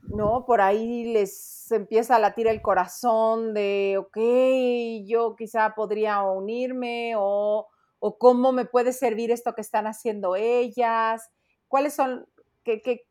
no, 0.02 0.44
por 0.44 0.60
ahí 0.60 1.04
les 1.12 1.70
empieza 1.70 2.16
a 2.16 2.18
latir 2.18 2.48
el 2.48 2.60
corazón 2.60 3.54
de, 3.54 3.98
ok, 4.00 5.06
yo 5.06 5.36
quizá 5.36 5.76
podría 5.76 6.22
unirme 6.22 7.14
o, 7.16 7.68
o 8.00 8.18
cómo 8.18 8.50
me 8.50 8.64
puede 8.64 8.92
servir 8.92 9.30
esto 9.30 9.54
que 9.54 9.60
están 9.60 9.86
haciendo 9.86 10.34
ellas? 10.34 11.30
¿Cuáles 11.68 11.94
son, 11.94 12.26
qué, 12.64 12.82
qué, 12.82 13.06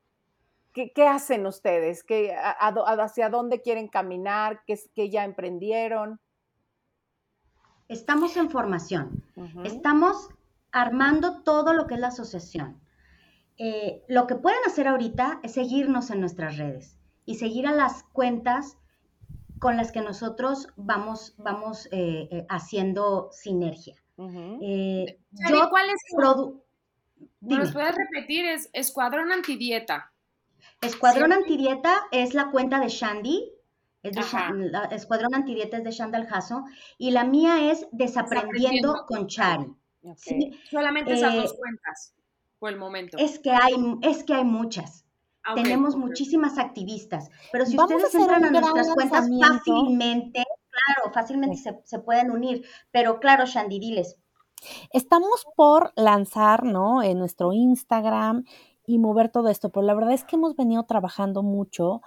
qué, 0.74 1.08
hacen 1.08 1.46
ustedes? 1.46 2.04
¿Qué, 2.04 2.36
¿Hacia 2.36 3.30
dónde 3.30 3.62
quieren 3.62 3.88
caminar? 3.88 4.64
¿Qué, 4.68 4.78
qué 4.94 5.10
ya 5.10 5.24
emprendieron? 5.24 6.20
Estamos 7.92 8.38
en 8.38 8.50
formación. 8.50 9.22
Estamos 9.66 10.30
armando 10.72 11.42
todo 11.44 11.74
lo 11.74 11.88
que 11.88 11.96
es 11.96 12.00
la 12.00 12.08
asociación. 12.08 12.80
Eh, 13.58 14.02
lo 14.08 14.28
que 14.28 14.36
pueden 14.36 14.60
hacer 14.66 14.88
ahorita 14.88 15.42
es 15.44 15.56
seguirnos 15.56 16.10
en 16.10 16.22
nuestras 16.22 16.58
redes 16.58 16.98
y 17.26 17.36
seguir 17.36 17.68
a 17.68 17.74
las 17.74 18.04
cuentas 18.14 18.78
con 19.60 19.76
las 19.76 19.92
que 19.92 20.00
nosotros 20.00 20.70
vamos, 20.78 21.36
vamos 21.38 21.88
eh, 21.92 22.30
eh, 22.32 22.46
haciendo 22.48 23.30
sinergia. 23.34 23.98
yo, 24.18 25.70
¿Cuál 25.70 25.90
es 25.90 26.02
¿Nos 27.42 27.74
puedes 27.74 27.94
repetir? 27.94 28.46
Es 28.46 28.70
Escuadrón 28.72 29.34
Antidieta. 29.34 30.14
Escuadrón 30.80 31.34
Antidieta 31.34 32.08
es 32.12 32.34
la 32.34 32.52
cuenta 32.52 32.80
de 32.80 32.88
Shandy. 32.88 33.51
Es 34.04 34.16
de 34.16 34.96
Escuadrón 34.96 35.36
Antidieta 35.36 35.78
es 35.78 35.84
de 35.84 35.92
Shandal 35.92 36.28
Jasso. 36.28 36.66
Y 36.98 37.12
la 37.12 37.24
mía 37.24 37.72
es 37.72 37.88
Desaprendiendo, 37.92 39.06
con 39.08 39.28
Chari. 39.28 39.68
Solamente 40.70 41.14
esas 41.14 41.36
dos 41.36 41.54
cuentas 41.54 42.16
por 42.58 42.72
el 42.72 42.78
momento. 42.78 43.18
Es 43.18 43.40
que 43.40 43.52
hay, 43.52 43.74
es 44.02 44.24
que 44.24 44.34
hay 44.34 44.44
muchas. 44.44 45.06
Ah, 45.44 45.56
Tenemos 45.56 45.96
muchísimas 45.96 46.60
activistas, 46.60 47.30
pero 47.52 47.66
si 47.66 47.76
ustedes 47.76 48.14
entran 48.14 48.46
a 48.46 48.52
nuestras 48.52 48.94
cuentas 48.94 49.28
fácilmente, 49.42 50.44
claro, 50.70 51.12
fácilmente 51.12 51.58
se, 51.84 52.00
pueden 52.00 52.30
unir. 52.30 52.64
Pero 52.92 53.20
claro, 53.20 53.46
Shandy, 53.48 53.80
diles. 53.80 54.18
Estamos 54.92 55.48
por 55.56 55.94
lanzar, 55.96 56.64
¿no? 56.64 57.02
En 57.02 57.18
nuestro 57.18 57.54
Instagram 57.54 58.46
y 58.86 59.00
mover 59.00 59.30
todo 59.30 59.50
esto, 59.50 59.70
pero 59.70 59.86
la 59.86 59.96
verdad 59.96 60.14
es 60.14 60.24
que 60.24 60.36
hemos 60.36 60.56
venido 60.56 60.84
trabajando 60.84 61.42
mucho 61.42 62.02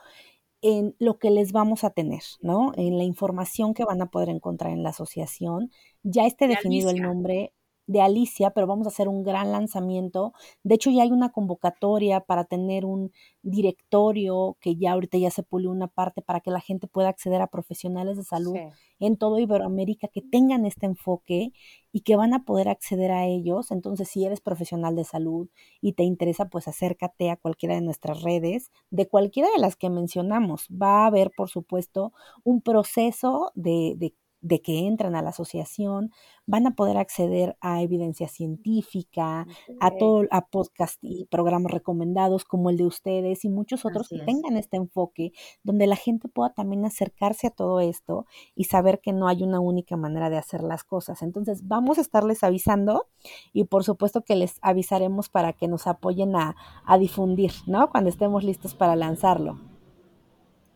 en 0.65 0.97
lo 0.99 1.19
que 1.19 1.31
les 1.31 1.53
vamos 1.53 1.85
a 1.85 1.91
tener, 1.91 2.23
¿no? 2.41 2.73
En 2.77 2.97
la 2.97 3.05
información 3.05 3.75
que 3.75 3.85
van 3.85 4.01
a 4.01 4.07
poder 4.07 4.31
encontrar 4.31 4.73
en 4.73 4.83
la 4.83 4.89
asociación. 4.89 5.71
Ya 6.03 6.25
esté 6.25 6.49
definido 6.49 6.89
el 6.89 7.03
nombre, 7.03 7.53
de 7.87 8.01
Alicia, 8.01 8.51
pero 8.51 8.67
vamos 8.67 8.87
a 8.87 8.91
hacer 8.91 9.09
un 9.09 9.23
gran 9.23 9.53
lanzamiento. 9.53 10.33
De 10.63 10.75
hecho, 10.75 10.91
ya 10.91 11.03
hay 11.03 11.11
una 11.11 11.31
convocatoria 11.33 12.21
para 12.21 12.45
tener 12.45 12.85
un 12.85 13.13
directorio 13.43 14.57
que 14.61 14.77
ya 14.77 14.93
ahorita 14.93 15.19
ya 15.19 15.31
se 15.31 15.43
pulió 15.43 15.71
una 15.71 15.89
parte 15.89 16.23
para 16.23 16.41
que 16.41 16.51
la 16.51 16.61
gente 16.61 16.87
pueda 16.87 17.09
acceder 17.09 17.43
a 17.43 17.47
profesionales 17.49 18.17
de 18.17 18.25
salud 18.25 18.57
en 19.01 19.17
todo 19.17 19.39
Iberoamérica 19.39 20.09
que 20.09 20.23
tengan 20.23 20.65
este 20.65 20.87
enfoque 20.87 21.53
y 21.93 22.01
que 22.01 22.17
van 22.17 22.35
a 22.35 22.45
poder 22.45 22.69
acceder 22.69 23.13
a 23.13 23.27
ellos. 23.27 23.71
Entonces, 23.71 24.09
si 24.09 24.25
eres 24.25 24.41
profesional 24.41 24.97
de 24.97 25.05
salud 25.05 25.49
y 25.81 25.93
te 25.93 26.03
interesa, 26.03 26.49
pues 26.49 26.69
acércate 26.69 27.31
a 27.31 27.37
cualquiera 27.37 27.75
de 27.75 27.83
nuestras 27.83 28.23
redes, 28.23 28.71
de 28.91 29.07
cualquiera 29.09 29.49
de 29.55 29.61
las 29.61 29.77
que 29.77 29.91
mencionamos. 29.91 30.69
Va 30.71 31.05
a 31.05 31.07
haber, 31.07 31.31
por 31.37 31.51
supuesto, 31.51 32.13
un 32.43 32.63
proceso 32.63 33.53
de, 33.55 33.95
de 33.97 34.15
de 34.45 34.61
que 34.61 34.87
entran 34.87 35.17
a 35.17 35.23
la 35.23 35.31
asociación, 35.31 36.13
van 36.45 36.67
a 36.67 36.75
poder 36.75 36.99
acceder 36.99 37.57
a 37.63 37.81
evidencia 37.81 38.29
científica, 38.29 39.47
a 39.81 39.91
todo, 39.93 40.25
a 40.31 40.47
podcast 40.47 40.99
y 41.01 41.25
programas 41.25 41.73
recomendados 41.73 42.45
como 42.45 42.69
el 42.69 42.77
de 42.77 42.85
ustedes 42.85 43.47
y 43.47 43.49
muchos 43.49 43.87
otros 43.87 44.11
que 44.11 44.19
tengan 44.19 44.59
este 44.59 44.77
enfoque, 44.77 45.33
donde 45.63 45.87
la 45.87 45.97
gente 45.97 46.29
pueda 46.29 46.53
también 46.53 46.85
acercarse 46.85 47.47
a 47.47 47.51
todo 47.51 47.81
esto 47.81 48.27
y 48.55 48.65
saber 48.65 49.01
que 49.01 49.15
no 49.15 49.29
hay 49.29 49.43
una 49.43 49.61
única 49.61 49.97
manera 49.97 50.29
de 50.29 50.37
hacer 50.37 50.63
las 50.63 50.85
cosas. 50.85 51.23
Entonces, 51.23 51.67
vamos 51.67 51.97
a 51.97 52.03
estarles 52.03 52.45
avisando 52.45 53.07
y 53.55 53.65
por 53.65 53.83
supuesto 53.83 54.25
que 54.25 54.37
les 54.37 54.59
avisaremos 54.61 55.31
para 55.31 55.55
que 55.55 55.69
nos 55.69 55.87
apoyen 55.87 56.37
a, 56.37 56.55
a 56.85 56.99
difundir, 56.99 57.53
¿no? 57.67 57.89
Cuando 57.89 58.11
estemos 58.11 58.45
listos 58.45 58.75
para 58.75 58.95
lanzarlo. 58.95 59.59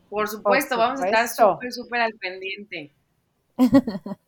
Por 0.09 0.27
supuesto, 0.27 0.75
vamos 0.75 1.01
a 1.01 1.05
estar 1.05 1.27
súper, 1.27 1.71
súper 1.71 2.01
al 2.01 2.13
pendiente. 2.15 2.95
Por 3.59 3.61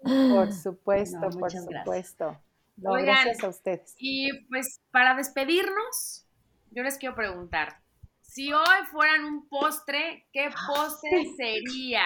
supuesto, 0.54 1.30
por 1.40 1.52
supuesto. 1.52 2.38
gracias 2.78 3.44
a 3.44 3.48
ustedes. 3.48 3.96
Y 3.98 4.30
pues 4.50 4.82
para 4.92 5.16
despedirnos, 5.16 6.26
yo 6.72 6.84
les 6.84 6.98
quiero 6.98 7.16
preguntar, 7.16 7.80
si 8.22 8.52
hoy 8.52 8.86
fueran 8.92 9.24
un 9.26 9.48
postre, 9.48 10.28
¿qué 10.34 10.50
postre 10.68 11.26
sería? 11.36 12.04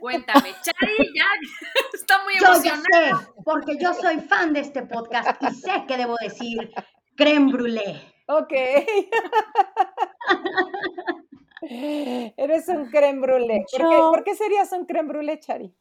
Cuéntame, 0.00 0.50
Chari 0.62 1.12
ya 1.14 1.24
está 1.94 2.22
muy 2.22 2.34
emocionada. 2.34 3.10
Yo 3.10 3.18
sé, 3.18 3.26
porque 3.44 3.78
yo 3.78 3.94
soy 3.94 4.20
fan 4.20 4.52
de 4.52 4.60
este 4.60 4.82
podcast 4.82 5.42
y 5.42 5.54
sé 5.54 5.84
que 5.88 5.96
debo 5.96 6.16
decir 6.20 6.70
creme 7.16 7.50
brûlée. 7.50 7.98
Ok. 8.26 8.52
Eres 11.62 12.68
un 12.68 12.90
creme 12.90 13.20
brûlée. 13.20 13.64
¿Por 13.70 13.88
qué, 13.88 13.96
¿Por 13.96 14.24
qué 14.24 14.34
serías 14.34 14.70
un 14.72 14.84
creme 14.84 15.08
brûlée, 15.08 15.40
Chari? 15.40 15.74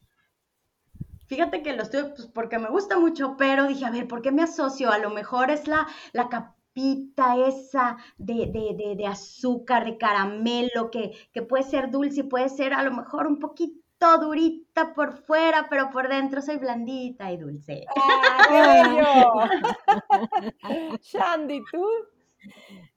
Fíjate 1.34 1.63
que 1.63 1.73
lo 1.73 1.81
estoy, 1.81 2.03
pues 2.15 2.27
porque 2.27 2.59
me 2.59 2.69
gusta 2.69 2.99
mucho, 2.99 3.38
pero 3.38 3.65
dije, 3.65 3.86
a 3.86 3.89
ver, 3.89 4.07
¿por 4.07 4.21
qué 4.21 4.31
me 4.31 4.43
asocio? 4.43 4.91
A 4.91 4.99
lo 4.99 5.09
mejor 5.09 5.49
es 5.49 5.67
la, 5.67 5.88
la 6.11 6.29
capita 6.29 7.38
esa 7.38 7.97
de, 8.19 8.51
de, 8.53 8.95
de, 8.95 9.07
azúcar, 9.07 9.84
de 9.84 9.97
caramelo, 9.97 10.91
que, 10.91 11.11
que 11.31 11.41
puede 11.41 11.63
ser 11.63 11.89
dulce 11.89 12.19
y 12.19 12.23
puede 12.23 12.49
ser 12.49 12.75
a 12.75 12.84
lo 12.84 12.91
mejor 12.91 13.25
un 13.25 13.39
poquito 13.39 13.79
durita 14.21 14.93
por 14.93 15.13
fuera, 15.13 15.65
pero 15.71 15.89
por 15.89 16.07
dentro 16.07 16.39
soy 16.39 16.57
blandita 16.57 17.31
y 17.31 17.38
dulce. 17.38 17.84
Shandy, 21.01 21.63
¿tú? 21.71 21.84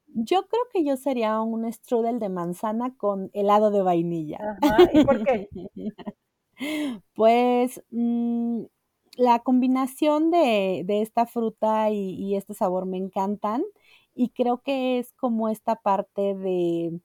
Yo 0.09 0.47
creo 0.47 0.62
que 0.74 0.84
yo 0.84 0.99
sería 0.99 1.41
un 1.41 1.72
strudel 1.72 2.18
de 2.18 2.28
manzana 2.28 2.95
con 2.99 3.30
helado 3.32 3.70
de 3.70 3.80
vainilla. 3.80 4.59
¿Y 4.93 5.07
por 5.07 5.24
qué? 5.24 5.49
Pues 7.15 7.83
mm, 7.91 8.65
la 9.17 9.41
combinación 9.41 10.31
de, 10.31 10.85
esta 10.89 11.27
fruta 11.27 11.91
y, 11.91 12.37
este 12.37 12.55
sabor 12.55 12.87
me 12.87 12.99
encantan 12.99 13.63
y 14.15 14.31
creo 14.31 14.63
que 14.63 14.99
es 14.99 15.13
como 15.15 15.49
esta 15.49 15.77
parte 15.77 16.35
de 16.35 17.01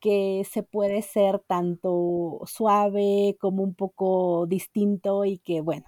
que 0.00 0.44
se 0.50 0.64
puede 0.64 1.02
ser 1.02 1.38
tanto 1.38 2.40
suave 2.46 3.36
como 3.40 3.62
un 3.62 3.74
poco 3.74 4.46
distinto 4.46 5.24
y 5.24 5.38
que 5.38 5.60
bueno, 5.60 5.86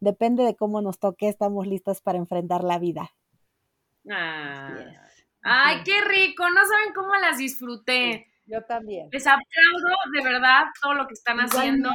depende 0.00 0.44
de 0.44 0.56
cómo 0.56 0.80
nos 0.80 0.98
toque, 0.98 1.28
estamos 1.28 1.66
listas 1.66 2.00
para 2.00 2.18
enfrentar 2.18 2.64
la 2.64 2.78
vida. 2.78 3.10
Ah. 4.10 4.74
Ay, 5.42 5.82
qué 5.84 6.00
rico, 6.02 6.48
no 6.50 6.60
saben 6.66 6.94
cómo 6.94 7.14
las 7.16 7.38
disfruté. 7.38 8.29
Yo 8.50 8.62
también. 8.64 9.08
Les 9.12 9.26
aplaudo 9.26 9.96
de 10.12 10.24
verdad 10.24 10.64
todo 10.82 10.94
lo 10.94 11.06
que 11.06 11.14
están 11.14 11.38
haciendo. 11.38 11.90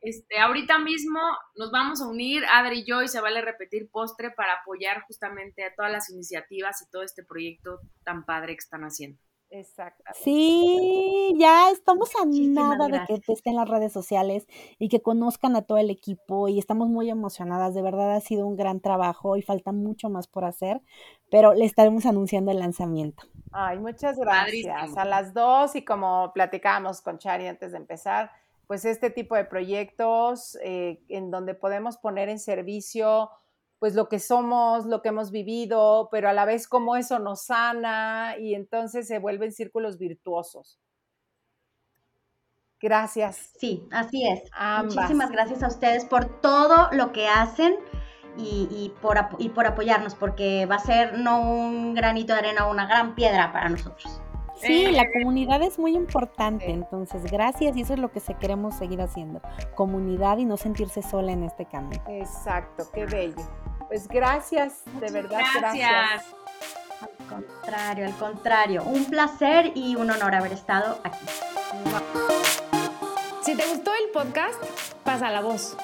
Este, 0.00 0.38
ahorita 0.38 0.78
mismo 0.78 1.18
nos 1.56 1.72
vamos 1.72 2.00
a 2.00 2.06
unir, 2.06 2.44
Adri 2.52 2.80
y 2.80 2.84
yo, 2.84 3.02
y 3.02 3.08
se 3.08 3.20
vale 3.20 3.40
repetir 3.40 3.90
postre 3.90 4.30
para 4.30 4.60
apoyar 4.60 5.02
justamente 5.02 5.64
a 5.64 5.74
todas 5.74 5.90
las 5.90 6.08
iniciativas 6.10 6.80
y 6.82 6.90
todo 6.90 7.02
este 7.02 7.24
proyecto 7.24 7.80
tan 8.04 8.24
padre 8.24 8.54
que 8.54 8.60
están 8.60 8.82
haciendo. 8.82 9.20
Exacto. 9.50 10.04
Sí, 10.14 11.34
ya 11.38 11.70
estamos 11.70 12.10
a 12.16 12.26
nada 12.26 12.88
de 12.88 13.20
que 13.20 13.32
estén 13.32 13.56
las 13.56 13.68
redes 13.68 13.92
sociales 13.92 14.46
y 14.78 14.88
que 14.88 15.00
conozcan 15.00 15.56
a 15.56 15.62
todo 15.62 15.78
el 15.78 15.90
equipo 15.90 16.48
y 16.48 16.58
estamos 16.58 16.88
muy 16.88 17.08
emocionadas. 17.08 17.74
De 17.74 17.82
verdad 17.82 18.14
ha 18.14 18.20
sido 18.20 18.46
un 18.46 18.56
gran 18.56 18.80
trabajo 18.80 19.36
y 19.36 19.42
falta 19.42 19.72
mucho 19.72 20.10
más 20.10 20.26
por 20.26 20.44
hacer, 20.44 20.82
pero 21.30 21.54
le 21.54 21.64
estaremos 21.64 22.04
anunciando 22.04 22.50
el 22.50 22.58
lanzamiento. 22.58 23.24
Ay, 23.52 23.78
muchas 23.78 24.18
gracias. 24.18 24.96
A 24.96 25.04
las 25.04 25.32
dos 25.32 25.74
y 25.76 25.84
como 25.84 26.32
platicábamos 26.34 27.00
con 27.00 27.18
Chari 27.18 27.46
antes 27.46 27.72
de 27.72 27.78
empezar, 27.78 28.30
pues 28.66 28.84
este 28.84 29.08
tipo 29.08 29.34
de 29.34 29.46
proyectos 29.46 30.58
eh, 30.62 31.00
en 31.08 31.30
donde 31.30 31.54
podemos 31.54 31.96
poner 31.96 32.28
en 32.28 32.38
servicio 32.38 33.30
pues 33.78 33.94
lo 33.94 34.08
que 34.08 34.18
somos, 34.18 34.86
lo 34.86 35.02
que 35.02 35.10
hemos 35.10 35.30
vivido, 35.30 36.08
pero 36.10 36.28
a 36.28 36.32
la 36.32 36.44
vez 36.44 36.66
cómo 36.66 36.96
eso 36.96 37.18
nos 37.18 37.42
sana 37.42 38.36
y 38.38 38.54
entonces 38.54 39.06
se 39.06 39.18
vuelven 39.18 39.52
círculos 39.52 39.98
virtuosos. 39.98 40.80
Gracias. 42.80 43.52
Sí, 43.58 43.86
así 43.90 44.26
es. 44.26 44.42
Muchísimas 44.84 45.30
gracias 45.30 45.62
a 45.62 45.68
ustedes 45.68 46.04
por 46.04 46.40
todo 46.40 46.88
lo 46.92 47.12
que 47.12 47.26
hacen 47.28 47.76
y, 48.36 48.92
por, 49.02 49.18
y 49.38 49.48
por 49.48 49.66
apoyarnos, 49.66 50.14
porque 50.14 50.66
va 50.66 50.76
a 50.76 50.80
ser 50.80 51.18
no 51.18 51.40
un 51.40 51.94
granito 51.94 52.32
de 52.34 52.38
arena, 52.38 52.66
una 52.66 52.86
gran 52.86 53.14
piedra 53.14 53.52
para 53.52 53.68
nosotros. 53.68 54.22
Sí, 54.60 54.90
la 54.90 55.10
comunidad 55.12 55.62
es 55.62 55.78
muy 55.78 55.94
importante, 55.94 56.70
entonces 56.70 57.30
gracias 57.30 57.76
y 57.76 57.82
eso 57.82 57.94
es 57.94 58.00
lo 58.00 58.10
que 58.10 58.20
se 58.20 58.34
queremos 58.34 58.74
seguir 58.74 59.00
haciendo, 59.00 59.40
comunidad 59.74 60.38
y 60.38 60.44
no 60.44 60.56
sentirse 60.56 61.02
sola 61.02 61.32
en 61.32 61.44
este 61.44 61.64
camino. 61.66 62.02
Exacto, 62.08 62.84
qué 62.92 63.06
bello. 63.06 63.42
Pues 63.88 64.08
gracias, 64.08 64.82
de 65.00 65.10
verdad, 65.10 65.40
gracias. 65.58 66.24
Al 67.00 67.26
contrario, 67.28 68.06
al 68.06 68.14
contrario. 68.14 68.82
Un 68.84 69.04
placer 69.04 69.72
y 69.74 69.96
un 69.96 70.10
honor 70.10 70.34
haber 70.34 70.52
estado 70.52 70.98
aquí. 71.04 71.24
Si 73.42 73.56
te 73.56 73.66
gustó 73.66 73.92
el 73.94 74.10
podcast, 74.12 74.62
pasa 75.04 75.30
la 75.30 75.40
voz. 75.40 75.76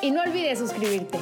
Y 0.00 0.10
no 0.10 0.22
olvides 0.22 0.58
suscribirte. 0.58 1.18